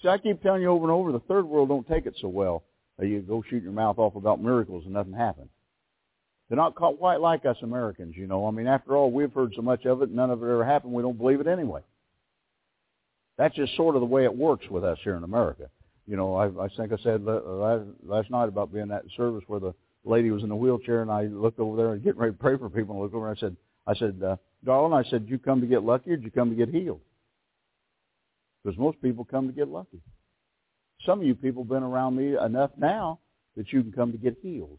See, 0.00 0.08
I 0.08 0.18
keep 0.18 0.42
telling 0.42 0.62
you 0.62 0.68
over 0.68 0.84
and 0.84 0.92
over, 0.92 1.12
the 1.12 1.20
third 1.20 1.46
world 1.46 1.68
don't 1.68 1.88
take 1.88 2.06
it 2.06 2.16
so 2.20 2.28
well. 2.28 2.64
You 3.00 3.20
go 3.20 3.42
shoot 3.48 3.62
your 3.62 3.72
mouth 3.72 3.98
off 3.98 4.14
about 4.16 4.40
miracles 4.40 4.84
and 4.84 4.94
nothing 4.94 5.12
happens. 5.12 5.48
They're 6.48 6.56
not 6.56 6.74
quite 6.74 7.20
like 7.20 7.46
us 7.46 7.56
Americans, 7.62 8.14
you 8.16 8.26
know. 8.26 8.46
I 8.46 8.50
mean, 8.50 8.66
after 8.66 8.96
all, 8.96 9.10
we've 9.10 9.32
heard 9.32 9.54
so 9.56 9.62
much 9.62 9.86
of 9.86 10.02
it, 10.02 10.10
none 10.10 10.30
of 10.30 10.42
it 10.42 10.46
ever 10.46 10.64
happened. 10.64 10.92
We 10.92 11.02
don't 11.02 11.16
believe 11.16 11.40
it 11.40 11.46
anyway. 11.46 11.80
That's 13.38 13.54
just 13.54 13.74
sort 13.76 13.96
of 13.96 14.02
the 14.02 14.06
way 14.06 14.24
it 14.24 14.36
works 14.36 14.68
with 14.68 14.84
us 14.84 14.98
here 15.02 15.16
in 15.16 15.24
America. 15.24 15.70
You 16.06 16.16
know, 16.16 16.36
I, 16.36 16.46
I 16.64 16.68
think 16.76 16.92
I 16.92 17.02
said 17.02 17.24
last, 17.24 17.84
last 18.04 18.30
night 18.30 18.48
about 18.48 18.72
being 18.72 18.90
at 18.90 19.04
service 19.16 19.42
where 19.46 19.60
the 19.60 19.74
lady 20.04 20.30
was 20.30 20.42
in 20.42 20.50
a 20.50 20.56
wheelchair, 20.56 21.00
and 21.00 21.10
I 21.10 21.24
looked 21.24 21.58
over 21.58 21.76
there 21.76 21.92
and 21.92 22.02
getting 22.02 22.20
ready 22.20 22.32
to 22.32 22.38
pray 22.38 22.58
for 22.58 22.68
people. 22.68 22.94
And 22.94 23.00
I 23.00 23.02
looked 23.04 23.14
over 23.14 23.30
and 23.30 23.36
I 23.36 23.40
said, 23.40 23.56
I 23.86 23.94
said, 23.94 24.22
uh, 24.22 24.36
darling, 24.64 24.92
I 24.92 25.08
said, 25.08 25.26
you 25.28 25.38
come 25.38 25.60
to 25.60 25.66
get 25.66 25.82
lucky 25.82 26.10
or 26.10 26.16
did 26.16 26.24
you 26.24 26.30
come 26.30 26.50
to 26.50 26.56
get 26.56 26.68
healed? 26.68 27.00
Because 28.62 28.78
most 28.78 29.00
people 29.02 29.24
come 29.24 29.46
to 29.46 29.52
get 29.52 29.68
lucky. 29.68 30.00
Some 31.04 31.20
of 31.20 31.26
you 31.26 31.34
people 31.34 31.64
have 31.64 31.70
been 31.70 31.82
around 31.82 32.16
me 32.16 32.36
enough 32.36 32.70
now 32.76 33.18
that 33.56 33.72
you 33.72 33.82
can 33.82 33.92
come 33.92 34.12
to 34.12 34.18
get 34.18 34.36
healed. 34.40 34.78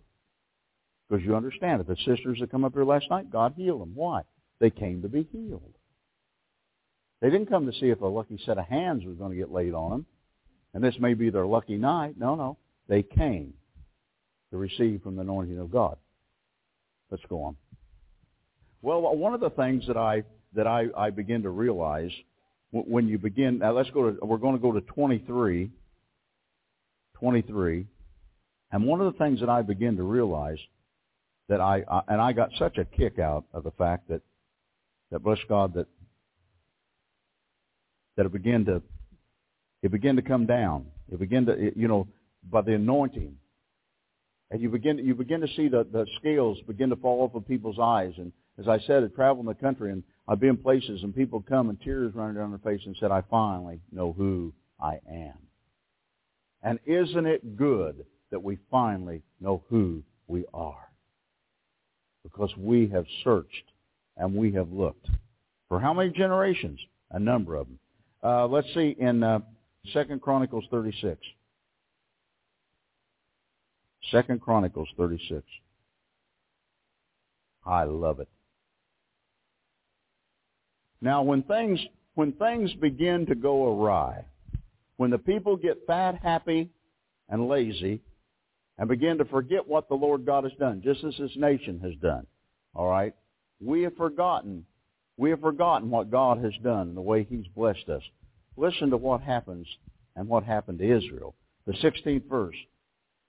Because 1.10 1.24
you 1.26 1.36
understand 1.36 1.82
it. 1.82 1.88
The 1.88 1.98
sisters 1.98 2.40
that 2.40 2.52
come 2.52 2.64
up 2.64 2.74
here 2.74 2.86
last 2.86 3.10
night, 3.10 3.32
God 3.32 3.54
healed 3.58 3.82
them. 3.82 3.92
Why? 3.94 4.22
They 4.60 4.70
came 4.70 5.02
to 5.02 5.10
be 5.10 5.28
healed. 5.32 5.74
They 7.22 7.30
didn't 7.30 7.50
come 7.50 7.66
to 7.66 7.78
see 7.80 7.90
if 7.90 8.02
a 8.02 8.06
lucky 8.06 8.40
set 8.46 8.58
of 8.58 8.66
hands 8.66 9.06
was 9.06 9.18
going 9.18 9.32
to 9.32 9.38
get 9.38 9.52
laid 9.52 9.74
on 9.74 9.92
them. 9.92 10.06
And 10.74 10.84
this 10.84 10.96
may 11.00 11.14
be 11.14 11.30
their 11.30 11.46
lucky 11.46 11.78
night. 11.78 12.16
No, 12.18 12.36
no. 12.36 12.58
They 12.88 13.04
came 13.04 13.54
to 14.52 14.58
receive 14.58 15.02
from 15.04 15.16
the 15.16 15.22
anointing 15.22 15.60
of 15.60 15.72
God. 15.72 15.98
Let's 17.12 17.24
go 17.30 17.44
on. 17.44 17.56
Well, 18.82 19.16
one 19.16 19.34
of 19.34 19.40
the 19.40 19.52
things 19.52 19.86
that 19.88 19.98
I 19.98 20.24
that 20.54 20.68
I, 20.68 20.88
I 20.98 21.10
begin 21.10 21.44
to 21.44 21.50
realize 21.50 22.12
when 22.74 23.08
you 23.08 23.18
begin 23.18 23.60
now 23.60 23.72
let's 23.72 23.90
go 23.92 24.12
to 24.12 24.26
we're 24.26 24.38
going 24.38 24.56
to 24.56 24.62
go 24.62 24.72
to 24.72 24.82
23 24.82 25.70
23 27.20 27.88
and 28.72 28.84
one 28.86 29.00
of 29.00 29.14
the 29.14 29.20
things 29.20 29.40
that 29.40 29.50
I 29.50 29.62
begin 29.62 29.98
to 29.98 30.04
realize 30.04 30.58
that 31.50 31.62
I, 31.62 31.84
I 31.90 32.02
and 32.08 32.20
I 32.20 32.34
got 32.34 32.50
such 32.58 32.78
a 32.78 32.86
kick 32.86 33.20
out 33.20 33.46
of 33.54 33.64
the 33.64 33.72
fact 33.72 34.10
that 34.10 34.22
that 35.12 35.20
bless 35.20 35.38
God 35.48 35.76
that 35.76 35.88
that 38.18 38.26
it 38.26 38.32
began 38.32 38.66
to 38.66 38.82
it 39.82 39.92
began 39.92 40.16
to 40.16 40.22
come 40.22 40.46
down. 40.46 40.88
It 41.12 41.20
began 41.20 41.46
to 41.46 41.52
it, 41.52 41.78
you 41.78 41.88
know 41.88 42.08
by 42.52 42.62
the 42.62 42.74
anointing, 42.74 43.36
and 44.52 44.62
you 44.62 44.70
begin 44.70 44.98
you 44.98 45.14
begin 45.14 45.42
to 45.42 45.48
see 45.56 45.68
the 45.68 45.86
the 45.92 46.08
scales 46.20 46.58
begin 46.68 46.90
to 46.90 46.96
fall 46.96 47.24
off 47.24 47.36
of 47.36 47.48
people's 47.48 47.80
eyes. 47.80 48.14
And 48.18 48.32
as 48.58 48.68
I 48.68 48.80
said, 48.88 49.04
I 49.04 49.08
travel 49.08 49.42
in 49.42 49.46
the 49.46 49.54
country 49.54 49.92
and 49.92 50.04
I've 50.28 50.40
been 50.40 50.58
places 50.58 51.04
and 51.04 51.16
people 51.16 51.42
come 51.42 51.70
and 51.70 51.80
tears 51.82 52.14
running 52.16 52.36
down 52.36 52.52
their 52.52 52.60
face 52.60 52.86
and 52.86 52.96
said, 52.98 53.12
"I 53.12 53.22
finally 53.22 53.82
know 53.92 54.14
who 54.14 54.54
I 54.80 55.00
am." 55.10 55.38
And 56.62 56.80
isn't 56.86 57.26
it 57.26 57.58
good 57.58 58.06
that 58.32 58.42
we 58.42 58.58
finally 58.72 59.22
know 59.40 59.64
who 59.70 60.04
we 60.28 60.46
are? 60.54 60.90
Because 62.24 62.56
we 62.58 62.88
have 62.88 63.06
searched 63.24 63.72
and 64.16 64.36
we 64.36 64.54
have 64.54 64.72
looked. 64.72 65.08
For 65.68 65.80
how 65.80 65.94
many 65.94 66.12
generations? 66.12 66.80
A 67.12 67.20
number 67.20 67.56
of 67.56 67.68
them. 67.68 67.80
Uh, 68.24 68.48
let's 68.48 68.74
see 68.74 68.96
in 68.98 69.22
uh, 69.22 69.40
Second 69.92 70.22
Chronicles 70.22 70.66
36. 70.72 71.20
Second 74.12 74.42
Chronicles 74.42 74.90
36. 74.98 75.44
I 77.66 77.84
love 77.84 78.20
it. 78.20 78.30
Now, 81.04 81.22
when 81.22 81.44
things 81.44 81.82
when 82.16 82.32
things 82.32 82.74
begin 82.76 83.26
to 83.26 83.36
go 83.36 83.74
awry, 83.74 84.24
when 84.96 85.10
the 85.10 85.18
people 85.18 85.58
get 85.58 85.86
fat, 85.86 86.16
happy, 86.24 86.70
and 87.28 87.50
lazy, 87.50 88.00
and 88.78 88.88
begin 88.88 89.18
to 89.18 89.26
forget 89.26 89.68
what 89.68 89.90
the 89.90 89.96
Lord 89.96 90.26
God 90.26 90.46
has 90.46 90.54
done, 90.58 90.82
just 90.82 91.04
as 91.04 91.14
this 91.20 91.36
nation 91.36 91.82
has 91.82 91.94
done, 92.02 92.26
all 92.74 92.90
right, 92.90 93.14
we 93.60 93.82
have 93.82 93.98
forgotten 93.98 94.66
we 95.18 95.30
have 95.32 95.42
forgotten 95.42 95.90
what 95.90 96.10
God 96.10 96.42
has 96.42 96.54
done 96.64 96.96
the 96.96 97.02
way 97.02 97.28
He's 97.30 97.48
blessed 97.54 97.90
us. 97.90 98.02
Listen 98.56 98.90
to 98.92 98.98
what 98.98 99.22
happens 99.22 99.68
and 100.16 100.30
what 100.30 100.46
happened 100.46 100.80
to 100.80 100.98
Israel. 100.98 101.36
The 101.68 101.74
16th 101.74 102.30
verse. 102.30 102.56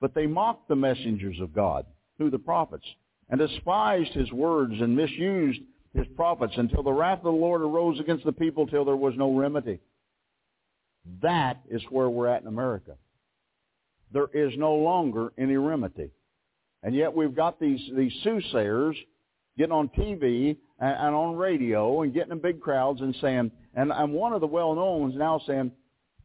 But 0.01 0.15
they 0.15 0.27
mocked 0.27 0.69
the 0.69 0.77
messengers 0.77 1.41
of 1.41 1.53
God, 1.53 1.87
through 2.17 2.31
the 2.31 2.39
prophets, 2.39 2.87
and 3.29 3.41
despised 3.41 4.13
His 4.13 4.31
words 4.33 4.75
and 4.81 4.97
misused 4.97 5.61
His 5.95 6.07
prophets 6.17 6.55
until 6.57 6.83
the 6.83 6.93
wrath 6.93 7.19
of 7.19 7.25
the 7.25 7.31
Lord 7.31 7.63
arose 7.63 8.01
against 8.01 8.25
the 8.25 8.33
people 8.33 8.67
till 8.67 8.85
there 8.85 8.97
was 8.97 9.15
no 9.17 9.37
remedy. 9.37 9.81
That 11.23 11.61
is 11.71 11.83
where 11.91 12.09
we're 12.09 12.29
at 12.29 12.43
in 12.43 12.49
America. 12.49 12.97
There 14.13 14.29
is 14.33 14.53
no 14.57 14.75
longer 14.75 15.33
any 15.39 15.57
remedy. 15.57 16.11
And 16.83 16.95
yet 16.95 17.15
we've 17.15 17.35
got 17.35 17.61
these, 17.61 17.81
these 17.97 18.13
soothsayers 18.23 18.97
getting 19.57 19.73
on 19.73 19.89
TV 19.89 20.57
and, 20.79 20.97
and 20.97 21.15
on 21.15 21.37
radio 21.37 22.03
and 22.03 22.13
getting 22.13 22.33
in 22.33 22.41
big 22.41 22.61
crowds 22.61 23.01
and 23.01 23.15
saying, 23.21 23.51
and, 23.75 23.93
and 23.93 24.13
one 24.13 24.33
of 24.33 24.41
the 24.41 24.47
well-known 24.47 25.01
ones 25.01 25.15
now 25.17 25.41
saying, 25.47 25.73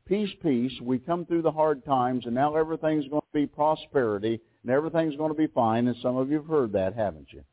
peace, 0.07 0.30
peace, 0.41 0.74
we 0.82 0.97
come 0.97 1.26
through 1.26 1.43
the 1.43 1.51
hard 1.51 1.86
times 1.86 2.26
and 2.26 2.34
now 2.34 2.55
everything's 2.55 3.07
going 3.07 3.22
to 3.22 3.34
be 3.34 3.45
prosperity 3.45 4.41
and 4.63 4.72
everything's 4.72 5.15
going 5.15 5.32
to 5.32 5.38
be 5.38 5.47
fine. 5.47 5.88
And 5.88 5.95
some 6.01 6.17
of 6.17 6.30
you 6.30 6.38
have 6.38 6.47
heard 6.47 6.74
that, 6.74 6.95
haven't 6.95 7.28
you? 7.32 7.43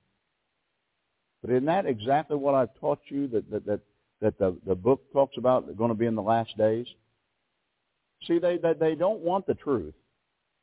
But 1.43 1.51
isn't 1.51 1.67
that 1.67 1.87
exactly 1.87 2.37
what 2.37 2.55
I've 2.55 2.75
taught 2.81 3.01
you 3.09 3.29
that, 3.29 3.51
that, 3.51 3.67
that, 3.67 3.81
that 4.21 4.39
the, 4.39 4.57
the 4.67 4.75
book 4.75 5.03
talks 5.13 5.37
about 5.37 5.77
going 5.77 5.91
to 5.91 5.95
be 5.97 6.07
in 6.07 6.15
the 6.15 6.23
last 6.23 6.57
days? 6.57 6.87
See, 8.27 8.39
they, 8.39 8.57
they, 8.57 8.73
they 8.73 8.95
don't 8.95 9.21
want 9.21 9.47
the 9.47 9.55
truth. 9.55 9.95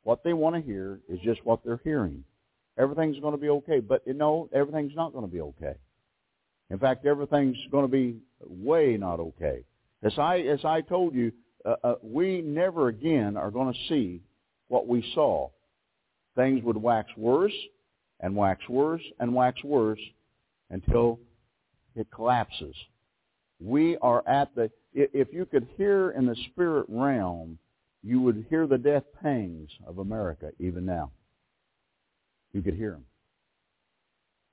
What 0.02 0.22
they 0.24 0.32
want 0.32 0.56
to 0.56 0.62
hear 0.62 1.00
is 1.08 1.18
just 1.20 1.44
what 1.44 1.64
they're 1.64 1.80
hearing. 1.82 2.24
Everything's 2.78 3.18
going 3.20 3.34
to 3.34 3.40
be 3.40 3.48
okay. 3.48 3.80
But, 3.80 4.02
you 4.06 4.14
know, 4.14 4.48
everything's 4.52 4.94
not 4.94 5.12
going 5.12 5.24
to 5.24 5.30
be 5.30 5.40
okay. 5.40 5.74
In 6.70 6.78
fact, 6.78 7.06
everything's 7.06 7.56
going 7.70 7.84
to 7.84 7.90
be 7.90 8.16
way 8.40 8.96
not 8.96 9.20
okay. 9.20 9.64
As 10.02 10.12
I, 10.18 10.38
as 10.40 10.64
I 10.64 10.80
told 10.80 11.14
you, 11.14 11.32
uh, 11.64 11.76
uh, 11.82 11.94
we 12.02 12.42
never 12.42 12.88
again 12.88 13.36
are 13.36 13.50
going 13.50 13.72
to 13.72 13.78
see 13.88 14.20
what 14.68 14.86
we 14.86 15.04
saw. 15.14 15.48
Things 16.36 16.62
would 16.64 16.76
wax 16.76 17.10
worse 17.16 17.54
and 18.20 18.36
wax 18.36 18.68
worse 18.68 19.02
and 19.20 19.34
wax 19.34 19.62
worse 19.62 20.00
until 20.70 21.20
it 21.94 22.06
collapses. 22.10 22.74
We 23.60 23.96
are 23.98 24.26
at 24.28 24.54
the, 24.54 24.70
if 24.92 25.28
you 25.32 25.46
could 25.46 25.68
hear 25.76 26.10
in 26.10 26.26
the 26.26 26.36
spirit 26.50 26.86
realm, 26.88 27.58
you 28.02 28.20
would 28.20 28.46
hear 28.50 28.66
the 28.66 28.78
death 28.78 29.04
pangs 29.22 29.70
of 29.86 29.98
America 29.98 30.50
even 30.58 30.84
now. 30.84 31.10
You 32.52 32.62
could 32.62 32.74
hear 32.74 32.92
them. 32.92 33.04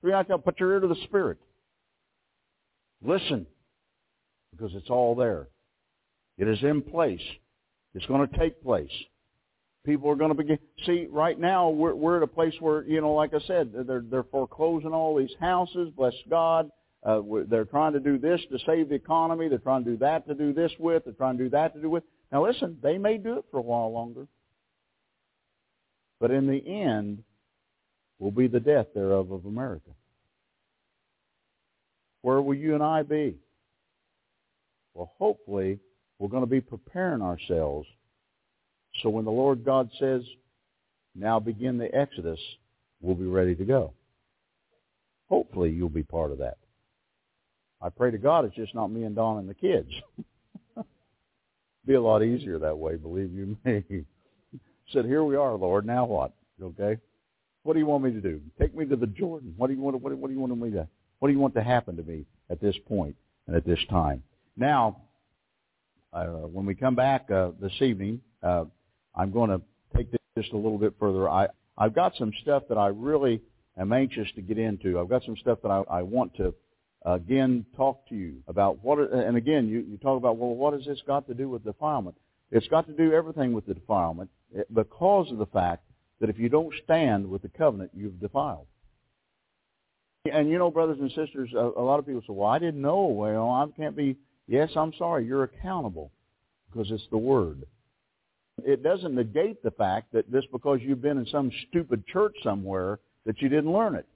Three 0.01 0.13
I 0.13 0.23
tell, 0.23 0.39
put 0.39 0.59
your 0.59 0.73
ear 0.73 0.79
to 0.79 0.87
the 0.87 0.95
spirit. 1.03 1.37
Listen, 3.03 3.45
because 4.51 4.71
it's 4.75 4.89
all 4.89 5.15
there. 5.15 5.47
It 6.37 6.47
is 6.47 6.61
in 6.63 6.81
place. 6.81 7.21
It's 7.93 8.05
going 8.05 8.27
to 8.27 8.37
take 8.37 8.63
place. 8.63 8.91
People 9.85 10.11
are 10.11 10.15
going 10.15 10.29
to 10.29 10.35
begin. 10.35 10.59
See, 10.85 11.07
right 11.09 11.39
now 11.39 11.69
we're 11.69 11.95
we're 11.95 12.17
at 12.17 12.23
a 12.23 12.27
place 12.27 12.53
where 12.59 12.83
you 12.83 13.01
know, 13.01 13.13
like 13.13 13.33
I 13.33 13.39
said, 13.47 13.71
they're 13.87 14.03
they're 14.09 14.23
foreclosing 14.23 14.93
all 14.93 15.17
these 15.17 15.33
houses. 15.39 15.89
Bless 15.95 16.13
God. 16.29 16.69
Uh, 17.03 17.21
they're 17.49 17.65
trying 17.65 17.93
to 17.93 17.99
do 17.99 18.19
this 18.19 18.39
to 18.51 18.59
save 18.67 18.89
the 18.89 18.95
economy. 18.95 19.49
They're 19.49 19.57
trying 19.57 19.83
to 19.85 19.91
do 19.91 19.97
that 19.97 20.27
to 20.27 20.35
do 20.35 20.53
this 20.53 20.71
with. 20.77 21.05
They're 21.05 21.13
trying 21.13 21.37
to 21.39 21.45
do 21.45 21.49
that 21.49 21.73
to 21.73 21.81
do 21.81 21.89
with. 21.89 22.03
Now 22.31 22.45
listen, 22.45 22.77
they 22.83 22.99
may 22.99 23.17
do 23.17 23.39
it 23.39 23.45
for 23.49 23.57
a 23.57 23.63
while 23.63 23.91
longer, 23.91 24.27
but 26.19 26.29
in 26.29 26.45
the 26.45 26.63
end, 26.67 27.23
will 28.19 28.31
be 28.31 28.47
the 28.47 28.59
death 28.59 28.87
thereof 28.93 29.31
of 29.31 29.45
America. 29.45 29.89
Where 32.21 32.39
will 32.39 32.53
you 32.53 32.75
and 32.75 32.83
I 32.83 33.01
be? 33.01 33.37
Well, 34.93 35.11
hopefully, 35.17 35.79
we're 36.19 36.27
going 36.27 36.43
to 36.43 36.49
be 36.49 36.61
preparing 36.61 37.23
ourselves 37.23 37.87
so 39.01 39.09
when 39.09 39.25
the 39.25 39.31
Lord 39.31 39.63
God 39.63 39.89
says, 39.99 40.21
now 41.15 41.39
begin 41.39 41.77
the 41.77 41.93
Exodus, 41.93 42.39
we'll 43.01 43.15
be 43.15 43.25
ready 43.25 43.55
to 43.55 43.65
go. 43.65 43.93
Hopefully 45.29 45.71
you'll 45.71 45.89
be 45.89 46.03
part 46.03 46.31
of 46.31 46.39
that. 46.39 46.57
I 47.81 47.89
pray 47.89 48.11
to 48.11 48.17
God 48.17 48.45
it's 48.45 48.55
just 48.55 48.75
not 48.75 48.91
me 48.91 49.03
and 49.03 49.15
Don 49.15 49.39
and 49.39 49.49
the 49.49 49.53
kids. 49.53 49.89
be 51.85 51.95
a 51.95 52.01
lot 52.01 52.21
easier 52.21 52.59
that 52.59 52.77
way, 52.77 52.95
believe 52.95 53.33
you 53.33 53.57
me. 53.65 53.83
Said, 54.93 55.05
here 55.05 55.23
we 55.23 55.35
are, 55.35 55.55
Lord. 55.55 55.85
Now 55.85 56.05
what? 56.05 56.33
Okay. 56.61 56.97
What 57.63 57.73
do 57.73 57.79
you 57.79 57.85
want 57.85 58.03
me 58.03 58.11
to 58.11 58.21
do? 58.21 58.41
Take 58.59 58.75
me 58.75 58.85
to 58.85 58.95
the 58.95 59.07
Jordan. 59.07 59.53
What 59.55 59.67
do 59.67 59.73
you 59.73 59.81
want? 59.81 59.99
What, 60.01 60.13
what 60.17 60.27
do 60.27 60.33
you 60.33 60.39
want 60.39 60.57
me 60.57 60.71
to? 60.71 60.87
What 61.19 61.27
do 61.27 61.33
you 61.33 61.39
want 61.39 61.53
to 61.55 61.63
happen 61.63 61.95
to 61.97 62.03
me 62.03 62.25
at 62.49 62.59
this 62.59 62.75
point 62.87 63.15
and 63.47 63.55
at 63.55 63.65
this 63.65 63.79
time? 63.89 64.23
Now, 64.57 64.97
uh, 66.11 66.25
when 66.25 66.65
we 66.65 66.75
come 66.75 66.95
back 66.95 67.29
uh, 67.31 67.51
this 67.61 67.73
evening, 67.79 68.19
uh, 68.41 68.65
I'm 69.15 69.31
going 69.31 69.49
to 69.49 69.61
take 69.95 70.11
this 70.11 70.19
just 70.37 70.53
a 70.53 70.57
little 70.57 70.77
bit 70.77 70.93
further. 70.99 71.29
I, 71.29 71.47
I've 71.77 71.93
got 71.93 72.15
some 72.17 72.31
stuff 72.41 72.63
that 72.69 72.77
I 72.77 72.87
really 72.87 73.41
am 73.77 73.91
anxious 73.93 74.27
to 74.35 74.41
get 74.41 74.57
into. 74.57 74.99
I've 74.99 75.09
got 75.09 75.23
some 75.23 75.37
stuff 75.37 75.59
that 75.63 75.69
I, 75.69 75.83
I 75.89 76.01
want 76.01 76.35
to, 76.37 76.53
again, 77.05 77.65
talk 77.75 78.07
to 78.09 78.15
you 78.15 78.37
about. 78.47 78.83
What, 78.83 78.99
and 78.99 79.37
again, 79.37 79.67
you, 79.67 79.79
you 79.79 79.97
talk 79.97 80.17
about, 80.17 80.37
well, 80.37 80.55
what 80.55 80.73
has 80.73 80.85
this 80.85 81.01
got 81.05 81.27
to 81.27 81.33
do 81.33 81.49
with 81.49 81.63
defilement? 81.63 82.15
It's 82.51 82.67
got 82.67 82.87
to 82.87 82.93
do 82.93 83.13
everything 83.13 83.53
with 83.53 83.65
the 83.65 83.73
defilement 83.73 84.29
eh, 84.57 84.63
because 84.73 85.31
of 85.31 85.37
the 85.37 85.45
fact 85.47 85.83
that 86.19 86.29
if 86.29 86.37
you 86.37 86.49
don't 86.49 86.73
stand 86.83 87.29
with 87.29 87.41
the 87.41 87.49
covenant, 87.49 87.91
you've 87.95 88.19
defiled. 88.19 88.67
And 90.31 90.49
you 90.49 90.59
know, 90.59 90.69
brothers 90.69 90.99
and 90.99 91.09
sisters, 91.11 91.49
a, 91.55 91.57
a 91.57 91.83
lot 91.83 91.97
of 91.97 92.05
people 92.05 92.21
say, 92.21 92.33
well, 92.33 92.49
I 92.49 92.59
didn't 92.59 92.81
know. 92.81 93.05
Well, 93.05 93.49
I 93.49 93.65
can't 93.75 93.95
be. 93.95 94.17
Yes, 94.47 94.69
I'm 94.75 94.93
sorry. 94.97 95.25
You're 95.25 95.43
accountable 95.43 96.11
because 96.69 96.91
it's 96.91 97.07
the 97.09 97.17
Word. 97.17 97.63
It 98.63 98.83
doesn't 98.83 99.15
negate 99.15 99.63
the 99.63 99.71
fact 99.71 100.13
that 100.13 100.31
just 100.31 100.51
because 100.51 100.79
you've 100.81 101.01
been 101.01 101.17
in 101.17 101.25
some 101.27 101.51
stupid 101.69 102.05
church 102.07 102.35
somewhere 102.43 102.99
that 103.25 103.41
you 103.41 103.49
didn't 103.49 103.71
learn 103.71 103.95
it. 103.95 104.07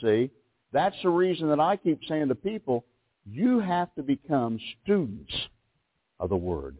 See? 0.00 0.30
That's 0.72 0.96
the 1.02 1.10
reason 1.10 1.48
that 1.50 1.60
I 1.60 1.76
keep 1.76 2.00
saying 2.08 2.28
to 2.28 2.34
people, 2.34 2.84
you 3.30 3.60
have 3.60 3.94
to 3.94 4.02
become 4.02 4.58
students 4.82 5.32
of 6.18 6.30
the 6.30 6.36
Word. 6.36 6.76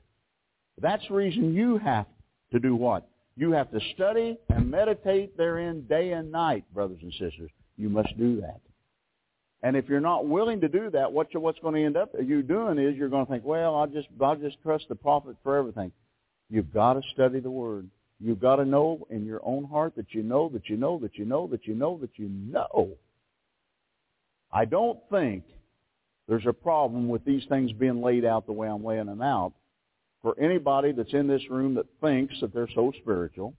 That's 0.81 1.07
the 1.09 1.15
reason 1.15 1.55
you 1.55 1.79
have 1.79 2.07
to 2.53 2.59
do 2.59 2.75
what? 2.75 3.09
You 3.37 3.53
have 3.53 3.71
to 3.71 3.81
study 3.95 4.37
and 4.49 4.71
meditate 4.71 5.37
therein 5.37 5.87
day 5.89 6.13
and 6.13 6.31
night, 6.33 6.65
brothers 6.75 6.99
and 7.03 7.13
sisters. 7.13 7.51
You 7.77 7.89
must 7.89 8.17
do 8.19 8.41
that. 8.41 8.61
And 9.63 9.77
if 9.77 9.89
you're 9.89 10.01
not 10.01 10.27
willing 10.27 10.61
to 10.61 10.69
do 10.69 10.91
that, 10.91 11.11
what 11.11 11.35
what's 11.41 11.59
going 11.61 11.75
to 11.75 11.85
end 11.85 11.97
up 11.97 12.15
you 12.23 12.43
doing 12.43 12.79
is 12.79 12.97
you're 12.97 13.09
going 13.09 13.25
to 13.25 13.33
think, 13.33 13.45
well, 13.45 13.75
I'll 13.75 13.87
just 13.87 14.09
I'll 14.21 14.37
just 14.37 14.61
trust 14.63 14.85
the 14.89 14.95
prophet 14.95 15.37
for 15.43 15.57
everything. 15.57 15.91
You've 16.51 16.73
got 16.73 16.95
to 16.95 17.03
study 17.13 17.41
the 17.41 17.51
Word. 17.51 17.89
You've 18.21 18.41
got 18.41 18.57
to 18.57 18.65
know 18.65 19.07
in 19.11 19.25
your 19.25 19.41
own 19.45 19.65
heart 19.65 19.97
that 19.97 20.13
you 20.13 20.23
know 20.23 20.49
that 20.51 20.69
you 20.69 20.77
know 20.77 20.99
that 21.01 21.17
you 21.17 21.25
know 21.25 21.47
that 21.49 21.67
you 21.67 21.75
know 21.75 21.99
that 22.01 22.11
you 22.17 22.29
know. 22.29 22.91
I 24.53 24.65
don't 24.65 24.99
think 25.11 25.45
there's 26.29 26.47
a 26.47 26.53
problem 26.53 27.09
with 27.09 27.25
these 27.25 27.43
things 27.49 27.73
being 27.73 28.01
laid 28.03 28.25
out 28.25 28.47
the 28.47 28.53
way 28.53 28.69
I'm 28.69 28.85
laying 28.85 29.07
them 29.07 29.21
out 29.21 29.53
for 30.23 30.39
anybody 30.41 30.93
that's 30.93 31.13
in 31.13 31.27
this 31.27 31.43
room 31.51 31.75
that 31.75 31.87
thinks 32.01 32.35
that 32.41 32.55
they're 32.55 32.69
so 32.75 32.93
spiritual 33.03 33.55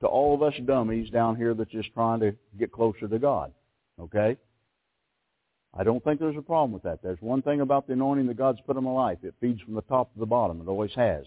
to 0.00 0.06
all 0.06 0.34
of 0.34 0.42
us 0.42 0.54
dummies 0.64 1.10
down 1.10 1.36
here 1.36 1.54
that's 1.54 1.70
just 1.70 1.92
trying 1.92 2.20
to 2.20 2.34
get 2.58 2.72
closer 2.72 3.08
to 3.08 3.18
God. 3.18 3.52
Okay? 4.00 4.36
I 5.74 5.84
don't 5.84 6.02
think 6.02 6.20
there's 6.20 6.36
a 6.36 6.42
problem 6.42 6.72
with 6.72 6.82
that. 6.84 7.02
There's 7.02 7.20
one 7.20 7.42
thing 7.42 7.60
about 7.60 7.86
the 7.86 7.94
anointing 7.94 8.26
that 8.26 8.36
God's 8.36 8.60
put 8.66 8.76
in 8.76 8.84
my 8.84 8.90
life. 8.90 9.18
It 9.22 9.34
feeds 9.40 9.60
from 9.62 9.74
the 9.74 9.82
top 9.82 10.12
to 10.12 10.20
the 10.20 10.26
bottom. 10.26 10.60
It 10.60 10.68
always 10.68 10.92
has. 10.96 11.24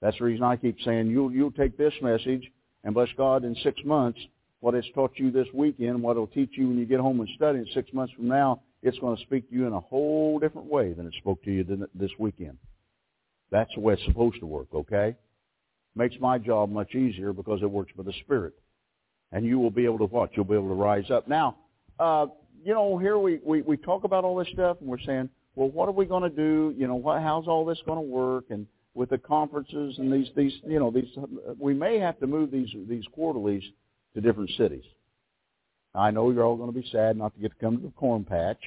That's 0.00 0.16
the 0.18 0.24
reason 0.24 0.44
I 0.44 0.56
keep 0.56 0.76
saying 0.84 1.08
you'll, 1.08 1.30
you'll 1.30 1.52
take 1.52 1.76
this 1.76 1.92
message 2.02 2.50
and 2.84 2.94
bless 2.94 3.08
God 3.16 3.44
in 3.44 3.54
six 3.62 3.80
months, 3.84 4.18
what 4.60 4.74
it's 4.74 4.88
taught 4.94 5.12
you 5.16 5.30
this 5.30 5.46
weekend, 5.52 6.02
what 6.02 6.12
it'll 6.12 6.26
teach 6.26 6.50
you 6.52 6.68
when 6.68 6.78
you 6.78 6.86
get 6.86 7.00
home 7.00 7.20
and 7.20 7.28
study, 7.36 7.58
in 7.58 7.66
six 7.74 7.92
months 7.92 8.12
from 8.14 8.28
now, 8.28 8.60
it's 8.82 8.98
going 8.98 9.16
to 9.16 9.22
speak 9.22 9.48
to 9.50 9.54
you 9.54 9.66
in 9.66 9.72
a 9.72 9.80
whole 9.80 10.38
different 10.38 10.68
way 10.68 10.92
than 10.92 11.06
it 11.06 11.14
spoke 11.18 11.42
to 11.44 11.50
you 11.50 11.88
this 11.94 12.10
weekend. 12.18 12.56
That's 13.50 13.70
the 13.74 13.80
way 13.80 13.94
it's 13.94 14.04
supposed 14.04 14.40
to 14.40 14.46
work, 14.46 14.68
okay? 14.74 15.16
Makes 15.94 16.16
my 16.20 16.38
job 16.38 16.70
much 16.70 16.94
easier 16.94 17.32
because 17.32 17.60
it 17.62 17.70
works 17.70 17.92
for 17.96 18.02
the 18.02 18.12
Spirit. 18.24 18.54
And 19.32 19.44
you 19.44 19.58
will 19.58 19.70
be 19.70 19.84
able 19.84 19.98
to 19.98 20.06
watch. 20.06 20.30
You'll 20.34 20.44
be 20.44 20.54
able 20.54 20.68
to 20.68 20.74
rise 20.74 21.10
up. 21.10 21.28
Now, 21.28 21.56
uh, 21.98 22.26
you 22.64 22.72
know, 22.74 22.96
here 22.98 23.18
we, 23.18 23.40
we, 23.44 23.62
we 23.62 23.76
talk 23.76 24.04
about 24.04 24.24
all 24.24 24.36
this 24.36 24.48
stuff 24.52 24.78
and 24.80 24.88
we're 24.88 25.00
saying, 25.00 25.28
well, 25.54 25.68
what 25.68 25.88
are 25.88 25.92
we 25.92 26.06
going 26.06 26.22
to 26.22 26.30
do? 26.30 26.74
You 26.76 26.86
know, 26.86 26.94
what, 26.94 27.22
how's 27.22 27.46
all 27.48 27.64
this 27.64 27.78
going 27.84 27.98
to 27.98 28.02
work? 28.02 28.46
And 28.50 28.66
with 28.94 29.10
the 29.10 29.18
conferences 29.18 29.96
and 29.98 30.12
these 30.12 30.28
these 30.36 30.52
you 30.64 30.78
know 30.78 30.90
these 30.90 31.08
we 31.58 31.74
may 31.74 31.98
have 31.98 32.18
to 32.20 32.26
move 32.26 32.50
these 32.50 32.68
these 32.88 33.04
quarterlies 33.12 33.62
to 34.14 34.20
different 34.20 34.50
cities. 34.56 34.84
I 35.94 36.10
know 36.10 36.30
you're 36.30 36.44
all 36.44 36.56
going 36.56 36.72
to 36.72 36.78
be 36.78 36.88
sad 36.90 37.16
not 37.16 37.34
to 37.34 37.40
get 37.40 37.50
to 37.50 37.64
come 37.64 37.76
to 37.76 37.82
the 37.82 37.92
corn 37.92 38.24
patch. 38.24 38.60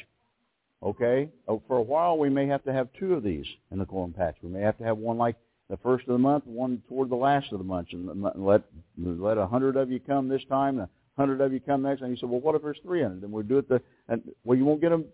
Okay, 0.81 1.29
oh, 1.47 1.61
for 1.67 1.77
a 1.77 1.81
while 1.81 2.17
we 2.17 2.29
may 2.29 2.47
have 2.47 2.63
to 2.65 2.73
have 2.73 2.89
two 2.99 3.13
of 3.13 3.23
these 3.23 3.45
in 3.71 3.79
the 3.79 3.85
corn 3.85 4.11
patch. 4.11 4.35
We 4.41 4.49
may 4.49 4.61
have 4.61 4.77
to 4.79 4.83
have 4.83 4.97
one 4.97 5.17
like 5.17 5.37
the 5.69 5.77
first 5.77 6.07
of 6.07 6.13
the 6.13 6.17
month, 6.17 6.45
one 6.45 6.81
toward 6.89 7.09
the 7.09 7.15
last 7.15 7.51
of 7.51 7.59
the 7.59 7.63
month, 7.63 7.87
and 7.93 8.23
let 8.35 8.63
let 8.97 9.37
a 9.37 9.47
hundred 9.47 9.77
of 9.77 9.89
you 9.89 9.99
come 9.99 10.27
this 10.27 10.43
time, 10.49 10.79
a 10.79 10.89
hundred 11.17 11.39
of 11.41 11.53
you 11.53 11.61
come 11.61 11.83
next. 11.83 12.01
And 12.01 12.11
you 12.11 12.17
said, 12.17 12.29
well, 12.29 12.41
what 12.41 12.55
if 12.55 12.61
there's 12.61 12.79
three 12.83 13.01
hundred? 13.01 13.21
Then 13.21 13.31
we'll 13.31 13.43
do 13.43 13.59
it 13.59 13.69
the 13.69 13.81
and 14.09 14.21
well, 14.43 14.57
you 14.57 14.65
won't 14.65 14.81
get 14.81 14.89
them 14.89 15.05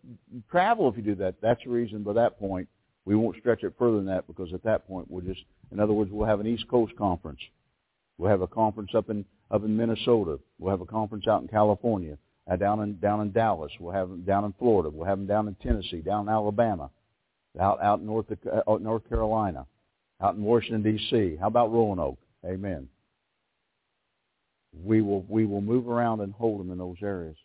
travel 0.49 0.89
if 0.89 0.97
you 0.97 1.03
do 1.03 1.15
that. 1.15 1.35
That's 1.41 1.63
the 1.63 1.69
reason. 1.69 2.03
By 2.03 2.13
that 2.13 2.39
point, 2.39 2.67
we 3.05 3.15
won't 3.15 3.37
stretch 3.39 3.63
it 3.63 3.73
further 3.77 3.97
than 3.97 4.05
that 4.07 4.27
because 4.27 4.53
at 4.53 4.63
that 4.63 4.87
point 4.87 5.09
we'll 5.09 5.25
just, 5.25 5.41
in 5.71 5.79
other 5.79 5.93
words, 5.93 6.11
we'll 6.11 6.27
have 6.27 6.39
an 6.39 6.47
East 6.47 6.67
Coast 6.67 6.95
conference. 6.97 7.39
We'll 8.17 8.29
have 8.29 8.41
a 8.41 8.47
conference 8.47 8.91
up 8.93 9.09
in 9.09 9.25
up 9.51 9.63
in 9.63 9.75
Minnesota. 9.75 10.39
We'll 10.59 10.71
have 10.71 10.81
a 10.81 10.85
conference 10.85 11.27
out 11.27 11.41
in 11.41 11.47
California, 11.47 12.17
uh, 12.51 12.55
down 12.57 12.81
in 12.81 12.99
down 12.99 13.21
in 13.21 13.31
Dallas. 13.31 13.71
We'll 13.79 13.93
have 13.93 14.09
them 14.09 14.23
down 14.23 14.43
in 14.43 14.53
Florida. 14.59 14.89
We'll 14.89 15.07
have 15.07 15.17
them 15.17 15.27
down 15.27 15.47
in 15.47 15.55
Tennessee, 15.55 16.01
down 16.01 16.27
in 16.27 16.29
Alabama, 16.29 16.91
out 17.59 17.81
out 17.81 17.99
in 17.99 18.05
North 18.05 18.25
uh, 18.31 18.77
North 18.79 19.07
Carolina, 19.07 19.65
out 20.21 20.35
in 20.35 20.43
Washington 20.43 20.83
D.C. 20.83 21.37
How 21.39 21.47
about 21.47 21.71
Roanoke? 21.71 22.19
Amen. 22.45 22.89
We 24.83 25.01
will 25.01 25.25
we 25.29 25.45
will 25.45 25.61
move 25.61 25.87
around 25.87 26.19
and 26.19 26.33
hold 26.33 26.59
them 26.59 26.71
in 26.71 26.77
those 26.77 26.97
areas. 27.01 27.37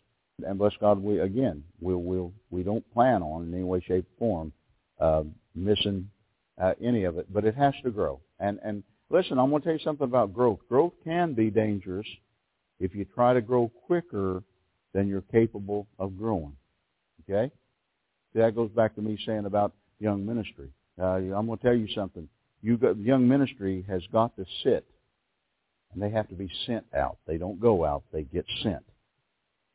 And 0.45 0.57
bless 0.57 0.73
God, 0.79 1.01
we 1.01 1.19
again, 1.19 1.63
we'll, 1.79 2.01
we'll, 2.01 2.33
we 2.49 2.63
don't 2.63 2.83
plan 2.93 3.23
on 3.23 3.43
in 3.43 3.53
any 3.53 3.63
way, 3.63 3.79
shape, 3.79 4.05
or 4.05 4.19
form 4.19 4.53
uh, 4.99 5.23
missing 5.55 6.09
uh, 6.61 6.73
any 6.81 7.03
of 7.03 7.17
it, 7.17 7.31
but 7.33 7.45
it 7.45 7.55
has 7.55 7.73
to 7.83 7.91
grow. 7.91 8.19
And 8.39 8.59
and 8.63 8.83
listen, 9.09 9.39
I'm 9.39 9.49
going 9.49 9.61
to 9.61 9.65
tell 9.67 9.77
you 9.77 9.83
something 9.83 10.05
about 10.05 10.33
growth. 10.33 10.59
Growth 10.69 10.93
can 11.03 11.33
be 11.33 11.49
dangerous 11.49 12.07
if 12.79 12.95
you 12.95 13.05
try 13.05 13.33
to 13.33 13.41
grow 13.41 13.71
quicker 13.85 14.43
than 14.93 15.07
you're 15.07 15.21
capable 15.21 15.87
of 15.99 16.17
growing. 16.17 16.55
Okay? 17.23 17.51
See, 18.33 18.39
that 18.39 18.55
goes 18.55 18.69
back 18.71 18.95
to 18.95 19.01
me 19.01 19.17
saying 19.25 19.45
about 19.45 19.73
young 19.99 20.25
ministry. 20.25 20.69
Uh, 20.99 21.15
I'm 21.15 21.45
going 21.45 21.57
to 21.57 21.63
tell 21.63 21.75
you 21.75 21.87
something. 21.93 22.27
You 22.61 22.77
got, 22.77 22.97
young 22.97 23.27
ministry 23.27 23.85
has 23.87 24.01
got 24.11 24.35
to 24.37 24.45
sit, 24.63 24.85
and 25.93 26.01
they 26.01 26.09
have 26.09 26.27
to 26.29 26.35
be 26.35 26.49
sent 26.65 26.85
out. 26.95 27.17
They 27.27 27.37
don't 27.37 27.59
go 27.59 27.85
out; 27.85 28.03
they 28.11 28.23
get 28.23 28.45
sent. 28.63 28.83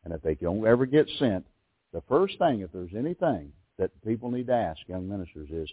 And 0.05 0.15
if 0.15 0.23
they 0.23 0.35
don't 0.35 0.67
ever 0.67 0.87
get 0.87 1.09
sent, 1.19 1.47
the 1.93 2.03
first 2.09 2.39
thing, 2.39 2.61
if 2.61 2.73
there's 2.73 2.95
anything 2.97 3.53
that 3.81 3.91
people 4.05 4.31
need 4.31 4.47
to 4.47 4.53
ask 4.53 4.79
young 4.87 5.09
ministers 5.09 5.49
is, 5.51 5.69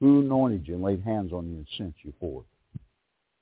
who 0.00 0.20
anointed 0.20 0.66
you 0.66 0.74
and 0.74 0.82
laid 0.82 1.02
hands 1.02 1.32
on 1.32 1.48
you 1.50 1.56
and 1.56 1.66
sent 1.76 1.94
you 2.02 2.12
forth? 2.20 2.46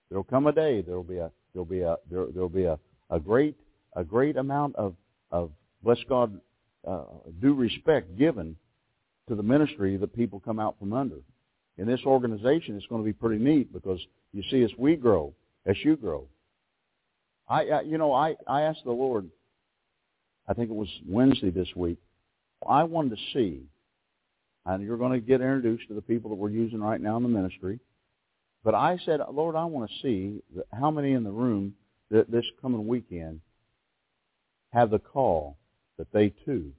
There'll 0.08 0.24
come 0.24 0.46
a 0.46 0.52
day. 0.52 0.80
There'll 0.80 1.04
be 1.04 1.18
a 1.18 1.30
there'll 1.52 1.64
be 1.64 1.82
a 1.82 1.96
there, 2.10 2.26
there'll 2.32 2.48
be 2.48 2.64
a, 2.64 2.78
a 3.10 3.20
great 3.20 3.56
a 3.94 4.02
great 4.02 4.36
amount 4.36 4.74
of 4.76 4.94
of 5.30 5.50
bless 5.82 5.98
God 6.08 6.40
uh, 6.86 7.04
due 7.40 7.54
respect 7.54 8.18
given 8.18 8.56
to 9.28 9.34
the 9.34 9.42
ministry 9.42 9.96
that 9.96 10.14
people 10.14 10.40
come 10.40 10.58
out 10.58 10.76
from 10.78 10.92
under. 10.92 11.20
In 11.78 11.86
this 11.86 12.00
organization, 12.04 12.76
it's 12.76 12.86
going 12.86 13.02
to 13.02 13.06
be 13.06 13.12
pretty 13.12 13.42
neat 13.42 13.72
because 13.72 14.00
you 14.32 14.42
see, 14.50 14.62
as 14.64 14.70
we 14.78 14.96
grow, 14.96 15.32
as 15.66 15.76
you 15.84 15.96
grow, 15.96 16.26
I, 17.48 17.64
I 17.66 17.80
you 17.82 17.98
know 17.98 18.12
I 18.12 18.36
I 18.46 18.62
asked 18.62 18.84
the 18.84 18.92
Lord. 18.92 19.30
I 20.48 20.54
think 20.54 20.70
it 20.70 20.76
was 20.76 20.88
Wednesday 21.06 21.50
this 21.50 21.68
week. 21.76 21.98
I 22.68 22.82
wanted 22.84 23.16
to 23.16 23.22
see, 23.32 23.62
and 24.74 24.84
you're 24.84 24.96
going 24.96 25.12
to 25.12 25.26
get 25.26 25.40
introduced 25.40 25.88
to 25.88 25.94
the 25.94 26.02
people 26.02 26.30
that 26.30 26.36
we're 26.36 26.50
using 26.50 26.80
right 26.80 27.00
now 27.00 27.16
in 27.16 27.22
the 27.22 27.28
ministry. 27.28 27.80
But 28.62 28.74
I 28.74 28.98
said, 29.04 29.20
Lord, 29.32 29.56
I 29.56 29.64
want 29.64 29.90
to 29.90 29.96
see 30.02 30.42
how 30.72 30.90
many 30.90 31.12
in 31.12 31.24
the 31.24 31.30
room 31.30 31.74
that 32.10 32.30
this 32.30 32.44
coming 32.60 32.86
weekend 32.86 33.40
have 34.72 34.90
the 34.90 34.98
call 34.98 35.56
that 35.98 36.12
they 36.12 36.32
too 36.44 36.72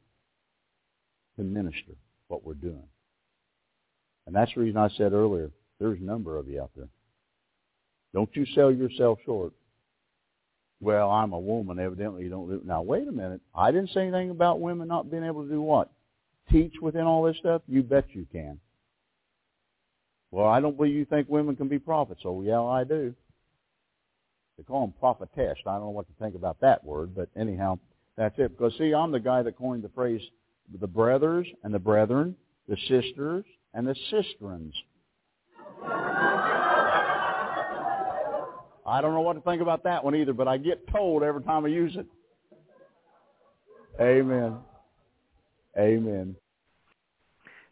can 1.35 1.51
minister 1.51 1.93
what 2.27 2.45
we're 2.45 2.53
doing. 2.53 2.87
And 4.25 4.35
that's 4.35 4.53
the 4.53 4.61
reason 4.61 4.77
I 4.77 4.89
said 4.89 5.13
earlier, 5.13 5.51
there's 5.79 5.99
a 5.99 6.03
number 6.03 6.37
of 6.37 6.47
you 6.47 6.61
out 6.61 6.71
there. 6.75 6.87
Don't 8.13 8.29
you 8.35 8.45
sell 8.55 8.71
yourself 8.71 9.19
short. 9.25 9.53
Well, 10.79 11.09
I'm 11.09 11.33
a 11.33 11.39
woman. 11.39 11.79
Evidently, 11.79 12.23
you 12.23 12.29
don't 12.29 12.49
do. 12.49 12.61
Now, 12.63 12.81
wait 12.81 13.07
a 13.07 13.11
minute. 13.11 13.41
I 13.53 13.71
didn't 13.71 13.89
say 13.89 14.01
anything 14.01 14.29
about 14.29 14.59
women 14.59 14.87
not 14.87 15.11
being 15.11 15.23
able 15.23 15.43
to 15.43 15.49
do 15.49 15.61
what? 15.61 15.89
Teach 16.51 16.73
within 16.81 17.03
all 17.03 17.23
this 17.23 17.37
stuff? 17.37 17.61
You 17.67 17.83
bet 17.83 18.05
you 18.13 18.27
can. 18.31 18.59
Well, 20.31 20.47
I 20.47 20.59
don't 20.59 20.77
believe 20.77 20.95
you 20.95 21.05
think 21.05 21.29
women 21.29 21.55
can 21.55 21.67
be 21.67 21.79
prophets. 21.79 22.21
Oh, 22.25 22.41
yeah, 22.41 22.61
I 22.61 22.83
do. 22.83 23.13
They 24.57 24.63
call 24.63 24.81
them 24.81 24.93
prophetess. 24.99 25.57
I 25.65 25.73
don't 25.73 25.81
know 25.81 25.89
what 25.89 26.07
to 26.07 26.13
think 26.23 26.35
about 26.35 26.61
that 26.61 26.83
word, 26.83 27.15
but 27.15 27.29
anyhow, 27.35 27.79
that's 28.17 28.37
it. 28.37 28.57
Because, 28.57 28.73
see, 28.77 28.93
I'm 28.93 29.11
the 29.11 29.19
guy 29.19 29.41
that 29.41 29.57
coined 29.57 29.83
the 29.83 29.89
phrase 29.89 30.21
the 30.79 30.87
brothers 30.87 31.47
and 31.63 31.73
the 31.73 31.79
brethren, 31.79 32.35
the 32.67 32.77
sisters 32.87 33.43
and 33.73 33.87
the 33.87 33.95
sisterins. 34.11 34.73
I 38.85 38.99
don't 39.01 39.13
know 39.13 39.21
what 39.21 39.33
to 39.33 39.41
think 39.41 39.61
about 39.61 39.83
that 39.83 40.03
one 40.03 40.15
either, 40.15 40.33
but 40.33 40.47
I 40.47 40.57
get 40.57 40.87
told 40.89 41.23
every 41.23 41.43
time 41.43 41.65
I 41.65 41.69
use 41.69 41.95
it. 41.95 42.05
Amen. 43.99 44.57
Amen. 45.77 46.35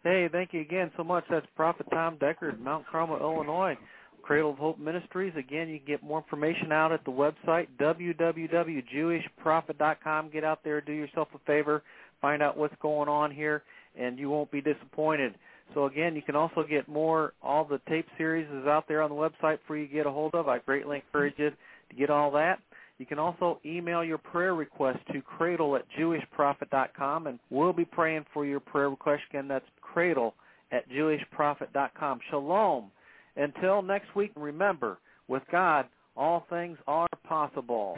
Hey, 0.04 0.30
thank 0.32 0.54
you 0.54 0.62
again 0.62 0.92
so 0.96 1.04
much. 1.04 1.26
That's 1.30 1.46
Prophet 1.56 1.86
Tom 1.92 2.18
Deckard, 2.18 2.60
Mount 2.60 2.86
Carmel, 2.90 3.20
Illinois. 3.20 3.78
Cradle 4.22 4.52
of 4.52 4.58
Hope 4.58 4.78
Ministries. 4.78 5.34
Again, 5.36 5.70
you 5.70 5.80
can 5.80 5.88
get 5.88 6.04
more 6.04 6.20
information 6.20 6.72
out 6.72 6.92
at 6.92 7.04
the 7.04 7.12
website, 7.12 7.68
www.jewishprophet.com. 7.80 10.30
Get 10.30 10.44
out 10.44 10.60
there, 10.64 10.82
do 10.82 10.92
yourself 10.92 11.30
a 11.34 11.40
favor, 11.48 11.82
find 12.22 12.44
out 12.44 12.58
what's 12.58 12.76
going 12.82 13.10
on 13.10 13.32
here, 13.32 13.64
and 13.98 14.20
you 14.20 14.30
won't 14.30 14.52
be 14.52 14.62
disappointed. 14.62 15.34
So 15.74 15.86
again, 15.86 16.16
you 16.16 16.22
can 16.22 16.36
also 16.36 16.64
get 16.68 16.88
more, 16.88 17.34
all 17.42 17.66
the 17.66 17.82
tape 17.90 18.06
series 18.18 18.48
is 18.52 18.68
out 18.68 18.88
there 18.88 19.02
on 19.02 19.10
the 19.10 19.16
website 19.16 19.58
for 19.66 19.76
you 19.76 19.88
to 19.88 19.94
get 19.94 20.06
a 20.06 20.12
hold 20.12 20.36
of. 20.36 20.48
I 20.48 20.60
greatly 20.60 20.98
encourage 20.98 21.34
you 21.38 21.50
to 21.50 21.96
get 21.98 22.10
all 22.10 22.32
that. 22.32 22.60
You 23.00 23.06
can 23.06 23.18
also 23.18 23.60
email 23.66 24.04
your 24.04 24.18
prayer 24.18 24.54
request 24.54 25.00
to 25.14 25.22
cradle 25.22 25.78
at 25.78 25.86
jewishprophet.com, 25.98 27.28
and 27.28 27.40
we'll 27.50 27.74
be 27.74 27.86
praying 27.86 28.26
for 28.34 28.46
your 28.46 28.60
prayer 28.60 28.90
request. 28.90 29.24
Again, 29.30 29.48
that's 29.48 29.66
cradle 29.82 30.36
at 30.72 30.88
jewishprophet.com. 30.90 32.20
Shalom. 32.30 32.92
Until 33.38 33.82
next 33.82 34.14
week, 34.16 34.32
remember, 34.36 34.98
with 35.30 35.44
God, 35.50 35.86
all 36.18 36.46
things 36.50 36.78
are 36.88 37.08
possible. 37.26 37.96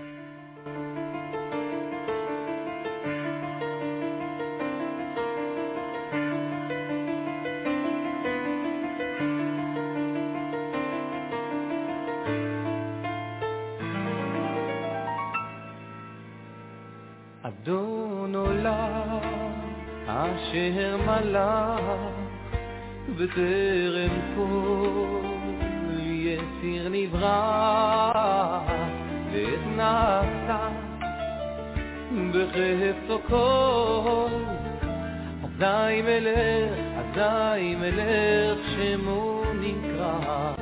אדון 17.64 18.36
עולם 18.36 19.20
אשר 20.08 20.98
מלך 21.06 21.82
בטרם 23.10 24.20
כל 24.36 26.00
יציר 26.00 26.90
נברא 26.90 28.62
ואת 29.34 29.76
נעשה 29.76 30.70
בחפצו 32.32 33.20
כל 33.28 34.28
אזי 35.44 36.02
מלך, 36.02 36.74
אזי 36.98 37.76
מלך 37.76 38.60
שמו 38.76 39.44
נקרא 39.62 40.61